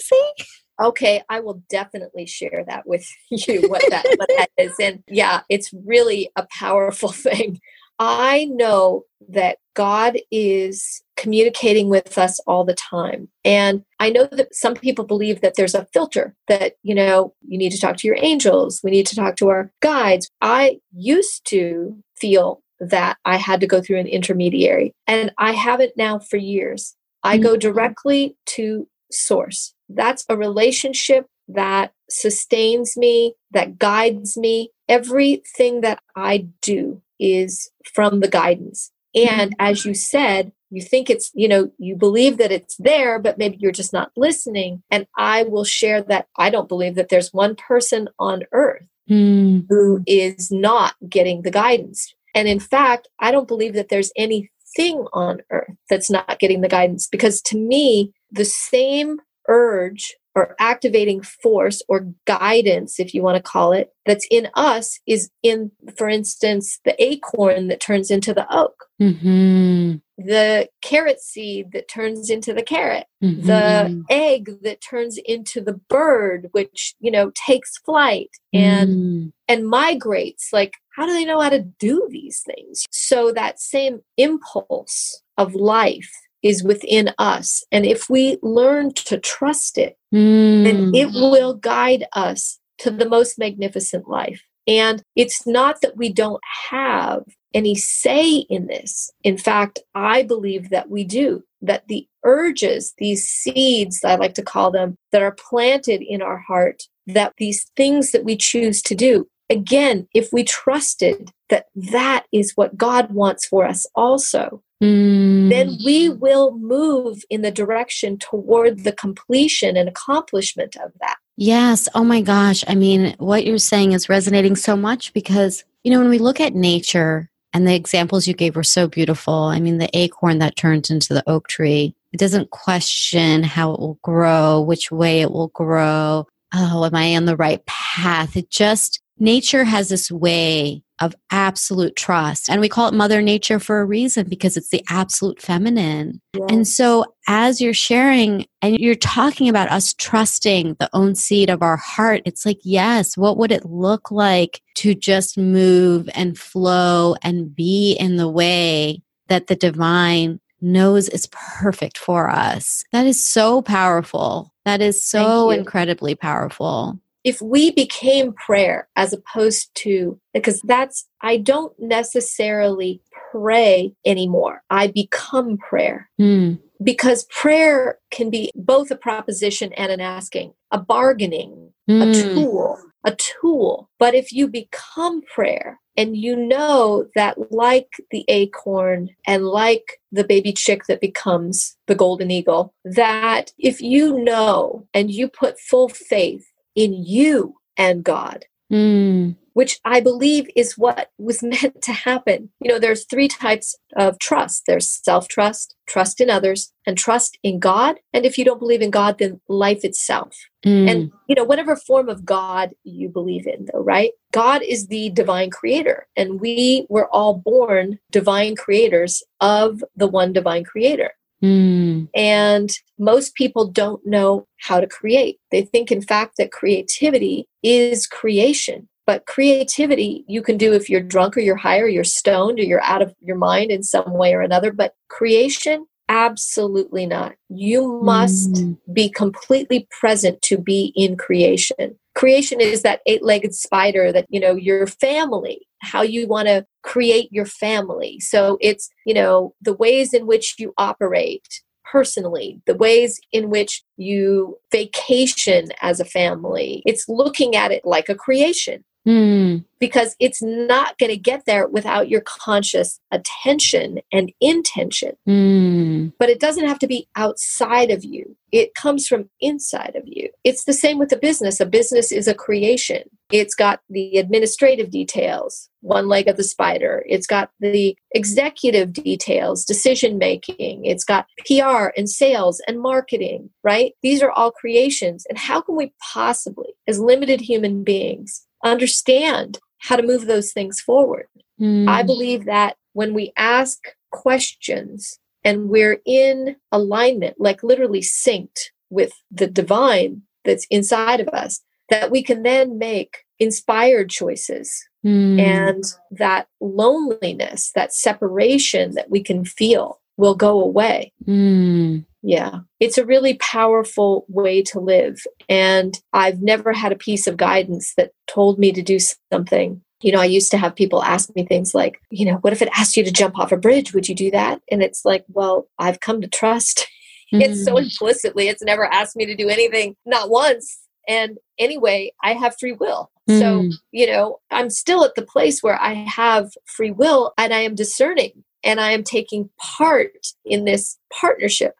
Okay 0.82 1.22
i 1.30 1.40
will 1.40 1.62
definitely 1.70 2.26
share 2.26 2.64
that 2.68 2.88
with 2.88 3.06
you 3.30 3.70
what 3.70 3.84
that 3.90 4.06
what 4.18 4.30
that 4.38 4.50
is 4.58 4.74
and 4.80 5.04
yeah 5.08 5.42
it's 5.50 5.72
really 5.86 6.32
a 6.36 6.48
powerful 6.58 7.12
thing 7.28 7.60
I 8.00 8.46
know 8.46 9.04
that 9.28 9.58
God 9.76 10.18
is 10.32 11.04
communicating 11.18 11.90
with 11.90 12.18
us 12.18 12.40
all 12.48 12.64
the 12.64 12.74
time. 12.74 13.28
And 13.44 13.84
I 14.00 14.10
know 14.10 14.28
that 14.32 14.56
some 14.56 14.74
people 14.74 15.06
believe 15.06 15.42
that 15.42 15.56
there's 15.56 15.76
a 15.76 15.86
filter 15.94 16.34
that, 16.48 16.76
you 16.82 16.96
know, 16.96 17.34
you 17.46 17.58
need 17.58 17.72
to 17.72 17.80
talk 17.80 17.98
to 17.98 18.08
your 18.08 18.18
angels, 18.20 18.80
we 18.84 18.92
need 18.92 19.06
to 19.08 19.16
talk 19.16 19.36
to 19.38 19.50
our 19.50 19.72
guides. 19.82 20.30
I 20.42 20.80
used 20.94 21.46
to 21.50 21.98
feel 22.18 22.62
that 22.80 23.18
I 23.26 23.36
had 23.36 23.60
to 23.60 23.68
go 23.68 23.82
through 23.82 24.00
an 24.00 24.08
intermediary, 24.08 24.94
and 25.06 25.34
I 25.38 25.52
haven't 25.52 25.98
now 25.98 26.20
for 26.20 26.38
years. 26.38 26.96
I 27.24 27.38
go 27.38 27.52
mm-hmm. 27.52 27.60
directly 27.60 28.38
to 28.48 28.88
source. 29.12 29.74
That's 29.90 30.26
a 30.30 30.38
relationship 30.38 31.26
that 31.50 31.92
sustains 32.10 32.96
me, 32.96 33.34
that 33.52 33.78
guides 33.78 34.38
me. 34.38 34.72
Everything 34.88 35.82
that 35.82 36.00
I 36.16 36.48
do 36.62 37.02
is 37.20 37.70
from 37.94 38.20
the 38.20 38.28
guidance. 38.28 38.92
And 39.16 39.56
as 39.60 39.86
you 39.86 39.94
said, 39.94 40.52
you 40.70 40.82
think 40.82 41.10
it's, 41.10 41.32
you 41.34 41.48
know, 41.48 41.72
you 41.80 41.96
believe 41.96 42.38
that 42.38 42.52
it's 42.52 42.76
there, 42.78 43.18
but 43.18 43.38
maybe 43.38 43.58
you're 43.60 43.72
just 43.72 43.94
not 43.94 44.12
listening. 44.16 44.84
And 44.92 45.08
I 45.18 45.44
will 45.44 45.64
share 45.64 46.02
that 46.04 46.28
I 46.38 46.50
don't 46.50 46.70
believe 46.70 46.96
that 46.96 47.10
there's 47.10 47.34
one 47.34 47.56
person 47.56 48.08
on 48.20 48.44
earth 48.52 48.86
mm. 49.10 49.66
who 49.68 50.04
is 50.06 50.52
not 50.52 50.94
getting 51.08 51.42
the 51.42 51.52
guidance. 51.52 52.14
And 52.36 52.48
in 52.48 52.60
fact, 52.60 53.08
I 53.20 53.32
don't 53.32 53.48
believe 53.48 53.74
that 53.74 53.90
there's 53.90 54.12
anything 54.16 55.06
on 55.14 55.42
earth 55.50 55.74
that's 55.90 56.12
not 56.12 56.38
getting 56.40 56.62
the 56.62 56.70
guidance 56.70 57.08
because 57.08 57.42
to 57.44 57.58
me, 57.58 58.14
the 58.32 58.46
same 58.46 59.18
urge 59.48 60.16
or 60.36 60.56
activating 60.60 61.22
force 61.22 61.82
or 61.88 62.08
guidance, 62.26 63.00
if 63.00 63.14
you 63.14 63.22
want 63.22 63.36
to 63.36 63.52
call 63.52 63.74
it, 63.74 63.94
that's 64.06 64.28
in 64.30 64.48
us 64.54 65.00
is 65.08 65.30
in, 65.44 65.72
for 65.98 66.08
instance, 66.08 66.80
the 66.86 66.96
acorn 67.04 67.68
that 67.68 67.80
turns 67.80 68.12
into 68.12 68.34
the 68.34 68.46
oak, 68.54 68.86
mm-hmm. 69.02 69.96
the 70.18 70.70
carrot 70.82 71.20
seed 71.20 71.72
that 71.74 71.88
turns 71.88 72.30
into 72.30 72.54
the 72.54 72.64
carrot, 72.64 73.06
mm-hmm. 73.24 73.46
the 73.46 74.04
egg 74.10 74.50
that 74.62 74.82
turns 74.82 75.20
into 75.26 75.62
the 75.62 75.80
bird, 75.90 76.48
which, 76.52 76.96
you 77.00 77.12
know, 77.12 77.32
takes 77.36 77.78
flight 77.80 78.30
and, 78.54 78.90
mm. 78.90 79.32
and 79.48 79.68
migrates. 79.68 80.50
Like, 80.54 80.74
how 80.96 81.06
do 81.06 81.14
they 81.14 81.26
know 81.26 81.40
how 81.40 81.50
to 81.50 81.62
do 81.80 82.08
these 82.12 82.42
things? 82.46 82.86
So 82.92 83.32
that 83.32 83.60
same 83.60 84.02
impulse 84.18 85.22
of 85.38 85.56
life 85.56 86.12
is 86.44 86.64
within 86.64 87.12
us. 87.18 87.64
And 87.72 87.86
if 87.86 88.10
we 88.10 88.38
learn 88.42 88.94
to 88.94 89.18
trust 89.18 89.78
it, 89.78 89.98
mm. 90.14 90.64
then 90.64 90.96
it 90.96 91.08
will 91.08 91.54
guide 91.56 92.06
us 92.14 92.60
to 92.80 92.92
the 92.92 93.08
most 93.08 93.38
magnificent 93.38 94.08
life. 94.08 94.42
And 94.68 95.04
it's 95.16 95.48
not 95.48 95.82
that 95.82 95.98
we 95.98 96.14
don't 96.14 96.42
have 96.70 97.24
any 97.54 97.76
say 97.76 98.46
in 98.50 98.68
this. 98.68 99.12
In 99.24 99.38
fact, 99.38 99.80
I 99.96 100.24
believe 100.24 100.70
that 100.70 100.90
we 100.90 101.04
do, 101.04 101.44
that 101.62 101.88
the 101.88 102.08
urges, 102.24 102.94
these 103.00 103.26
seeds, 103.26 104.04
I 104.04 104.16
like 104.16 104.36
to 104.36 104.44
call 104.44 104.72
them, 104.72 104.98
that 105.12 105.24
are 105.24 105.36
planted 105.50 106.02
in 106.02 106.22
our 106.22 106.38
heart, 106.38 106.84
that 107.08 107.34
these 107.38 107.66
things 107.76 108.12
that 108.12 108.24
we 108.24 108.38
choose 108.38 108.82
to 108.84 108.96
do, 108.96 109.28
again, 109.50 110.08
if 110.14 110.32
we 110.32 110.44
trusted 110.44 111.32
that 111.50 111.66
that 111.76 112.26
is 112.32 112.54
what 112.56 112.78
God 112.78 113.12
wants 113.12 113.48
for 113.48 113.66
us 113.66 113.88
also, 113.96 114.62
mm. 114.82 115.50
then 115.50 115.78
we 115.84 116.10
will 116.10 116.58
move 116.58 117.24
in 117.30 117.42
the 117.42 117.52
direction 117.52 118.18
toward 118.18 118.84
the 118.84 118.92
completion 118.92 119.78
and 119.78 119.90
accomplishment 119.90 120.76
of 120.78 120.92
that. 121.00 121.18
Yes. 121.38 121.88
Oh 121.96 122.04
my 122.04 122.22
gosh. 122.22 122.64
I 122.68 122.76
mean, 122.76 123.16
what 123.18 123.46
you're 123.46 123.58
saying 123.58 123.94
is 123.94 124.10
resonating 124.10 124.56
so 124.56 124.76
much 124.76 125.14
because, 125.14 125.64
you 125.84 125.92
know, 125.92 126.00
when 126.00 126.10
we 126.10 126.20
look 126.20 126.42
at 126.42 126.54
nature 126.54 127.30
and 127.54 127.68
the 127.68 127.76
examples 127.76 128.28
you 128.28 128.34
gave 128.34 128.56
were 128.56 128.64
so 128.64 128.88
beautiful. 128.88 129.34
I 129.34 129.60
mean, 129.60 129.78
the 129.78 129.90
acorn 129.98 130.40
that 130.40 130.56
turns 130.56 130.90
into 130.90 131.14
the 131.14 131.24
oak 131.28 131.48
tree, 131.48 131.96
it 132.12 132.20
doesn't 132.20 132.52
question 132.52 133.44
how 133.44 133.74
it 133.74 133.80
will 133.80 134.00
grow, 134.04 134.62
which 134.62 134.92
way 134.92 135.22
it 135.22 135.32
will 135.32 135.48
grow. 135.50 136.28
Oh, 136.54 136.84
am 136.84 136.96
I 136.96 137.16
on 137.16 137.26
the 137.26 137.38
right 137.38 137.66
path? 137.66 138.36
It 138.36 138.50
just, 138.50 139.02
nature 139.20 139.64
has 139.64 139.90
this 139.90 140.12
way 140.12 140.84
of 141.02 141.16
absolute 141.32 141.96
trust. 141.96 142.50
And 142.50 142.60
we 142.60 142.70
call 142.70 142.88
it 142.88 142.94
Mother 142.94 143.22
Nature 143.22 143.60
for 143.60 143.80
a 143.80 143.86
reason 143.86 144.28
because 144.28 144.58
it's 144.58 144.70
the 144.70 144.84
absolute 144.90 145.42
feminine. 145.42 146.22
Yes. 146.34 146.46
And 146.50 146.68
so, 146.68 147.06
as 147.28 147.62
you're 147.62 147.74
sharing 147.74 148.46
and 148.62 148.78
you're 148.78 148.96
talking 148.96 149.48
about 149.50 149.72
us 149.72 149.94
trusting 149.94 150.76
the 150.80 150.90
own 150.94 151.16
seed 151.16 151.50
of 151.50 151.62
our 151.62 151.78
heart, 151.78 152.22
it's 152.26 152.46
like, 152.46 152.60
yes, 152.64 153.16
what 153.16 153.38
would 153.38 153.52
it 153.52 153.66
look 153.66 154.12
like 154.12 154.62
to 154.76 154.96
just 154.96 155.38
move 155.38 156.10
and 156.14 156.38
flow 156.38 157.16
and 157.22 157.56
be 157.56 157.94
in 157.94 158.18
the 158.18 158.30
way 158.30 159.02
that 159.28 159.48
the 159.48 159.56
divine 159.56 160.40
knows 160.62 161.08
is 161.08 161.30
perfect 161.32 161.98
for 161.98 162.30
us? 162.30 162.84
That 162.92 163.06
is 163.06 163.26
so 163.26 163.62
powerful. 163.62 164.54
That 164.66 164.82
is 164.82 165.04
so 165.04 165.50
incredibly 165.52 166.16
powerful 166.16 167.00
if 167.30 167.40
we 167.44 167.70
became 167.70 168.34
prayer 168.34 168.90
as 168.96 169.14
opposed 169.14 169.70
to 169.76 170.20
because 170.34 170.60
that's 170.64 171.08
i 171.22 171.38
don't 171.38 171.74
necessarily 171.78 173.02
pray 173.32 173.94
anymore 174.04 174.64
i 174.72 174.88
become 174.88 175.56
prayer 175.58 176.10
mm. 176.20 176.60
because 176.84 177.26
prayer 177.26 178.00
can 178.10 178.32
be 178.32 178.52
both 178.56 178.90
a 178.90 178.96
proposition 178.96 179.72
and 179.74 179.92
an 179.92 180.02
asking 180.02 180.52
a 180.72 180.80
bargaining 180.80 181.72
mm. 181.88 182.02
a 182.02 182.06
hmm. 182.06 182.34
tool 182.34 182.80
a 183.06 183.16
tool 183.16 183.90
but 184.00 184.16
if 184.16 184.32
you 184.32 184.48
become 184.48 185.22
prayer 185.22 185.80
and 185.96 186.18
you 186.18 186.36
know 186.36 187.06
that 187.14 187.52
like 187.52 187.90
the 188.10 188.26
acorn 188.28 189.10
and 189.28 189.46
like 189.46 190.00
the 190.12 190.24
baby 190.24 190.52
chick 190.52 190.82
that 190.88 191.00
becomes 191.00 191.78
the 191.86 191.96
golden 191.96 192.32
eagle 192.32 192.74
that 192.84 193.52
if 193.60 193.82
you 193.82 194.20
know 194.24 194.88
and 194.96 195.12
you 195.12 195.28
put 195.28 195.60
full 195.60 195.90
faith 195.90 196.50
in 196.80 196.94
you 196.94 197.56
and 197.78 198.04
God. 198.06 198.46
Mm. 198.72 199.36
Which 199.54 199.80
I 199.84 200.00
believe 200.00 200.48
is 200.56 200.78
what 200.78 201.10
was 201.18 201.44
meant 201.44 201.82
to 201.82 201.92
happen. 201.92 202.50
You 202.62 202.72
know, 202.72 202.80
there's 202.80 203.06
three 203.06 203.28
types 203.28 203.76
of 203.98 204.18
trust 204.20 204.64
there's 204.66 204.90
self 204.90 205.28
trust, 205.28 205.76
trust 205.88 206.22
in 206.22 206.30
others, 206.30 206.72
and 206.88 206.98
trust 206.98 207.38
in 207.44 207.60
God. 207.60 207.98
And 208.14 208.26
if 208.26 208.38
you 208.38 208.46
don't 208.46 208.60
believe 208.60 208.82
in 208.82 208.92
God, 208.92 209.18
then 209.18 209.42
life 209.50 209.84
itself. 209.84 210.38
Mm. 210.66 210.90
And, 210.90 211.12
you 211.28 211.36
know, 211.36 211.44
whatever 211.44 211.76
form 211.76 212.08
of 212.08 212.24
God 212.26 212.72
you 212.84 213.10
believe 213.10 213.46
in, 213.46 213.68
though, 213.72 213.82
right? 213.82 214.12
God 214.32 214.62
is 214.62 214.88
the 214.88 215.10
divine 215.10 215.50
creator, 215.50 216.08
and 216.16 216.40
we 216.40 216.86
were 216.90 217.10
all 217.10 217.34
born 217.34 218.00
divine 218.12 218.56
creators 218.56 219.24
of 219.42 219.84
the 219.96 220.08
one 220.08 220.32
divine 220.32 220.64
creator. 220.64 221.12
Mm. 221.44 222.10
And 222.16 222.70
most 222.98 223.36
people 223.36 223.68
don't 223.68 224.06
know 224.06 224.48
how 224.60 224.80
to 224.80 224.88
create. 224.88 225.40
They 225.52 225.62
think, 225.62 225.92
in 225.92 226.02
fact, 226.02 226.36
that 226.38 226.52
creativity 226.52 227.48
is 227.64 228.08
creation. 228.08 228.88
But 229.08 229.26
creativity 229.26 230.24
you 230.28 230.44
can 230.44 230.58
do 230.58 230.74
if 230.74 230.90
you're 230.90 231.02
drunk 231.02 231.36
or 231.36 231.40
you're 231.40 231.56
high 231.56 231.80
or 231.80 231.88
you're 231.88 232.04
stoned 232.04 232.60
or 232.60 232.64
you're 232.64 232.84
out 232.84 233.02
of 233.02 233.16
your 233.22 233.38
mind 233.38 233.72
in 233.72 233.82
some 233.82 234.14
way 234.14 234.34
or 234.34 234.42
another. 234.42 234.72
But 234.72 234.94
creation, 235.10 235.88
absolutely 236.10 237.08
not. 237.08 237.34
You 237.50 238.00
must 238.04 238.54
mm. 238.54 238.78
be 238.94 239.10
completely 239.10 239.88
present 240.00 240.42
to 240.44 240.58
be 240.58 240.94
in 240.96 241.18
creation. 241.18 241.98
creation 242.16 242.60
is 242.60 242.82
that 242.82 243.00
eight-legged 243.06 243.56
spider 243.56 244.12
that 244.12 244.26
you 244.30 244.40
know 244.40 244.54
your 244.54 244.86
family 244.86 245.66
how 245.82 246.02
you 246.02 246.28
want 246.28 246.48
to 246.48 246.66
create 246.84 247.30
your 247.32 247.46
family 247.46 248.20
so 248.20 248.58
it's 248.62 248.90
you 249.06 249.14
know 249.14 249.54
the 249.62 249.74
ways 249.74 250.14
in 250.14 250.26
which 250.28 250.56
you 250.58 250.74
operate 250.78 251.62
personally, 251.92 252.62
the 252.66 252.76
ways 252.76 253.20
in 253.32 253.50
which 253.50 253.84
you 253.98 254.58
vacation 254.72 255.70
as 255.82 256.00
a 256.00 256.06
family. 256.06 256.84
It's 256.86 257.10
looking 257.10 257.56
at 257.56 257.72
it 257.72 257.86
like 257.86 258.10
a 258.10 258.16
creation. 258.16 258.84
Mm. 259.08 259.64
Because 259.80 260.16
it's 260.20 260.42
not 260.42 260.98
going 260.98 261.10
to 261.10 261.18
get 261.18 261.46
there 261.46 261.68
without 261.68 262.10
your 262.10 262.22
conscious 262.22 263.00
attention 263.12 264.00
and 264.12 264.32
intention. 264.42 265.14
Mm. 265.28 266.12
But 266.20 266.30
it 266.30 266.40
doesn't 266.40 266.68
have 266.68 266.80
to 266.80 266.88
be 266.88 267.08
outside 267.16 267.92
of 267.92 268.04
you, 268.04 268.36
it 268.52 268.76
comes 268.76 269.08
from 269.08 269.30
inside 269.40 269.96
of 269.96 270.04
you. 270.06 270.30
It's 270.44 270.66
the 270.66 270.74
same 270.74 271.00
with 271.00 271.12
a 271.14 271.18
business. 271.18 271.60
A 271.60 271.66
business 271.66 272.12
is 272.12 272.28
a 272.28 272.36
creation, 272.36 273.04
it's 273.32 273.56
got 273.56 273.82
the 273.90 274.18
administrative 274.18 274.90
details, 274.90 275.70
one 275.82 276.08
leg 276.08 276.28
of 276.28 276.38
the 276.38 276.44
spider, 276.44 277.04
it's 277.08 277.28
got 277.28 277.52
the 277.60 277.96
executive 278.12 278.92
details, 278.94 279.66
decision 279.66 280.18
making, 280.18 280.86
it's 280.86 281.04
got 281.04 281.28
PR 281.46 281.92
and 281.96 282.10
sales 282.10 282.62
and 282.68 282.82
marketing, 282.82 283.50
right? 283.64 283.94
These 284.02 284.24
are 284.24 284.32
all 284.32 284.52
creations. 284.52 285.26
And 285.30 285.38
how 285.38 285.62
can 285.62 285.76
we 285.76 285.94
possibly, 286.14 286.74
as 286.88 287.00
limited 287.00 287.42
human 287.42 287.84
beings, 287.84 288.46
understand 288.64 289.60
how 289.80 289.96
to 289.96 290.04
move 290.04 290.26
those 290.26 290.52
things 290.52 290.80
forward. 290.82 291.28
Mm. 291.60 291.88
I 291.88 292.04
believe 292.04 292.46
that 292.46 292.76
when 292.94 293.14
we 293.14 293.32
ask 293.38 293.80
questions 294.12 295.20
and 295.44 295.70
we're 295.70 296.02
in 296.06 296.58
alignment, 296.72 297.36
like 297.40 297.64
literally 297.64 298.02
synced 298.02 298.70
with 298.90 299.14
the 299.32 299.48
divine 299.48 300.24
that's 300.44 300.68
inside 300.70 301.20
of 301.20 301.30
us, 301.30 301.62
that 301.90 302.12
we 302.12 302.24
can 302.24 302.44
then 302.44 302.78
make 302.78 303.20
inspired 303.40 304.10
choices. 304.10 304.86
Mm. 305.06 305.40
And 305.40 305.84
that 306.12 306.48
loneliness, 306.60 307.72
that 307.76 307.94
separation 307.94 308.96
that 308.96 309.10
we 309.10 309.24
can 309.24 309.46
feel 309.46 310.02
will 310.18 310.36
go 310.36 310.62
away. 310.62 311.14
Mm. 311.26 312.06
Yeah. 312.22 312.60
It's 312.80 312.98
a 312.98 313.06
really 313.06 313.36
powerful 313.36 314.26
way 314.28 314.62
to 314.64 314.80
live. 314.80 315.22
And 315.48 315.98
I've 316.12 316.42
never 316.42 316.74
had 316.74 316.92
a 316.92 316.98
piece 316.98 317.28
of 317.28 317.38
guidance 317.38 317.94
that 317.96 318.12
told 318.28 318.60
me 318.60 318.74
to 318.74 318.82
do 318.82 319.00
something. 319.32 319.82
You 320.02 320.12
know, 320.12 320.20
I 320.20 320.26
used 320.26 320.52
to 320.52 320.58
have 320.58 320.76
people 320.76 321.04
ask 321.04 321.34
me 321.36 321.46
things 321.46 321.74
like, 321.74 322.02
you 322.10 322.26
know, 322.26 322.36
what 322.36 322.54
if 322.54 322.62
it 322.62 322.70
asked 322.76 322.98
you 322.98 323.04
to 323.04 323.12
jump 323.12 323.38
off 323.40 323.52
a 323.52 323.58
bridge? 323.58 323.94
Would 323.94 324.10
you 324.10 324.16
do 324.16 324.32
that? 324.32 324.62
And 324.70 324.84
it's 324.84 325.06
like, 325.06 325.26
well, 325.30 325.68
I've 325.78 326.02
come 326.02 326.22
to 326.22 326.28
trust 326.28 326.88
mm-hmm. 327.34 327.42
it 327.42 327.56
so 327.56 327.76
mm. 327.76 327.84
implicitly. 327.84 328.50
It's 328.50 328.64
never 328.64 328.86
asked 328.86 329.16
me 329.16 329.26
to 329.26 329.36
do 329.36 329.48
anything, 329.48 329.96
not 330.06 330.30
once. 330.30 330.80
And 331.10 331.38
anyway, 331.58 332.14
I 332.24 332.34
have 332.34 332.56
free 332.58 332.72
will. 332.72 333.12
Mm. 333.30 333.40
So, 333.40 333.78
you 333.92 334.08
know, 334.08 334.40
I'm 334.50 334.70
still 334.70 335.04
at 335.04 335.16
the 335.16 335.26
place 335.26 335.62
where 335.62 335.80
I 335.80 335.94
have 335.94 336.52
free 336.66 336.92
will 336.92 337.34
and 337.38 337.54
I 337.54 337.60
am 337.60 337.76
discerning 337.76 338.46
and 338.64 338.80
I 338.80 338.92
am 338.92 339.04
taking 339.04 339.50
part 339.60 340.16
in 340.46 340.64
this 340.64 340.98
partnership 341.12 341.74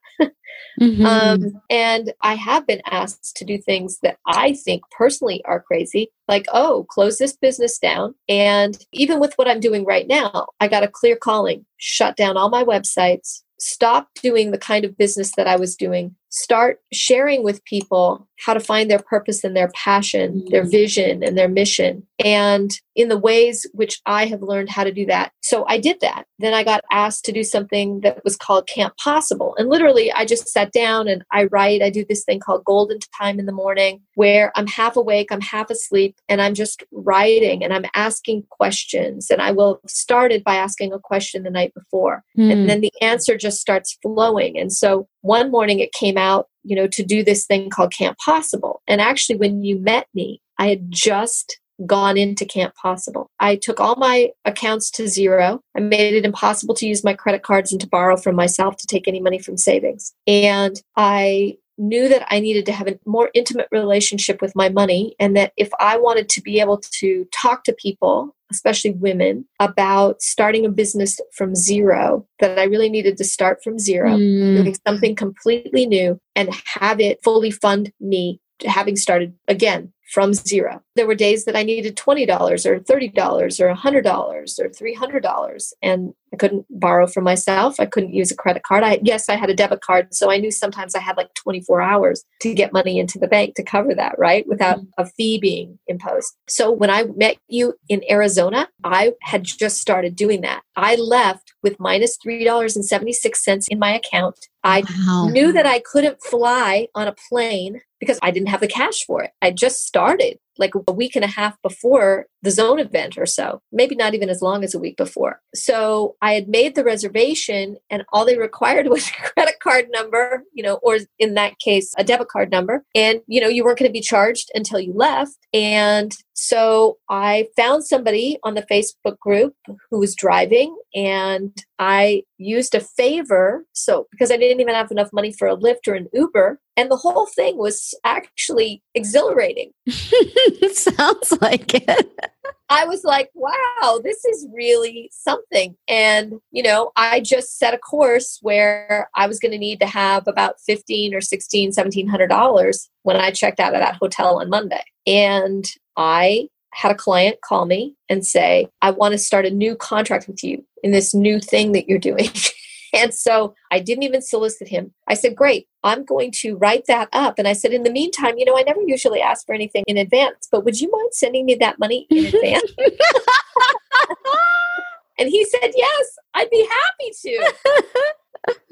Mm-hmm. 0.80 1.06
Um, 1.06 1.62
and 1.70 2.14
I 2.22 2.36
have 2.36 2.66
been 2.66 2.82
asked 2.86 3.36
to 3.38 3.46
do 3.46 3.58
things 3.58 4.00
that 4.02 4.18
I 4.26 4.54
think 4.54 4.84
personally 4.92 5.44
are 5.46 5.62
crazy, 5.62 6.10
like, 6.28 6.46
oh, 6.54 6.86
close 6.90 7.18
this 7.18 7.36
business 7.36 7.78
down. 7.78 8.16
And 8.30 8.78
even 8.94 9.20
with 9.20 9.34
what 9.36 9.50
I'm 9.50 9.60
doing 9.60 9.84
right 9.86 10.08
now, 10.08 10.48
I 10.60 10.68
got 10.68 10.84
a 10.84 10.88
clear 10.88 11.16
calling, 11.16 11.66
shut 11.78 12.16
down 12.16 12.38
all 12.38 12.50
my 12.50 12.64
websites, 12.64 13.42
stop 13.60 14.10
doing 14.22 14.52
the 14.52 14.58
kind 14.58 14.86
of 14.86 14.98
business 14.98 15.34
that 15.36 15.48
I 15.48 15.58
was 15.58 15.76
doing, 15.76 16.16
start 16.30 16.80
sharing 16.94 17.44
with 17.44 17.64
people 17.66 18.28
how 18.40 18.54
to 18.54 18.60
find 18.60 18.90
their 18.90 19.00
purpose 19.00 19.44
and 19.44 19.56
their 19.56 19.70
passion, 19.70 20.46
their 20.50 20.64
mm. 20.64 20.72
vision 20.72 21.24
and 21.24 21.38
their 21.38 21.50
mission, 21.50 22.06
and 22.24 22.72
in 23.00 23.08
the 23.08 23.18
ways 23.18 23.66
which 23.72 24.02
I 24.06 24.26
have 24.26 24.42
learned 24.42 24.70
how 24.70 24.84
to 24.84 24.92
do 24.92 25.06
that. 25.06 25.32
So 25.40 25.64
I 25.70 25.78
did 25.78 26.02
that. 26.02 26.26
Then 26.38 26.54
I 26.54 26.66
got 26.66 26.84
asked 26.92 27.24
to 27.26 27.32
do 27.32 27.46
something 27.46 28.02
that 28.02 28.22
was 28.26 28.36
called 28.36 28.68
Camp 28.68 28.98
Possible. 28.98 29.56
And 29.58 29.70
literally, 29.70 30.12
I 30.12 30.26
just 30.26 30.50
sat 30.50 30.74
down 30.74 31.08
and 31.08 31.24
I 31.32 31.46
write. 31.46 31.82
I 31.82 31.92
do 31.92 32.04
this 32.04 32.26
thing 32.26 32.42
called 32.42 32.66
Golden 32.66 33.00
Time 33.18 33.40
in 33.40 33.46
the 33.46 33.54
morning 33.54 34.02
where 34.16 34.52
I'm 34.58 34.68
half 34.68 34.98
awake, 34.98 35.32
I'm 35.32 35.40
half 35.40 35.70
asleep, 35.70 36.18
and 36.28 36.42
I'm 36.42 36.54
just 36.54 36.84
writing 36.92 37.64
and 37.64 37.74
I'm 37.74 37.86
asking 37.96 38.44
questions. 38.50 39.30
And 39.30 39.42
I 39.42 39.52
will 39.52 39.80
have 39.82 39.90
started 39.90 40.44
by 40.44 40.56
asking 40.56 40.92
a 40.92 41.00
question 41.00 41.44
the 41.44 41.50
night 41.50 41.74
before. 41.74 42.26
Mm. 42.38 42.52
And 42.52 42.70
then 42.70 42.82
the 42.82 42.92
answer 43.02 43.38
just 43.38 43.62
starts 43.62 43.98
flowing. 44.02 44.60
And 44.60 44.74
so 44.74 45.08
one 45.22 45.52
morning 45.52 45.80
it 45.80 45.94
came 45.94 46.18
out, 46.18 46.50
you 46.66 46.76
know, 46.76 46.88
to 46.88 47.02
do 47.02 47.24
this 47.24 47.46
thing 47.46 47.70
called 47.70 47.94
Camp 47.94 48.18
Possible. 48.18 48.82
And 48.90 49.00
actually, 49.00 49.38
when 49.38 49.64
you 49.64 49.80
met 49.80 50.08
me, 50.14 50.42
I 50.58 50.68
had 50.68 50.92
just 50.92 51.62
gone 51.86 52.18
into 52.18 52.46
Camp 52.46 52.76
Possible. 52.76 53.30
I 53.40 53.56
took 53.56 53.80
all 53.80 53.96
my 53.96 54.32
accounts 54.46 54.92
to 54.92 55.08
zero. 55.08 55.62
I 55.76 55.80
made 55.80 56.14
it 56.14 56.26
impossible 56.26 56.76
to 56.76 56.88
use 56.88 57.04
my 57.04 57.14
credit 57.14 57.44
cards 57.44 57.72
and 57.72 57.80
to 57.82 57.88
borrow 57.88 58.18
from 58.18 58.36
myself 58.36 58.78
to 58.78 58.88
take 58.88 59.08
any 59.08 59.22
money 59.22 59.40
from 59.40 59.58
savings. 59.58 60.14
And 60.28 60.82
I 60.96 61.58
knew 61.78 62.10
that 62.10 62.26
I 62.30 62.40
needed 62.40 62.66
to 62.66 62.74
have 62.74 62.88
a 62.88 63.00
more 63.06 63.32
intimate 63.34 63.68
relationship 63.72 64.42
with 64.42 64.56
my 64.56 64.68
money 64.68 65.16
and 65.18 65.36
that 65.38 65.54
if 65.56 65.70
I 65.80 65.98
wanted 65.98 66.28
to 66.30 66.42
be 66.42 66.60
able 66.60 66.78
to 67.00 67.26
talk 67.32 67.64
to 67.64 67.74
people 67.74 68.36
especially 68.52 68.92
women, 68.92 69.46
about 69.60 70.22
starting 70.22 70.66
a 70.66 70.70
business 70.70 71.20
from 71.34 71.56
zero, 71.56 72.26
that 72.40 72.58
I 72.58 72.64
really 72.64 72.90
needed 72.90 73.18
to 73.18 73.24
start 73.24 73.64
from 73.64 73.80
zero, 73.80 74.18
mm. 74.18 74.58
doing 74.58 74.76
something 74.88 75.16
completely 75.16 75.86
new 75.86 76.20
and 76.36 76.50
have 76.66 77.00
it 77.00 77.24
fully 77.24 77.52
fund 77.52 77.92
me 78.00 78.40
having 78.66 78.98
started 78.98 79.34
again 79.48 79.94
from 80.12 80.34
zero. 80.34 80.82
There 80.96 81.08
were 81.08 81.16
days 81.16 81.46
that 81.46 81.56
I 81.56 81.64
needed 81.64 81.96
$20 81.96 82.66
or 82.66 82.80
$30 82.80 83.60
or 83.60 83.74
$100 83.74 84.60
or 84.60 84.70
$300 84.70 85.74
and 85.82 86.14
I 86.34 86.38
couldn't 86.38 86.66
borrow 86.70 87.08
from 87.08 87.24
myself. 87.24 87.80
I 87.80 87.86
couldn't 87.86 88.14
use 88.14 88.32
a 88.32 88.36
credit 88.36 88.64
card. 88.64 88.84
I 88.84 89.00
yes, 89.04 89.30
I 89.30 89.36
had 89.36 89.50
a 89.50 89.56
debit 89.56 89.82
card, 89.82 90.14
so 90.14 90.32
I 90.32 90.38
knew 90.38 90.52
sometimes 90.52 90.96
I 90.96 91.00
had 91.00 91.18
like 91.18 91.34
24 91.34 91.82
hours 91.82 92.24
to 92.42 92.54
get 92.54 92.74
money 92.74 93.00
into 93.00 93.18
the 93.18 93.28
bank 93.28 93.56
to 93.56 93.64
cover 93.64 93.96
that, 93.96 94.16
right? 94.18 94.48
Without 94.48 94.78
mm-hmm. 94.78 95.02
a 95.02 95.06
fee 95.06 95.40
being 95.40 95.80
imposed. 95.88 96.36
So 96.48 96.72
when 96.72 96.90
I 96.90 97.06
met 97.16 97.38
you 97.48 97.74
in 97.88 98.04
Arizona, 98.10 98.68
I 98.84 99.14
had 99.22 99.44
just 99.44 99.78
started 99.78 100.16
doing 100.16 100.42
that. 100.42 100.62
I 100.76 100.96
left 100.96 101.54
with 101.64 101.80
minus 101.80 102.18
$3.76 102.26 103.66
in 103.70 103.80
my 103.80 103.94
account. 103.94 104.38
I 104.64 104.84
wow. 105.08 105.30
knew 105.32 105.52
that 105.54 105.66
I 105.66 105.80
couldn't 105.80 106.22
fly 106.22 106.88
on 106.96 107.08
a 107.08 107.16
plane 107.30 107.82
because 108.00 108.20
I 108.22 108.32
didn't 108.32 108.50
have 108.50 108.62
the 108.62 108.68
cash 108.68 109.06
for 109.06 109.24
it. 109.24 109.32
I 109.42 109.52
just 109.52 109.86
started 109.86 110.40
like 110.58 110.74
a 110.88 110.92
week 110.92 111.16
and 111.16 111.26
a 111.26 111.30
half 111.30 111.62
before 111.62 112.28
the 112.42 112.52
zone 112.52 112.80
event 112.80 113.18
or 113.18 113.26
so, 113.26 113.62
maybe 113.72 113.96
not 113.96 114.14
even 114.14 114.30
as 114.30 114.42
long 114.42 114.64
as 114.64 114.74
a 114.74 114.80
week 114.80 114.98
before. 114.98 115.42
So 115.54 116.16
I 116.22 116.34
had 116.34 116.48
made 116.48 116.76
the 116.76 116.84
reservation 116.84 117.78
and 117.90 118.04
all 118.14 118.26
they 118.26 118.38
required 118.38 118.88
was 118.90 119.08
a 119.10 119.30
credit 119.30 119.56
card 119.62 119.88
number, 119.92 120.44
you 120.54 120.64
know, 120.64 120.76
or 120.82 121.00
in 121.18 121.34
that 121.36 121.60
case, 121.60 121.94
a 121.98 122.04
debit 122.04 122.30
card 122.30 122.52
number. 122.52 122.86
And, 122.96 123.22
you 123.28 123.42
know, 123.42 123.48
you 123.48 123.64
weren't 123.64 123.80
going 123.80 123.90
to 123.90 123.94
be 123.94 124.02
charged 124.02 124.52
until 124.54 124.80
you 124.80 124.94
left. 124.94 125.38
And 125.54 126.16
so 126.34 126.98
I 127.10 127.48
found 127.58 127.84
somebody 127.86 128.38
on 128.44 128.54
the 128.54 128.62
Facebook 128.64 129.20
group 129.20 129.56
who 129.90 130.00
was 130.00 130.16
driving 130.16 130.76
and 130.96 131.54
I 131.78 132.24
used 132.38 132.74
a 132.76 132.80
favor. 132.80 133.66
So, 133.74 134.08
because 134.12 134.32
I 134.32 134.38
didn't 134.38 134.62
even 134.62 134.74
have 134.74 134.92
enough 134.92 135.12
money 135.14 135.32
for 135.32 135.48
a 135.48 135.58
Lyft 135.58 135.88
or 135.88 135.94
an 135.94 136.08
Uber, 136.14 136.60
and 136.78 136.90
the 136.90 136.98
whole 136.98 137.26
thing 137.26 137.58
was 137.58 137.94
actually 138.06 138.82
exhilarating. 138.96 139.72
Sounds 140.72 141.38
like 141.42 141.74
it. 141.74 142.29
I 142.70 142.86
was 142.86 143.04
like, 143.04 143.32
wow, 143.34 144.00
this 144.04 144.24
is 144.26 144.48
really 144.54 145.10
something. 145.12 145.76
And, 145.88 146.36
you 146.52 146.62
know, 146.62 146.92
I 146.96 147.20
just 147.20 147.58
set 147.58 147.74
a 147.74 147.80
course 147.80 148.38
where 148.42 149.10
I 149.16 149.28
was 149.28 149.40
going 149.40 149.52
to 149.54 149.58
need 149.58 149.80
to 149.80 149.88
have 149.88 150.28
about 150.28 150.60
15 150.62 151.16
or 151.16 151.22
16, 151.22 151.70
1700 151.70 152.28
dollars 152.28 152.90
when 153.04 153.16
I 153.16 153.32
checked 153.32 153.60
out 153.60 153.74
of 153.74 153.82
that 153.82 153.96
hotel 153.96 154.40
on 154.40 154.50
Monday. 154.50 154.84
And 155.08 155.66
I 155.98 156.50
had 156.72 156.92
a 156.92 156.96
client 156.96 157.42
call 157.42 157.66
me 157.66 157.96
and 158.08 158.26
say, 158.26 158.68
I 158.82 158.92
want 158.92 159.14
to 159.14 159.18
start 159.18 159.46
a 159.46 159.52
new 159.52 159.76
contract 159.76 160.28
with 160.28 160.44
you 160.44 160.64
in 160.84 160.92
this 160.92 161.16
new 161.16 161.40
thing 161.40 161.72
that 161.72 161.90
you're 161.90 161.98
doing. 161.98 162.30
And 162.94 163.14
so 163.14 163.56
I 163.72 163.80
didn't 163.80 164.04
even 164.04 164.22
solicit 164.22 164.68
him. 164.68 164.94
I 165.08 165.14
said, 165.14 165.36
Great, 165.36 165.68
I'm 165.84 166.06
going 166.06 166.32
to 166.38 166.56
write 166.56 166.86
that 166.88 167.10
up. 167.14 167.36
And 167.38 167.48
I 167.48 167.54
said, 167.54 167.72
In 167.72 167.84
the 167.84 167.92
meantime, 167.92 168.38
you 168.38 168.46
know, 168.46 168.58
I 168.58 168.64
never 168.64 168.82
usually 168.82 169.22
ask 169.22 169.46
for 169.46 169.54
anything 169.54 169.84
in 169.88 169.98
advance, 169.98 170.48
but 170.52 170.66
would 170.66 170.80
you 170.80 170.90
mind 170.92 171.10
sending 171.12 171.46
me 171.46 171.56
that 171.56 171.80
money 171.80 172.08
in 172.10 172.26
advance? 172.26 172.72
and 175.20 175.30
he 175.30 175.46
said, 175.46 175.72
Yes, 175.76 176.18
I'd 176.34 176.50
be 176.50 176.68
happy 176.68 177.12
to. 177.22 177.54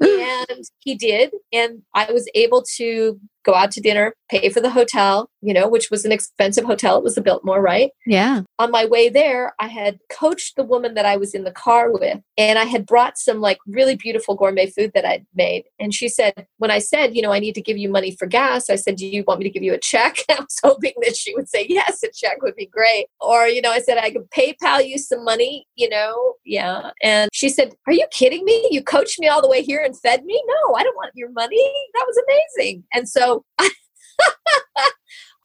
and 0.00 0.64
he 0.80 0.94
did. 0.94 1.32
And 1.52 1.82
I 1.94 2.12
was 2.12 2.28
able 2.34 2.64
to 2.76 3.20
go 3.48 3.54
out 3.54 3.70
to 3.72 3.80
dinner, 3.80 4.14
pay 4.30 4.50
for 4.50 4.60
the 4.60 4.70
hotel, 4.70 5.30
you 5.40 5.54
know, 5.54 5.66
which 5.68 5.90
was 5.90 6.04
an 6.04 6.12
expensive 6.12 6.64
hotel. 6.64 6.98
It 6.98 7.04
was 7.04 7.14
the 7.14 7.22
Biltmore, 7.22 7.62
right? 7.62 7.90
Yeah. 8.06 8.42
On 8.58 8.70
my 8.70 8.84
way 8.84 9.08
there, 9.08 9.54
I 9.58 9.68
had 9.68 9.98
coached 10.10 10.56
the 10.56 10.64
woman 10.64 10.92
that 10.94 11.06
I 11.06 11.16
was 11.16 11.34
in 11.34 11.44
the 11.44 11.52
car 11.52 11.90
with, 11.90 12.20
and 12.36 12.58
I 12.58 12.64
had 12.64 12.84
brought 12.84 13.16
some 13.16 13.40
like 13.40 13.58
really 13.66 13.96
beautiful 13.96 14.34
gourmet 14.34 14.66
food 14.66 14.92
that 14.94 15.06
I'd 15.06 15.26
made. 15.34 15.64
And 15.80 15.94
she 15.94 16.08
said, 16.08 16.46
when 16.58 16.70
I 16.70 16.78
said, 16.78 17.16
you 17.16 17.22
know, 17.22 17.32
I 17.32 17.38
need 17.38 17.54
to 17.54 17.62
give 17.62 17.78
you 17.78 17.88
money 17.88 18.14
for 18.16 18.26
gas, 18.26 18.68
I 18.68 18.76
said, 18.76 18.96
do 18.96 19.06
you 19.06 19.24
want 19.26 19.40
me 19.40 19.44
to 19.44 19.50
give 19.50 19.62
you 19.62 19.72
a 19.72 19.78
check? 19.78 20.18
I 20.28 20.34
was 20.34 20.58
hoping 20.62 20.92
that 21.02 21.16
she 21.16 21.34
would 21.34 21.48
say, 21.48 21.64
yes, 21.68 22.02
a 22.02 22.08
check 22.12 22.42
would 22.42 22.56
be 22.56 22.66
great. 22.66 23.06
Or, 23.20 23.46
you 23.46 23.62
know, 23.62 23.72
I 23.72 23.80
said, 23.80 23.96
I 23.96 24.10
could 24.10 24.30
PayPal 24.30 24.86
you 24.86 24.98
some 24.98 25.24
money, 25.24 25.66
you 25.74 25.88
know, 25.88 26.34
yeah. 26.44 26.90
And 27.02 27.30
she 27.32 27.48
said, 27.48 27.72
are 27.86 27.92
you 27.94 28.06
kidding 28.10 28.44
me? 28.44 28.68
You 28.70 28.82
coached 28.82 29.18
me 29.18 29.28
all 29.28 29.40
the 29.40 29.48
way 29.48 29.62
here 29.62 29.82
and 29.82 29.98
fed 29.98 30.24
me? 30.24 30.42
No, 30.46 30.74
I 30.74 30.82
don't 30.82 30.96
want 30.96 31.12
your 31.14 31.30
money. 31.30 31.72
That 31.94 32.04
was 32.06 32.22
amazing. 32.26 32.84
And 32.92 33.08
so 33.08 33.37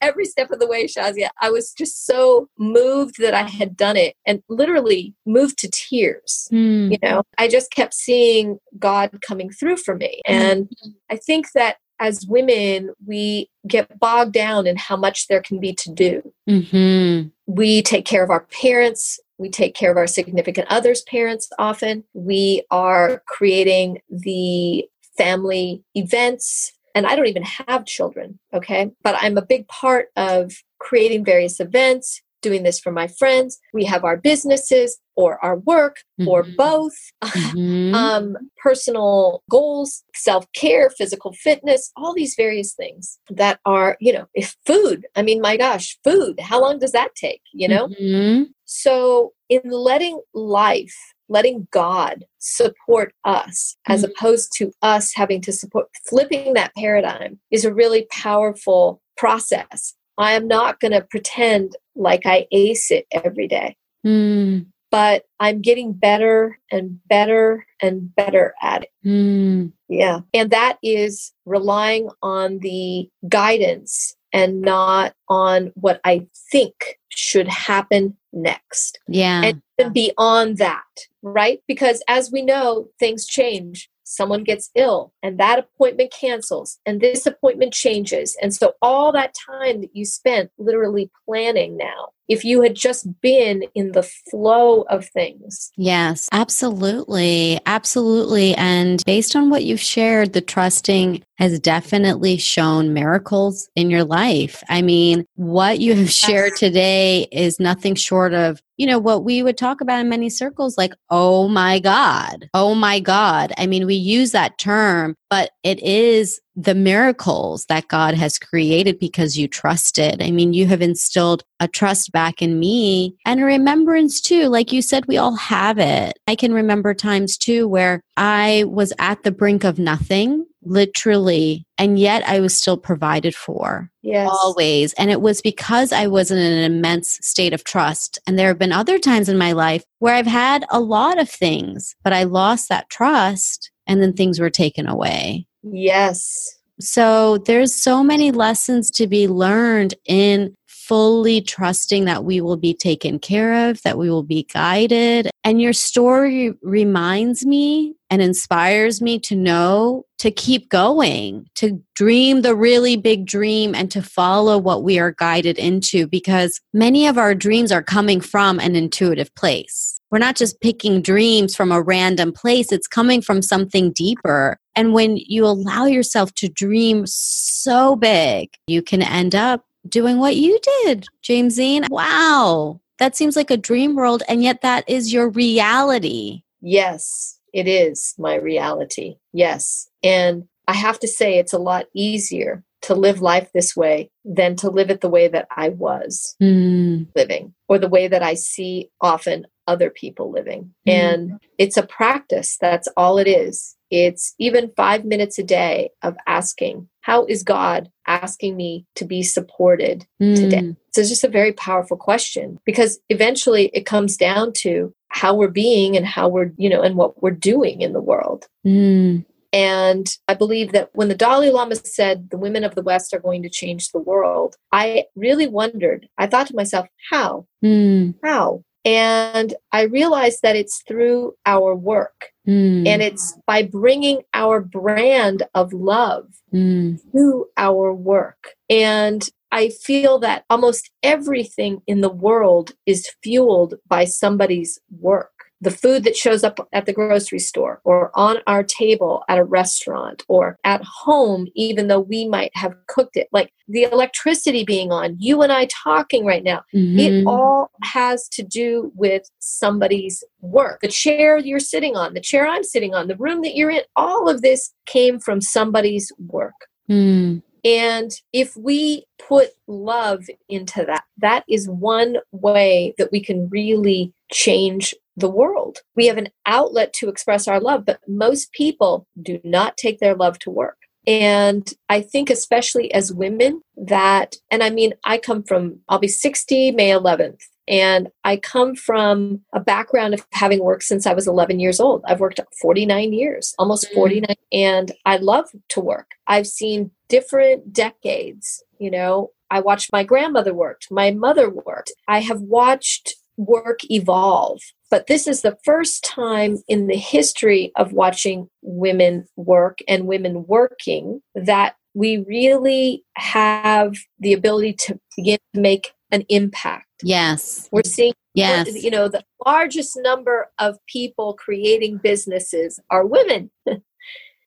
every 0.04 0.26
step 0.26 0.50
of 0.50 0.60
the 0.60 0.66
way, 0.66 0.86
Shazia, 0.86 1.28
I 1.40 1.50
was 1.50 1.72
just 1.72 2.06
so 2.06 2.48
moved 2.58 3.16
that 3.18 3.34
I 3.34 3.42
had 3.42 3.76
done 3.76 3.96
it 3.96 4.14
and 4.26 4.42
literally 4.48 5.14
moved 5.26 5.58
to 5.58 5.70
tears. 5.70 6.48
Mm. 6.52 6.92
You 6.92 6.98
know, 7.02 7.22
I 7.38 7.48
just 7.48 7.70
kept 7.72 7.94
seeing 7.94 8.58
God 8.78 9.18
coming 9.22 9.50
through 9.50 9.78
for 9.78 9.96
me. 9.96 10.20
And 10.26 10.68
mm. 10.68 10.94
I 11.10 11.16
think 11.16 11.52
that 11.54 11.76
as 12.00 12.26
women, 12.26 12.90
we 13.06 13.48
get 13.66 13.98
bogged 13.98 14.32
down 14.32 14.66
in 14.66 14.76
how 14.76 14.96
much 14.96 15.28
there 15.28 15.40
can 15.40 15.60
be 15.60 15.72
to 15.74 15.90
do. 15.92 16.32
Mm-hmm. 16.48 17.28
We 17.46 17.82
take 17.82 18.04
care 18.04 18.24
of 18.24 18.30
our 18.30 18.46
parents. 18.46 19.20
We 19.38 19.48
take 19.48 19.74
care 19.74 19.90
of 19.90 19.96
our 19.96 20.06
significant 20.06 20.66
others' 20.70 21.02
parents 21.02 21.48
often. 21.58 22.04
We 22.12 22.64
are 22.70 23.22
creating 23.26 24.00
the 24.10 24.86
family 25.16 25.82
events. 25.94 26.72
And 26.94 27.06
I 27.06 27.16
don't 27.16 27.26
even 27.26 27.44
have 27.68 27.86
children, 27.86 28.38
okay? 28.52 28.90
But 29.02 29.16
I'm 29.20 29.36
a 29.36 29.44
big 29.44 29.66
part 29.68 30.08
of 30.16 30.52
creating 30.78 31.24
various 31.24 31.58
events, 31.58 32.22
doing 32.40 32.62
this 32.62 32.78
for 32.78 32.92
my 32.92 33.08
friends. 33.08 33.58
We 33.72 33.84
have 33.86 34.04
our 34.04 34.16
businesses 34.16 34.98
or 35.16 35.42
our 35.44 35.56
work 35.58 35.98
mm-hmm. 36.20 36.28
or 36.28 36.42
both, 36.56 36.94
mm-hmm. 37.24 37.94
um, 37.94 38.36
personal 38.62 39.42
goals, 39.50 40.02
self 40.14 40.46
care, 40.52 40.90
physical 40.90 41.32
fitness, 41.32 41.90
all 41.96 42.14
these 42.14 42.34
various 42.36 42.74
things 42.74 43.18
that 43.30 43.60
are, 43.64 43.96
you 44.00 44.12
know, 44.12 44.26
if 44.34 44.56
food, 44.66 45.06
I 45.14 45.22
mean, 45.22 45.40
my 45.40 45.56
gosh, 45.56 45.98
food, 46.04 46.40
how 46.40 46.60
long 46.60 46.78
does 46.78 46.92
that 46.92 47.14
take, 47.14 47.42
you 47.52 47.68
know? 47.68 47.88
Mm-hmm. 47.88 48.44
So, 48.64 49.32
in 49.48 49.62
letting 49.64 50.20
life, 50.32 50.96
letting 51.28 51.68
God 51.70 52.24
support 52.38 53.12
us 53.24 53.76
as 53.86 54.02
Mm-hmm. 54.02 54.10
opposed 54.10 54.52
to 54.56 54.72
us 54.82 55.12
having 55.14 55.40
to 55.42 55.52
support, 55.52 55.88
flipping 56.08 56.54
that 56.54 56.74
paradigm 56.76 57.38
is 57.50 57.64
a 57.64 57.74
really 57.74 58.06
powerful 58.10 59.00
process. 59.16 59.94
I 60.18 60.32
am 60.32 60.48
not 60.48 60.80
going 60.80 60.92
to 60.92 61.02
pretend 61.02 61.76
like 61.94 62.22
I 62.24 62.46
ace 62.52 62.90
it 62.90 63.06
every 63.12 63.48
day, 63.48 63.76
Mm. 64.04 64.66
But 64.94 65.24
I'm 65.40 65.60
getting 65.60 65.92
better 65.92 66.56
and 66.70 67.00
better 67.08 67.66
and 67.82 68.14
better 68.14 68.54
at 68.62 68.84
it. 68.84 68.90
Mm. 69.04 69.72
Yeah. 69.88 70.20
And 70.32 70.52
that 70.52 70.78
is 70.84 71.32
relying 71.44 72.10
on 72.22 72.60
the 72.60 73.10
guidance 73.28 74.14
and 74.32 74.60
not 74.60 75.14
on 75.28 75.72
what 75.74 76.00
I 76.04 76.28
think 76.52 77.00
should 77.08 77.48
happen 77.48 78.16
next. 78.32 79.00
Yeah. 79.08 79.50
And 79.80 79.92
beyond 79.92 80.58
that, 80.58 80.84
right? 81.22 81.60
Because 81.66 82.00
as 82.06 82.30
we 82.30 82.42
know, 82.42 82.86
things 83.00 83.26
change. 83.26 83.90
Someone 84.06 84.44
gets 84.44 84.70
ill 84.76 85.12
and 85.24 85.40
that 85.40 85.58
appointment 85.58 86.12
cancels 86.12 86.78
and 86.86 87.00
this 87.00 87.26
appointment 87.26 87.72
changes. 87.72 88.36
And 88.40 88.54
so 88.54 88.74
all 88.80 89.10
that 89.10 89.34
time 89.34 89.80
that 89.80 89.96
you 89.96 90.04
spent 90.04 90.52
literally 90.56 91.10
planning 91.24 91.76
now, 91.76 92.10
if 92.28 92.44
you 92.44 92.62
had 92.62 92.74
just 92.74 93.20
been 93.20 93.64
in 93.74 93.92
the 93.92 94.02
flow 94.02 94.82
of 94.82 95.06
things. 95.08 95.70
Yes, 95.76 96.28
absolutely. 96.32 97.60
Absolutely. 97.66 98.54
And 98.54 99.02
based 99.04 99.36
on 99.36 99.50
what 99.50 99.64
you've 99.64 99.80
shared, 99.80 100.32
the 100.32 100.40
trusting 100.40 101.22
has 101.36 101.58
definitely 101.58 102.36
shown 102.36 102.94
miracles 102.94 103.68
in 103.74 103.90
your 103.90 104.04
life. 104.04 104.62
I 104.68 104.82
mean, 104.82 105.26
what 105.34 105.80
you 105.80 105.94
have 105.94 106.10
shared 106.10 106.54
today 106.56 107.26
is 107.32 107.58
nothing 107.58 107.96
short 107.96 108.32
of, 108.32 108.62
you 108.76 108.86
know, 108.86 108.98
what 109.00 109.24
we 109.24 109.42
would 109.42 109.58
talk 109.58 109.80
about 109.80 110.00
in 110.00 110.08
many 110.08 110.30
circles 110.30 110.78
like, 110.78 110.94
oh 111.10 111.48
my 111.48 111.80
God, 111.80 112.48
oh 112.54 112.74
my 112.74 113.00
God. 113.00 113.52
I 113.58 113.66
mean, 113.66 113.86
we 113.86 113.96
use 113.96 114.30
that 114.30 114.58
term, 114.58 115.16
but 115.34 115.50
it 115.64 115.82
is 115.82 116.40
the 116.54 116.76
miracles 116.76 117.66
that 117.66 117.88
God 117.88 118.14
has 118.14 118.38
created 118.38 119.00
because 119.00 119.36
you 119.36 119.48
trusted. 119.48 120.22
I 120.22 120.30
mean, 120.30 120.52
you 120.52 120.68
have 120.68 120.80
instilled 120.80 121.42
a 121.58 121.66
trust 121.66 122.12
back 122.12 122.40
in 122.40 122.60
me 122.60 123.16
and 123.26 123.40
a 123.40 123.44
remembrance 123.44 124.20
too. 124.20 124.46
Like 124.46 124.72
you 124.72 124.80
said, 124.80 125.06
we 125.06 125.18
all 125.18 125.34
have 125.34 125.80
it. 125.80 126.20
I 126.28 126.36
can 126.36 126.54
remember 126.54 126.94
times 126.94 127.36
too 127.36 127.66
where 127.66 128.00
I 128.16 128.62
was 128.68 128.92
at 129.00 129.24
the 129.24 129.32
brink 129.32 129.64
of 129.64 129.80
nothing, 129.80 130.46
literally, 130.62 131.66
and 131.78 131.98
yet 131.98 132.22
I 132.28 132.38
was 132.38 132.54
still 132.54 132.76
provided 132.76 133.34
for. 133.34 133.90
Yes. 134.02 134.30
Always. 134.30 134.92
And 134.92 135.10
it 135.10 135.20
was 135.20 135.40
because 135.40 135.90
I 135.90 136.06
was 136.06 136.30
in 136.30 136.38
an 136.38 136.62
immense 136.62 137.18
state 137.22 137.52
of 137.52 137.64
trust. 137.64 138.20
And 138.24 138.38
there 138.38 138.48
have 138.48 138.58
been 138.60 138.70
other 138.70 139.00
times 139.00 139.28
in 139.28 139.36
my 139.36 139.50
life 139.50 139.82
where 139.98 140.14
I've 140.14 140.26
had 140.28 140.64
a 140.70 140.78
lot 140.78 141.18
of 141.18 141.28
things, 141.28 141.96
but 142.04 142.12
I 142.12 142.22
lost 142.22 142.68
that 142.68 142.88
trust 142.88 143.72
and 143.86 144.02
then 144.02 144.12
things 144.12 144.40
were 144.40 144.50
taken 144.50 144.88
away. 144.88 145.46
Yes. 145.62 146.58
So 146.80 147.38
there's 147.38 147.74
so 147.74 148.02
many 148.02 148.30
lessons 148.30 148.90
to 148.92 149.06
be 149.06 149.28
learned 149.28 149.94
in 150.06 150.54
fully 150.66 151.40
trusting 151.40 152.04
that 152.04 152.24
we 152.24 152.42
will 152.42 152.58
be 152.58 152.74
taken 152.74 153.18
care 153.18 153.70
of, 153.70 153.80
that 153.82 153.96
we 153.96 154.10
will 154.10 154.22
be 154.22 154.46
guided. 154.52 155.30
And 155.42 155.60
your 155.60 155.72
story 155.72 156.52
reminds 156.62 157.46
me 157.46 157.94
and 158.10 158.20
inspires 158.20 159.00
me 159.00 159.18
to 159.20 159.34
know 159.34 160.04
to 160.18 160.30
keep 160.30 160.68
going, 160.68 161.46
to 161.54 161.82
dream 161.94 162.42
the 162.42 162.54
really 162.54 162.96
big 162.96 163.24
dream 163.24 163.74
and 163.74 163.90
to 163.92 164.02
follow 164.02 164.58
what 164.58 164.84
we 164.84 164.98
are 164.98 165.12
guided 165.12 165.58
into 165.58 166.06
because 166.06 166.60
many 166.74 167.06
of 167.06 167.16
our 167.16 167.34
dreams 167.34 167.72
are 167.72 167.82
coming 167.82 168.20
from 168.20 168.60
an 168.60 168.76
intuitive 168.76 169.34
place. 169.34 169.93
We're 170.14 170.20
not 170.20 170.36
just 170.36 170.60
picking 170.60 171.02
dreams 171.02 171.56
from 171.56 171.72
a 171.72 171.82
random 171.82 172.30
place, 172.30 172.70
it's 172.70 172.86
coming 172.86 173.20
from 173.20 173.42
something 173.42 173.90
deeper. 173.90 174.56
And 174.76 174.94
when 174.94 175.16
you 175.16 175.44
allow 175.44 175.86
yourself 175.86 176.32
to 176.34 176.48
dream 176.48 177.04
so 177.04 177.96
big, 177.96 178.50
you 178.68 178.80
can 178.80 179.02
end 179.02 179.34
up 179.34 179.64
doing 179.88 180.18
what 180.18 180.36
you 180.36 180.60
did, 180.84 181.06
Jaimsyne. 181.24 181.90
Wow. 181.90 182.80
That 183.00 183.16
seems 183.16 183.34
like 183.34 183.50
a 183.50 183.56
dream 183.56 183.96
world, 183.96 184.22
and 184.28 184.40
yet 184.40 184.60
that 184.60 184.88
is 184.88 185.12
your 185.12 185.30
reality. 185.30 186.44
Yes, 186.60 187.40
it 187.52 187.66
is 187.66 188.14
my 188.16 188.36
reality. 188.36 189.16
Yes. 189.32 189.88
And 190.04 190.44
I 190.68 190.74
have 190.74 191.00
to 191.00 191.08
say, 191.08 191.38
it's 191.38 191.52
a 191.52 191.58
lot 191.58 191.86
easier 191.92 192.62
to 192.84 192.94
live 192.94 193.22
life 193.22 193.50
this 193.54 193.74
way 193.74 194.10
than 194.24 194.56
to 194.56 194.70
live 194.70 194.90
it 194.90 195.00
the 195.00 195.08
way 195.08 195.26
that 195.28 195.46
I 195.56 195.70
was 195.70 196.36
Mm. 196.42 197.06
living 197.16 197.54
or 197.68 197.78
the 197.78 197.88
way 197.88 198.08
that 198.08 198.22
I 198.22 198.34
see 198.34 198.90
often 199.00 199.46
other 199.66 199.88
people 199.88 200.30
living. 200.30 200.74
Mm. 200.86 200.92
And 200.92 201.32
it's 201.56 201.78
a 201.78 201.86
practice. 201.86 202.58
That's 202.60 202.88
all 202.96 203.16
it 203.16 203.26
is. 203.26 203.74
It's 203.90 204.34
even 204.38 204.72
five 204.76 205.04
minutes 205.04 205.38
a 205.38 205.42
day 205.42 205.90
of 206.02 206.16
asking, 206.26 206.88
How 207.00 207.24
is 207.26 207.42
God 207.42 207.90
asking 208.06 208.56
me 208.56 208.86
to 208.96 209.04
be 209.04 209.22
supported 209.22 210.06
today? 210.18 210.62
Mm. 210.62 210.76
So 210.92 211.00
it's 211.00 211.10
just 211.10 211.24
a 211.24 211.28
very 211.28 211.52
powerful 211.52 211.96
question 211.96 212.58
because 212.64 212.98
eventually 213.08 213.66
it 213.72 213.86
comes 213.86 214.16
down 214.16 214.52
to 214.64 214.92
how 215.08 215.34
we're 215.34 215.48
being 215.48 215.96
and 215.96 216.04
how 216.06 216.28
we're, 216.28 216.52
you 216.56 216.68
know, 216.68 216.82
and 216.82 216.96
what 216.96 217.22
we're 217.22 217.30
doing 217.30 217.80
in 217.82 217.92
the 217.92 218.00
world. 218.00 218.46
Mm. 218.66 219.24
And 219.54 220.08
I 220.26 220.34
believe 220.34 220.72
that 220.72 220.90
when 220.94 221.06
the 221.06 221.14
Dalai 221.14 221.50
Lama 221.50 221.76
said 221.76 222.28
the 222.30 222.36
women 222.36 222.64
of 222.64 222.74
the 222.74 222.82
West 222.82 223.14
are 223.14 223.20
going 223.20 223.44
to 223.44 223.48
change 223.48 223.90
the 223.92 224.00
world, 224.00 224.56
I 224.72 225.04
really 225.14 225.46
wondered. 225.46 226.08
I 226.18 226.26
thought 226.26 226.48
to 226.48 226.56
myself, 226.56 226.88
how? 227.10 227.46
Mm. 227.64 228.16
How? 228.24 228.64
And 228.84 229.54
I 229.70 229.82
realized 229.82 230.40
that 230.42 230.56
it's 230.56 230.82
through 230.86 231.34
our 231.46 231.74
work 231.74 232.30
Mm. 232.46 232.86
and 232.86 233.00
it's 233.00 233.38
by 233.46 233.62
bringing 233.62 234.20
our 234.34 234.60
brand 234.60 235.44
of 235.54 235.72
love 235.72 236.26
Mm. 236.52 236.98
to 237.12 237.46
our 237.56 237.94
work. 237.94 238.54
And 238.68 239.26
I 239.52 239.68
feel 239.68 240.18
that 240.18 240.44
almost 240.50 240.90
everything 241.02 241.80
in 241.86 242.00
the 242.00 242.10
world 242.10 242.72
is 242.86 243.08
fueled 243.22 243.76
by 243.88 244.04
somebody's 244.04 244.80
work. 245.00 245.30
The 245.64 245.70
food 245.70 246.04
that 246.04 246.14
shows 246.14 246.44
up 246.44 246.68
at 246.74 246.84
the 246.84 246.92
grocery 246.92 247.38
store 247.38 247.80
or 247.84 248.10
on 248.14 248.38
our 248.46 248.62
table 248.62 249.24
at 249.30 249.38
a 249.38 249.44
restaurant 249.44 250.22
or 250.28 250.58
at 250.62 250.82
home, 250.84 251.48
even 251.54 251.88
though 251.88 252.00
we 252.00 252.28
might 252.28 252.50
have 252.54 252.74
cooked 252.86 253.16
it, 253.16 253.28
like 253.32 253.50
the 253.66 253.84
electricity 253.84 254.62
being 254.62 254.92
on, 254.92 255.16
you 255.18 255.40
and 255.40 255.50
I 255.50 255.66
talking 255.66 256.26
right 256.26 256.44
now, 256.44 256.62
Mhm. 256.74 256.98
it 256.98 257.26
all 257.26 257.70
has 257.82 258.28
to 258.28 258.42
do 258.42 258.92
with 258.94 259.22
somebody's 259.38 260.22
work. 260.42 260.82
The 260.82 260.88
chair 260.88 261.38
you're 261.38 261.60
sitting 261.60 261.96
on, 261.96 262.12
the 262.12 262.20
chair 262.20 262.46
I'm 262.46 262.62
sitting 262.62 262.94
on, 262.94 263.08
the 263.08 263.16
room 263.16 263.40
that 263.40 263.56
you're 263.56 263.70
in, 263.70 263.82
all 263.96 264.28
of 264.28 264.42
this 264.42 264.74
came 264.84 265.18
from 265.18 265.40
somebody's 265.40 266.12
work. 266.28 266.68
Mm. 266.90 267.42
And 267.64 268.10
if 268.34 268.54
we 268.58 269.06
put 269.18 269.52
love 269.66 270.24
into 270.50 270.84
that, 270.84 271.04
that 271.16 271.44
is 271.48 271.66
one 271.66 272.18
way 272.30 272.94
that 272.98 273.10
we 273.10 273.20
can 273.20 273.48
really 273.48 274.12
change 274.30 274.94
the 275.16 275.30
world. 275.30 275.78
We 275.96 276.06
have 276.06 276.18
an 276.18 276.30
outlet 276.46 276.92
to 276.94 277.08
express 277.08 277.46
our 277.46 277.60
love, 277.60 277.84
but 277.84 278.00
most 278.08 278.52
people 278.52 279.06
do 279.20 279.40
not 279.44 279.76
take 279.76 279.98
their 279.98 280.14
love 280.14 280.38
to 280.40 280.50
work. 280.50 280.78
And 281.06 281.70
I 281.88 282.00
think, 282.00 282.30
especially 282.30 282.92
as 282.92 283.12
women, 283.12 283.60
that, 283.76 284.36
and 284.50 284.62
I 284.62 284.70
mean, 284.70 284.94
I 285.04 285.18
come 285.18 285.42
from, 285.42 285.80
I'll 285.88 285.98
be 285.98 286.08
60 286.08 286.72
May 286.72 286.90
11th. 286.90 287.42
And 287.66 288.08
I 288.24 288.36
come 288.36 288.74
from 288.74 289.40
a 289.54 289.60
background 289.60 290.12
of 290.12 290.26
having 290.32 290.62
worked 290.62 290.82
since 290.82 291.06
I 291.06 291.14
was 291.14 291.26
11 291.26 291.60
years 291.60 291.80
old. 291.80 292.02
I've 292.06 292.20
worked 292.20 292.40
49 292.60 293.12
years, 293.12 293.54
almost 293.58 293.90
mm. 293.90 293.94
49, 293.94 294.36
and 294.52 294.92
I 295.06 295.16
love 295.16 295.48
to 295.70 295.80
work. 295.80 296.10
I've 296.26 296.46
seen 296.46 296.90
different 297.08 297.72
decades. 297.72 298.62
You 298.78 298.90
know, 298.90 299.30
I 299.50 299.60
watched 299.60 299.92
my 299.92 300.04
grandmother 300.04 300.52
worked, 300.52 300.90
my 300.90 301.10
mother 301.10 301.48
worked. 301.48 301.92
I 302.06 302.20
have 302.20 302.40
watched 302.40 303.14
work 303.36 303.80
evolve. 303.90 304.60
But 304.94 305.08
this 305.08 305.26
is 305.26 305.42
the 305.42 305.58
first 305.64 306.04
time 306.04 306.58
in 306.68 306.86
the 306.86 306.96
history 306.96 307.72
of 307.74 307.92
watching 307.92 308.48
women 308.62 309.26
work 309.34 309.80
and 309.88 310.06
women 310.06 310.46
working 310.46 311.20
that 311.34 311.74
we 311.94 312.18
really 312.28 313.04
have 313.16 313.96
the 314.20 314.32
ability 314.32 314.74
to 314.74 315.00
begin 315.16 315.38
to 315.52 315.60
make 315.60 315.94
an 316.12 316.24
impact. 316.28 316.86
Yes. 317.02 317.68
We're 317.72 317.82
seeing 317.82 318.12
yes. 318.34 318.84
you 318.84 318.88
know 318.88 319.08
the 319.08 319.24
largest 319.44 319.98
number 320.00 320.52
of 320.60 320.78
people 320.86 321.34
creating 321.34 321.98
businesses 321.98 322.78
are 322.88 323.04
women. 323.04 323.50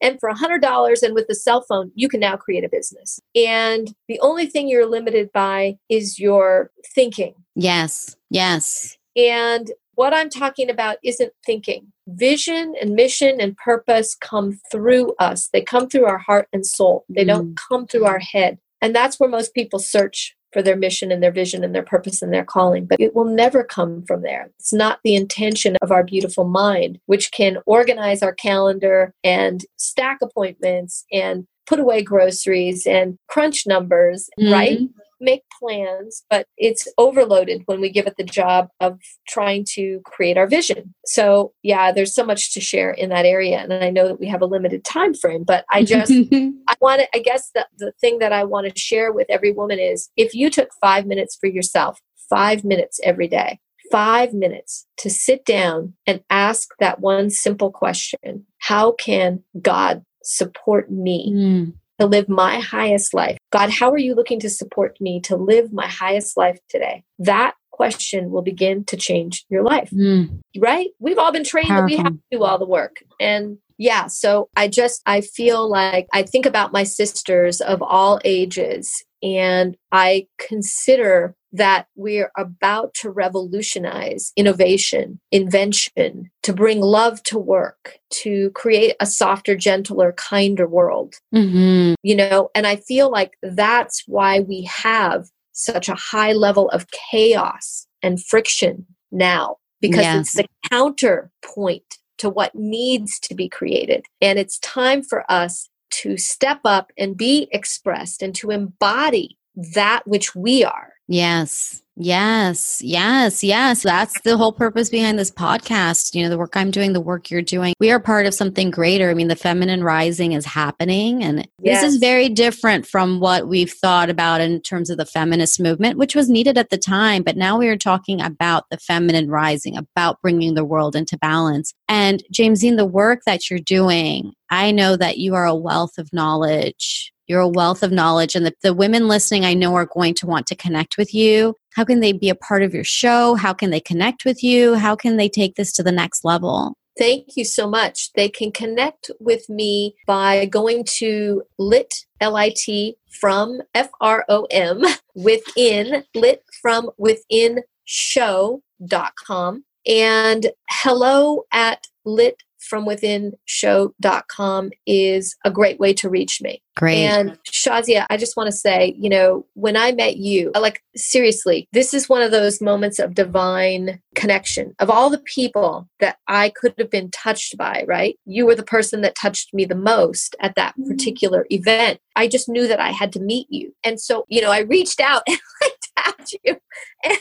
and 0.02 0.18
for 0.18 0.32
$100 0.32 1.04
and 1.04 1.14
with 1.14 1.28
the 1.28 1.36
cell 1.36 1.66
phone, 1.68 1.92
you 1.94 2.08
can 2.08 2.22
now 2.22 2.38
create 2.38 2.64
a 2.64 2.70
business. 2.70 3.20
And 3.36 3.94
the 4.08 4.22
only 4.22 4.46
thing 4.46 4.70
you're 4.70 4.86
limited 4.86 5.30
by 5.34 5.76
is 5.90 6.20
your 6.20 6.72
thinking. 6.96 7.36
Yes. 7.54 8.16
Yes. 8.30 8.98
And 9.18 9.72
what 9.98 10.14
I'm 10.14 10.30
talking 10.30 10.70
about 10.70 10.98
isn't 11.04 11.34
thinking. 11.44 11.92
Vision 12.08 12.76
and 12.80 12.94
mission 12.94 13.42
and 13.42 13.58
purpose 13.58 14.16
come 14.16 14.60
through 14.72 15.16
us. 15.18 15.50
They 15.52 15.64
come 15.64 15.90
through 15.90 16.06
our 16.06 16.20
heart 16.20 16.48
and 16.54 16.64
soul. 16.64 17.04
They 17.10 17.24
mm. 17.24 17.30
don't 17.30 17.60
come 17.68 17.88
through 17.88 18.06
our 18.06 18.20
head. 18.20 18.60
And 18.80 18.96
that's 18.96 19.20
where 19.20 19.30
most 19.30 19.56
people 19.56 19.80
search 19.80 20.36
for 20.54 20.62
their 20.62 20.76
mission 20.76 21.12
and 21.12 21.22
their 21.22 21.32
vision 21.32 21.64
and 21.64 21.74
their 21.74 21.84
purpose 21.84 22.22
and 22.22 22.32
their 22.32 22.46
calling, 22.46 22.86
but 22.86 23.02
it 23.02 23.16
will 23.16 23.26
never 23.26 23.64
come 23.64 24.04
from 24.06 24.22
there. 24.22 24.52
It's 24.60 24.72
not 24.72 25.00
the 25.04 25.16
intention 25.16 25.76
of 25.82 25.92
our 25.92 26.04
beautiful 26.04 26.46
mind, 26.46 27.00
which 27.08 27.32
can 27.32 27.58
organize 27.66 28.22
our 28.22 28.34
calendar 28.34 29.16
and 29.24 29.66
stack 29.78 30.20
appointments 30.22 31.06
and 31.12 31.48
put 31.66 31.80
away 31.80 32.04
groceries 32.04 32.86
and 32.86 33.18
crunch 33.28 33.66
numbers, 33.66 34.30
mm-hmm. 34.40 34.54
right? 34.54 34.80
Make 35.20 35.44
plans, 35.60 36.24
but 36.30 36.48
it's 36.58 36.88
overloaded 36.98 37.64
when 37.66 37.82
we 37.82 37.90
give 37.90 38.08
it 38.08 38.18
the 38.18 38.24
job 38.24 38.70
of 38.80 39.00
trying 39.28 39.66
to 39.74 40.02
create 40.06 40.38
our 40.38 40.48
vision. 40.48 40.94
So, 41.06 41.54
yeah, 41.64 41.92
there's 41.92 42.14
so 42.14 42.26
much 42.26 42.54
to 42.54 42.62
share 42.62 42.92
in 42.92 43.10
that 43.10 43.26
area. 43.26 43.60
And 43.60 43.74
I 43.74 43.90
know 43.90 44.08
that 44.08 44.20
we 44.20 44.28
have 44.28 44.42
a 44.42 44.46
limited 44.46 44.84
time 44.84 45.14
frame, 45.14 45.44
but 45.44 45.66
I 45.70 45.84
just, 45.84 46.12
I 46.32 46.76
want 46.82 47.02
to, 47.02 47.08
I 47.16 47.20
guess 47.20 47.50
the, 47.54 47.68
the 47.78 47.92
thing 48.00 48.20
that 48.20 48.34
I 48.34 48.44
want 48.44 48.68
to 48.68 48.80
share 48.80 49.12
with 49.12 49.28
every 49.30 49.52
woman 49.52 49.80
is 49.80 50.10
if 50.16 50.34
you 50.34 50.50
took 50.50 50.70
five 50.82 51.06
minutes 51.06 51.38
for 51.40 51.48
yourself, 51.48 52.00
five 52.30 52.64
minutes 52.64 53.00
every 53.04 53.28
day, 53.28 53.60
five 53.92 54.34
minutes 54.34 54.86
to 54.98 55.10
sit 55.10 55.46
down 55.46 55.94
and 56.06 56.22
ask 56.30 56.70
that 56.80 57.00
one 57.00 57.30
simple 57.30 57.72
question 57.72 58.46
How 58.60 58.92
can 58.92 59.44
God 59.62 60.04
support 60.24 60.92
me? 60.92 61.34
Mm 61.34 61.74
to 62.00 62.06
live 62.06 62.30
my 62.30 62.60
highest 62.60 63.14
life. 63.14 63.38
God, 63.52 63.70
how 63.70 63.92
are 63.92 63.98
you 63.98 64.16
looking 64.16 64.40
to 64.42 64.50
support 64.50 64.98
me 65.00 65.20
to 65.22 65.36
live 65.36 65.74
my 65.74 65.88
highest 65.88 66.38
life 66.38 66.60
today? 66.70 67.04
That 67.20 67.56
question 67.72 68.32
will 68.32 68.42
begin 68.42 68.84
to 68.86 68.98
change 68.98 69.46
your 69.50 69.64
life. 69.64 69.90
Mm. 69.92 70.42
Right? 70.58 70.90
We've 71.00 71.18
all 71.18 71.32
been 71.32 71.44
trained 71.44 71.68
Powerful. 71.68 71.90
that 71.90 71.98
we 71.98 72.04
have 72.04 72.14
to 72.14 72.20
do 72.32 72.44
all 72.44 72.58
the 72.58 72.66
work. 72.66 72.98
And 73.20 73.58
yeah, 73.78 74.08
so 74.08 74.50
I 74.56 74.68
just 74.68 75.02
I 75.06 75.22
feel 75.22 75.70
like 75.70 76.08
I 76.14 76.24
think 76.24 76.46
about 76.46 76.74
my 76.74 76.84
sisters 76.84 77.62
of 77.62 77.82
all 77.82 78.20
ages 78.26 78.92
and 79.22 79.78
I 79.92 80.28
consider 80.40 81.36
that 81.54 81.88
we're 81.96 82.32
about 82.38 82.94
to 82.96 83.10
revolutionize 83.10 84.34
innovation, 84.36 85.20
invention, 85.32 86.30
to 86.44 86.54
bring 86.54 86.82
love 86.82 87.24
to 87.24 87.40
work, 87.40 88.00
to 88.10 88.52
create 88.52 88.96
a 89.00 89.06
softer, 89.06 89.56
gentler, 89.56 90.12
kinder 90.14 90.68
world. 90.68 91.16
Mm-hmm. 91.34 91.96
You 92.04 92.16
know, 92.16 92.50
and 92.54 92.68
I 92.68 92.78
feel 92.78 93.10
like 93.10 93.38
that's 93.42 94.04
why 94.08 94.42
we 94.42 94.64
have 94.64 95.30
such 95.54 95.90
a 95.90 95.96
high 95.96 96.34
level 96.34 96.70
of 96.70 96.88
chaos 96.92 97.88
and 98.04 98.24
friction 98.24 98.86
now, 99.12 99.58
because 99.82 100.02
yes. 100.02 100.20
it's 100.20 100.34
the 100.36 100.46
counterpoint 100.70 101.98
to 102.20 102.30
what 102.30 102.54
needs 102.56 103.20
to 103.22 103.36
be 103.36 103.48
created. 103.48 104.06
And 104.22 104.38
it's 104.38 104.60
time 104.60 105.02
for 105.02 105.30
us 105.32 105.70
to 105.90 106.18
step 106.18 106.60
up 106.66 106.92
and 106.98 107.16
be 107.16 107.48
expressed 107.52 108.22
and 108.22 108.36
to 108.36 108.52
embody 108.52 109.38
that 109.56 110.06
which 110.06 110.36
we 110.36 110.64
are. 110.64 110.94
Yes. 111.08 111.82
Yes, 112.00 112.80
yes, 112.84 113.44
yes. 113.44 113.82
That's 113.82 114.22
the 114.22 114.38
whole 114.38 114.52
purpose 114.52 114.88
behind 114.88 115.18
this 115.18 115.32
podcast. 115.32 116.14
You 116.14 116.22
know, 116.22 116.30
the 116.30 116.38
work 116.38 116.56
I'm 116.56 116.70
doing, 116.70 116.94
the 116.94 117.02
work 117.02 117.32
you're 117.32 117.42
doing. 117.42 117.74
We 117.80 117.90
are 117.90 118.00
part 118.00 118.28
of 118.28 118.36
something 118.36 118.70
greater. 118.70 119.10
I 119.10 119.16
mean, 119.16 119.30
the 119.30 119.36
feminine 119.36 119.84
rising 119.84 120.34
is 120.34 120.46
happening. 120.46 121.24
And 121.24 121.48
yes. 121.60 121.82
this 121.82 121.94
is 121.94 122.00
very 122.00 122.30
different 122.30 122.86
from 122.86 123.20
what 123.20 123.48
we've 123.48 123.72
thought 123.72 124.12
about 124.12 124.42
in 124.42 124.62
terms 124.62 124.92
of 124.92 124.98
the 124.98 125.08
feminist 125.08 125.60
movement, 125.60 125.98
which 125.98 126.14
was 126.14 126.30
needed 126.30 126.56
at 126.56 126.70
the 126.70 126.78
time. 126.78 127.24
But 127.24 127.36
now 127.36 127.58
we 127.58 127.68
are 127.68 127.78
talking 127.78 128.22
about 128.22 128.66
the 128.70 128.78
feminine 128.78 129.32
rising, 129.32 129.76
about 129.76 130.22
bringing 130.22 130.54
the 130.54 130.66
world 130.66 130.96
into 130.96 131.18
balance. 131.18 131.74
And 131.90 132.24
Jaimsyne, 132.32 132.78
the 132.78 132.86
work 132.86 133.22
that 133.26 133.50
you're 133.50 133.58
doing, 133.58 134.34
I 134.52 134.70
know 134.70 134.98
that 134.98 135.18
you 135.18 135.34
are 135.34 135.46
a 135.46 135.56
wealth 135.56 135.98
of 135.98 136.14
knowledge 136.14 137.12
you're 137.28 137.42
a 137.42 137.48
wealth 137.48 137.84
of 137.84 137.92
knowledge, 137.92 138.36
and 138.36 138.46
the, 138.46 138.54
the 138.62 138.74
women 138.74 139.08
listening, 139.08 139.46
I 139.46 139.54
know, 139.54 139.76
are 139.76 139.86
going 139.86 140.14
to 140.16 140.26
want 140.26 140.48
to 140.48 140.56
connect 140.56 140.98
with 140.98 141.14
you. 141.14 141.56
How 141.76 141.84
can 141.84 142.00
they 142.00 142.12
be 142.12 142.30
a 142.30 142.36
part 142.36 142.64
of 142.64 142.74
your 142.74 142.84
show? 142.84 143.36
How 143.36 143.54
can 143.54 143.70
they 143.70 143.80
connect 143.80 144.26
with 144.26 144.44
you? 144.44 144.76
How 144.76 144.96
can 144.96 145.18
they 145.18 145.30
take 145.30 145.56
this 145.56 145.72
to 145.74 145.84
the 145.84 145.92
next 145.92 146.24
level? 146.26 146.74
Thank 146.98 147.38
you 147.38 147.46
so 147.46 147.70
much. 147.70 148.12
They 148.14 148.28
can 148.28 148.52
connect 148.52 149.12
with 149.20 149.48
me 149.50 149.96
by 150.08 150.46
going 150.46 150.84
to 150.98 151.44
lit, 151.60 151.94
L-I-T, 152.20 152.98
from 153.12 153.62
F-R-O-M, 153.76 154.84
within, 155.16 156.04
lit 156.16 156.44
from 156.62 156.90
within 156.98 157.62
show.com 157.86 159.64
and 159.88 160.52
hello 160.70 161.44
at 161.52 161.88
lit 162.04 162.44
from 162.68 162.86
within 162.86 163.34
show.com 163.46 164.72
is 164.86 165.36
a 165.46 165.52
great 165.52 165.80
way 165.80 165.94
to 165.94 166.10
reach 166.10 166.42
me. 166.42 166.62
Great. 166.76 166.98
And 167.06 167.40
Shazia, 167.50 168.06
I 168.10 168.18
just 168.18 168.38
want 168.38 168.48
to 168.48 168.56
say, 168.56 168.94
you 169.00 169.10
know, 169.10 169.46
when 169.56 169.76
I 169.76 169.92
met 169.94 170.18
you, 170.18 170.52
like 170.54 170.84
seriously, 170.96 171.68
this 171.72 171.94
is 171.94 172.08
one 172.08 172.22
of 172.22 172.30
those 172.30 172.62
moments 172.62 173.00
of 173.00 173.16
divine 173.16 174.00
connection. 174.14 174.76
Of 174.80 174.90
all 174.90 175.10
the 175.10 175.18
people 175.20 175.90
that 176.00 176.18
I 176.28 176.50
could 176.50 176.76
have 176.78 176.92
been 176.92 177.10
touched 177.10 177.58
by, 177.58 177.84
right? 177.88 178.20
You 178.26 178.46
were 178.46 178.56
the 178.56 178.64
person 178.64 179.02
that 179.02 179.16
touched 179.16 179.54
me 179.54 179.66
the 179.66 179.76
most 179.76 180.36
at 180.40 180.56
that 180.56 180.76
mm. 180.78 180.88
particular 180.88 181.48
event. 181.50 182.00
I 182.16 182.28
just 182.28 182.48
knew 182.48 182.68
that 182.68 182.80
I 182.80 182.92
had 182.92 183.12
to 183.14 183.20
meet 183.20 183.48
you. 183.50 183.74
And 183.84 184.00
so, 184.00 184.26
you 184.28 184.42
know, 184.42 184.52
I 184.52 184.60
reached 184.60 185.00
out 185.00 185.24
and 185.28 185.40
I 185.64 185.72
tapped 185.98 186.36
you. 186.44 186.58
And 187.04 187.18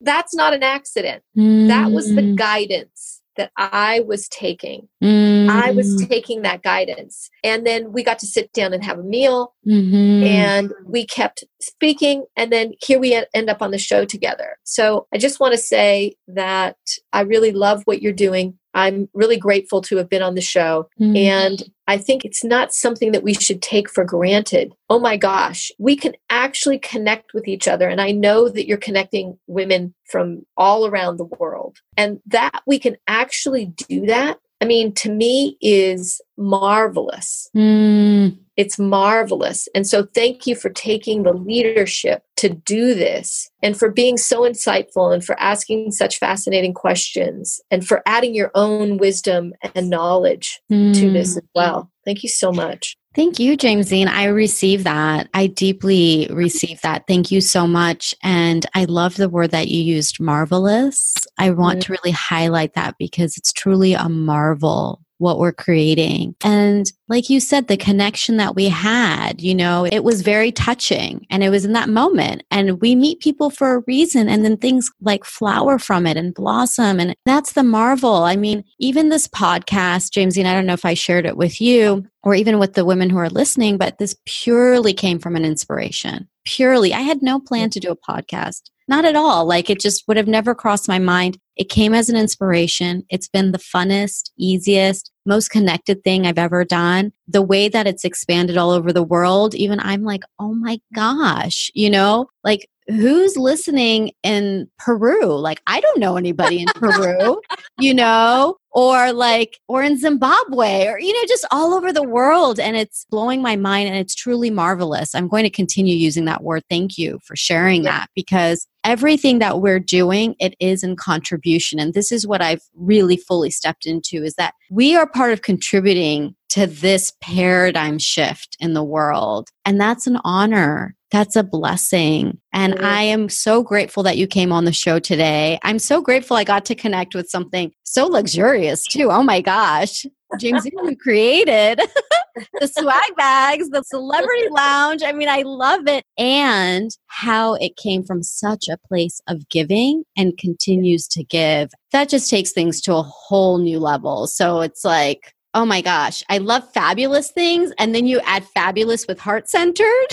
that's 0.00 0.34
not 0.34 0.54
an 0.54 0.62
accident. 0.62 1.22
Mm. 1.36 1.68
That 1.68 1.90
was 1.90 2.14
the 2.14 2.22
mm. 2.22 2.36
guidance 2.36 3.19
that 3.36 3.52
I 3.56 4.00
was 4.00 4.28
taking. 4.28 4.88
Mm. 5.02 5.48
I 5.48 5.70
was 5.70 6.02
mm. 6.02 6.08
taking 6.08 6.42
that 6.42 6.62
guidance. 6.62 7.30
And 7.44 7.66
then 7.66 7.92
we 7.92 8.02
got 8.02 8.18
to 8.20 8.26
sit 8.26 8.52
down 8.52 8.72
and 8.72 8.84
have 8.84 8.98
a 8.98 9.02
meal 9.02 9.54
mm-hmm. 9.66 10.24
and 10.24 10.72
we 10.84 11.06
kept 11.06 11.44
speaking. 11.60 12.24
And 12.36 12.52
then 12.52 12.72
here 12.80 12.98
we 12.98 13.22
end 13.34 13.50
up 13.50 13.62
on 13.62 13.70
the 13.70 13.78
show 13.78 14.04
together. 14.04 14.58
So 14.64 15.06
I 15.12 15.18
just 15.18 15.40
want 15.40 15.52
to 15.52 15.58
say 15.58 16.14
that 16.28 16.76
I 17.12 17.20
really 17.22 17.52
love 17.52 17.82
what 17.84 18.02
you're 18.02 18.12
doing. 18.12 18.58
I'm 18.74 19.08
really 19.14 19.36
grateful 19.36 19.80
to 19.82 19.96
have 19.96 20.08
been 20.08 20.22
on 20.22 20.34
the 20.34 20.40
show. 20.40 20.88
Mm-hmm. 21.00 21.16
And 21.16 21.62
I 21.90 21.98
think 21.98 22.24
it's 22.24 22.44
not 22.44 22.72
something 22.72 23.10
that 23.10 23.24
we 23.24 23.34
should 23.34 23.60
take 23.60 23.90
for 23.90 24.04
granted. 24.04 24.72
Oh 24.88 25.00
my 25.00 25.16
gosh, 25.16 25.72
we 25.76 25.96
can 25.96 26.14
actually 26.30 26.78
connect 26.78 27.34
with 27.34 27.48
each 27.48 27.66
other. 27.66 27.88
And 27.88 28.00
I 28.00 28.12
know 28.12 28.48
that 28.48 28.68
you're 28.68 28.78
connecting 28.78 29.36
women 29.48 29.92
from 30.08 30.46
all 30.56 30.86
around 30.86 31.16
the 31.16 31.24
world. 31.24 31.78
And 31.96 32.20
that 32.26 32.62
we 32.64 32.78
can 32.78 32.96
actually 33.08 33.66
do 33.88 34.06
that, 34.06 34.38
I 34.60 34.66
mean, 34.66 34.92
to 34.94 35.10
me, 35.10 35.56
is 35.60 36.20
marvelous. 36.36 37.48
Mm. 37.56 38.38
It's 38.56 38.78
marvelous. 38.78 39.68
And 39.74 39.86
so, 39.86 40.06
thank 40.14 40.46
you 40.46 40.54
for 40.54 40.68
taking 40.68 41.22
the 41.22 41.32
leadership 41.32 42.22
to 42.36 42.50
do 42.50 42.94
this 42.94 43.50
and 43.62 43.78
for 43.78 43.90
being 43.90 44.16
so 44.16 44.42
insightful 44.42 45.12
and 45.12 45.24
for 45.24 45.38
asking 45.40 45.92
such 45.92 46.18
fascinating 46.18 46.74
questions 46.74 47.60
and 47.70 47.86
for 47.86 48.02
adding 48.06 48.34
your 48.34 48.50
own 48.54 48.98
wisdom 48.98 49.52
and 49.74 49.88
knowledge 49.88 50.60
mm. 50.70 50.94
to 50.94 51.10
this 51.10 51.36
as 51.36 51.42
well. 51.54 51.90
Thank 52.04 52.22
you 52.22 52.28
so 52.28 52.52
much. 52.52 52.96
Thank 53.12 53.40
you, 53.40 53.56
Jaimsyne. 53.56 54.06
I 54.06 54.26
receive 54.26 54.84
that. 54.84 55.28
I 55.34 55.48
deeply 55.48 56.28
receive 56.30 56.80
that. 56.82 57.08
Thank 57.08 57.32
you 57.32 57.40
so 57.40 57.66
much. 57.66 58.14
And 58.22 58.64
I 58.74 58.84
love 58.84 59.16
the 59.16 59.28
word 59.28 59.50
that 59.50 59.66
you 59.66 59.82
used, 59.82 60.20
marvelous. 60.20 61.14
I 61.36 61.50
want 61.50 61.80
mm-hmm. 61.80 61.92
to 61.92 61.98
really 62.00 62.12
highlight 62.12 62.74
that 62.74 62.94
because 62.98 63.36
it's 63.36 63.52
truly 63.52 63.94
a 63.94 64.08
marvel 64.08 65.02
what 65.20 65.38
we're 65.38 65.52
creating. 65.52 66.34
And 66.42 66.90
like 67.08 67.28
you 67.28 67.40
said, 67.40 67.68
the 67.68 67.76
connection 67.76 68.38
that 68.38 68.54
we 68.54 68.68
had, 68.68 69.40
you 69.40 69.54
know, 69.54 69.84
it 69.84 70.02
was 70.02 70.22
very 70.22 70.50
touching 70.50 71.26
and 71.28 71.44
it 71.44 71.50
was 71.50 71.64
in 71.64 71.72
that 71.74 71.88
moment. 71.88 72.42
And 72.50 72.80
we 72.80 72.94
meet 72.94 73.20
people 73.20 73.50
for 73.50 73.74
a 73.74 73.82
reason 73.86 74.28
and 74.28 74.44
then 74.44 74.56
things 74.56 74.90
like 75.00 75.24
flower 75.24 75.78
from 75.78 76.06
it 76.06 76.16
and 76.16 76.34
blossom. 76.34 76.98
And 76.98 77.14
that's 77.26 77.52
the 77.52 77.62
marvel. 77.62 78.22
I 78.22 78.36
mean, 78.36 78.64
even 78.78 79.10
this 79.10 79.28
podcast, 79.28 80.10
Jaimsyne, 80.12 80.46
I 80.46 80.54
don't 80.54 80.66
know 80.66 80.72
if 80.72 80.86
I 80.86 80.94
shared 80.94 81.26
it 81.26 81.36
with 81.36 81.60
you 81.60 82.06
or 82.22 82.34
even 82.34 82.58
with 82.58 82.74
the 82.74 82.84
women 82.84 83.10
who 83.10 83.18
are 83.18 83.28
listening, 83.28 83.76
but 83.76 83.98
this 83.98 84.16
purely 84.24 84.94
came 84.94 85.18
from 85.18 85.36
an 85.36 85.44
inspiration. 85.44 86.28
Purely. 86.44 86.94
I 86.94 87.00
had 87.00 87.22
no 87.22 87.38
plan 87.38 87.68
to 87.70 87.80
do 87.80 87.90
a 87.90 87.96
podcast. 87.96 88.70
Not 88.90 89.04
at 89.04 89.14
all. 89.14 89.46
Like 89.46 89.70
it 89.70 89.78
just 89.78 90.08
would 90.08 90.16
have 90.16 90.26
never 90.26 90.52
crossed 90.52 90.88
my 90.88 90.98
mind. 90.98 91.38
It 91.56 91.68
came 91.68 91.94
as 91.94 92.08
an 92.08 92.16
inspiration. 92.16 93.04
It's 93.08 93.28
been 93.28 93.52
the 93.52 93.58
funnest, 93.58 94.30
easiest, 94.36 95.09
most 95.26 95.50
connected 95.50 96.02
thing 96.02 96.26
I've 96.26 96.38
ever 96.38 96.64
done. 96.64 97.12
The 97.28 97.42
way 97.42 97.68
that 97.68 97.86
it's 97.86 98.04
expanded 98.04 98.56
all 98.56 98.70
over 98.70 98.92
the 98.92 99.02
world, 99.02 99.54
even 99.54 99.80
I'm 99.80 100.02
like, 100.02 100.22
oh 100.38 100.54
my 100.54 100.80
gosh, 100.94 101.70
you 101.74 101.90
know, 101.90 102.28
like 102.44 102.68
who's 102.90 103.36
listening 103.36 104.12
in 104.22 104.68
Peru? 104.78 105.36
Like, 105.38 105.60
I 105.66 105.80
don't 105.80 105.98
know 105.98 106.16
anybody 106.16 106.60
in 106.60 106.68
Peru, 106.74 107.40
you 107.78 107.94
know, 107.94 108.56
or 108.72 109.12
like, 109.12 109.58
or 109.68 109.82
in 109.82 109.98
Zimbabwe, 109.98 110.86
or, 110.86 110.98
you 110.98 111.12
know, 111.12 111.26
just 111.26 111.46
all 111.50 111.74
over 111.74 111.92
the 111.92 112.02
world. 112.02 112.60
And 112.60 112.76
it's 112.76 113.04
blowing 113.10 113.42
my 113.42 113.56
mind 113.56 113.88
and 113.88 113.98
it's 113.98 114.14
truly 114.14 114.50
marvelous. 114.50 115.14
I'm 115.14 115.28
going 115.28 115.44
to 115.44 115.50
continue 115.50 115.96
using 115.96 116.24
that 116.26 116.42
word. 116.42 116.62
Thank 116.68 116.98
you 116.98 117.18
for 117.24 117.36
sharing 117.36 117.82
that 117.82 118.08
because 118.14 118.66
everything 118.84 119.40
that 119.40 119.60
we're 119.60 119.80
doing, 119.80 120.34
it 120.38 120.54
is 120.60 120.82
in 120.82 120.96
contribution. 120.96 121.78
And 121.78 121.94
this 121.94 122.12
is 122.12 122.26
what 122.26 122.42
I've 122.42 122.62
really 122.74 123.16
fully 123.16 123.50
stepped 123.50 123.86
into 123.86 124.22
is 124.24 124.34
that 124.34 124.54
we 124.70 124.96
are 124.96 125.06
part 125.06 125.32
of 125.32 125.42
contributing 125.42 126.34
to 126.50 126.66
this 126.66 127.12
paradigm 127.20 127.98
shift 127.98 128.56
in 128.60 128.74
the 128.74 128.84
world. 128.84 129.48
And 129.64 129.80
that's 129.80 130.06
an 130.06 130.18
honor. 130.24 130.94
That's 131.10 131.36
a 131.36 131.42
blessing. 131.42 132.38
And 132.52 132.74
mm-hmm. 132.74 132.84
I 132.84 133.02
am 133.02 133.28
so 133.28 133.62
grateful 133.62 134.02
that 134.04 134.16
you 134.16 134.26
came 134.26 134.52
on 134.52 134.64
the 134.64 134.72
show 134.72 134.98
today. 134.98 135.58
I'm 135.62 135.78
so 135.78 136.00
grateful 136.00 136.36
I 136.36 136.44
got 136.44 136.64
to 136.66 136.74
connect 136.74 137.14
with 137.14 137.28
something 137.28 137.72
so 137.82 138.06
luxurious, 138.06 138.86
too. 138.86 139.10
Oh 139.10 139.22
my 139.22 139.40
gosh. 139.40 140.06
James, 140.38 140.64
you 140.64 140.96
created 141.02 141.80
the 142.60 142.68
swag 142.68 143.16
bags, 143.16 143.68
the 143.70 143.82
celebrity 143.82 144.48
lounge. 144.50 145.02
I 145.02 145.12
mean, 145.12 145.28
I 145.28 145.42
love 145.42 145.88
it. 145.88 146.04
And 146.16 146.90
how 147.06 147.54
it 147.54 147.76
came 147.76 148.04
from 148.04 148.22
such 148.22 148.68
a 148.68 148.78
place 148.86 149.20
of 149.26 149.48
giving 149.48 150.04
and 150.16 150.38
continues 150.38 151.08
to 151.08 151.24
give. 151.24 151.70
That 151.92 152.08
just 152.08 152.30
takes 152.30 152.52
things 152.52 152.80
to 152.82 152.94
a 152.94 153.02
whole 153.02 153.58
new 153.58 153.80
level. 153.80 154.26
So 154.28 154.60
it's 154.60 154.84
like, 154.84 155.34
Oh 155.52 155.64
my 155.64 155.80
gosh, 155.80 156.22
I 156.28 156.38
love 156.38 156.70
fabulous 156.72 157.32
things. 157.32 157.72
And 157.78 157.92
then 157.94 158.06
you 158.06 158.20
add 158.20 158.44
fabulous 158.44 159.06
with 159.08 159.18
heart 159.18 159.48
centered. 159.48 160.06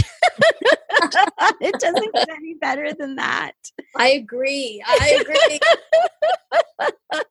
it 1.61 1.79
doesn't 1.79 2.13
get 2.13 2.29
any 2.29 2.55
better 2.55 2.91
than 2.93 3.15
that. 3.15 3.53
I 3.95 4.09
agree. 4.09 4.83
I 4.88 5.19
agree. 5.21 5.59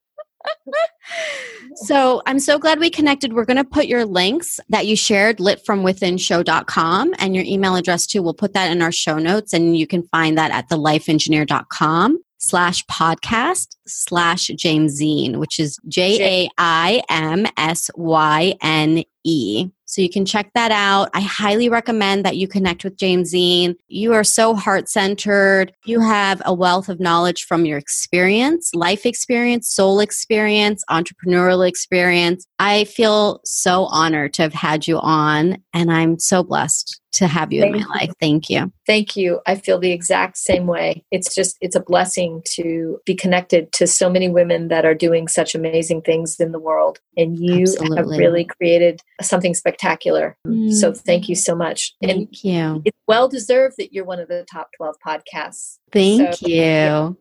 so 1.74 2.22
I'm 2.26 2.38
so 2.38 2.60
glad 2.60 2.78
we 2.78 2.90
connected. 2.90 3.32
We're 3.32 3.44
going 3.44 3.56
to 3.56 3.64
put 3.64 3.86
your 3.86 4.04
links 4.04 4.60
that 4.68 4.86
you 4.86 4.94
shared, 4.94 5.38
litfromwithinshow.com, 5.38 7.14
and 7.18 7.34
your 7.34 7.44
email 7.44 7.74
address 7.74 8.06
too. 8.06 8.22
We'll 8.22 8.34
put 8.34 8.52
that 8.52 8.70
in 8.70 8.82
our 8.82 8.92
show 8.92 9.18
notes, 9.18 9.52
and 9.52 9.76
you 9.76 9.88
can 9.88 10.04
find 10.04 10.38
that 10.38 10.52
at 10.52 10.68
thelifeengineer.com 10.68 12.20
slash 12.38 12.84
podcast 12.86 13.76
slash 13.86 14.48
Jaimsyne, 14.48 15.36
which 15.36 15.58
is 15.58 15.78
J 15.88 16.44
A 16.44 16.50
I 16.58 17.02
M 17.08 17.46
S 17.56 17.90
Y 17.94 18.54
N 18.60 19.04
E. 19.24 19.68
So 19.86 20.02
you 20.02 20.10
can 20.10 20.26
check 20.26 20.50
that 20.54 20.72
out. 20.72 21.10
I 21.14 21.20
highly 21.20 21.68
recommend 21.68 22.24
that 22.24 22.36
you 22.36 22.48
connect 22.48 22.84
with 22.84 22.96
Jaimsyne. 22.96 23.76
You 23.88 24.12
are 24.12 24.24
so 24.24 24.54
heart 24.54 24.88
centered. 24.88 25.72
You 25.84 26.00
have 26.00 26.42
a 26.44 26.52
wealth 26.52 26.88
of 26.88 27.00
knowledge 27.00 27.44
from 27.44 27.64
your 27.64 27.78
experience, 27.78 28.74
life 28.74 29.06
experience, 29.06 29.70
soul 29.70 30.00
experience, 30.00 30.84
entrepreneurial 30.90 31.66
experience. 31.66 32.46
I 32.58 32.84
feel 32.84 33.40
so 33.44 33.84
honored 33.84 34.34
to 34.34 34.42
have 34.42 34.54
had 34.54 34.88
you 34.88 34.98
on, 34.98 35.58
and 35.72 35.92
I'm 35.92 36.18
so 36.18 36.42
blessed 36.42 37.00
to 37.12 37.26
have 37.26 37.50
you 37.52 37.62
Thank 37.62 37.76
in 37.76 37.82
my 37.82 37.86
life. 37.94 38.12
Thank 38.20 38.50
you. 38.50 38.70
Thank 38.86 39.16
you. 39.16 39.40
I 39.46 39.54
feel 39.54 39.78
the 39.78 39.92
exact 39.92 40.36
same 40.36 40.66
way. 40.66 41.04
It's 41.10 41.34
just, 41.34 41.56
it's 41.62 41.76
a 41.76 41.80
blessing 41.80 42.42
to 42.56 42.98
be 43.06 43.14
connected 43.14 43.72
to 43.72 43.86
so 43.86 44.10
many 44.10 44.28
women 44.28 44.68
that 44.68 44.84
are 44.84 44.94
doing 44.94 45.26
such 45.26 45.54
amazing 45.54 46.02
things 46.02 46.36
in 46.38 46.52
the 46.52 46.58
world. 46.58 46.98
And 47.16 47.38
you 47.38 47.62
Absolutely. 47.62 47.96
have 47.96 48.06
really 48.06 48.44
created 48.44 49.00
something 49.22 49.54
spectacular. 49.54 49.75
Mm. 49.78 50.72
So 50.72 50.92
thank 50.92 51.28
you 51.28 51.34
so 51.34 51.54
much. 51.54 51.94
Thank 52.02 52.12
and 52.12 52.44
you. 52.44 52.82
It's 52.84 52.98
well 53.06 53.28
deserved 53.28 53.76
that 53.78 53.92
you're 53.92 54.04
one 54.04 54.20
of 54.20 54.28
the 54.28 54.46
top 54.50 54.70
12 54.76 54.96
podcasts. 55.04 55.78
Thank 55.92 56.34
so, 56.34 56.46
you. 56.46 57.16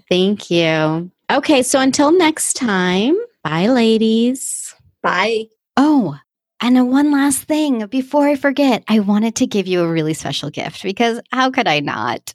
thank 0.10 0.50
you. 0.50 1.10
Okay. 1.30 1.62
So 1.62 1.80
until 1.80 2.12
next 2.16 2.54
time, 2.54 3.16
bye, 3.42 3.66
ladies. 3.66 4.74
Bye. 5.02 5.46
Oh, 5.76 6.18
and 6.62 6.90
one 6.90 7.10
last 7.10 7.44
thing 7.44 7.86
before 7.86 8.28
I 8.28 8.36
forget, 8.36 8.84
I 8.86 8.98
wanted 8.98 9.34
to 9.36 9.46
give 9.46 9.66
you 9.66 9.82
a 9.82 9.88
really 9.88 10.12
special 10.12 10.50
gift 10.50 10.82
because 10.82 11.20
how 11.32 11.50
could 11.50 11.66
I 11.66 11.80
not? 11.80 12.34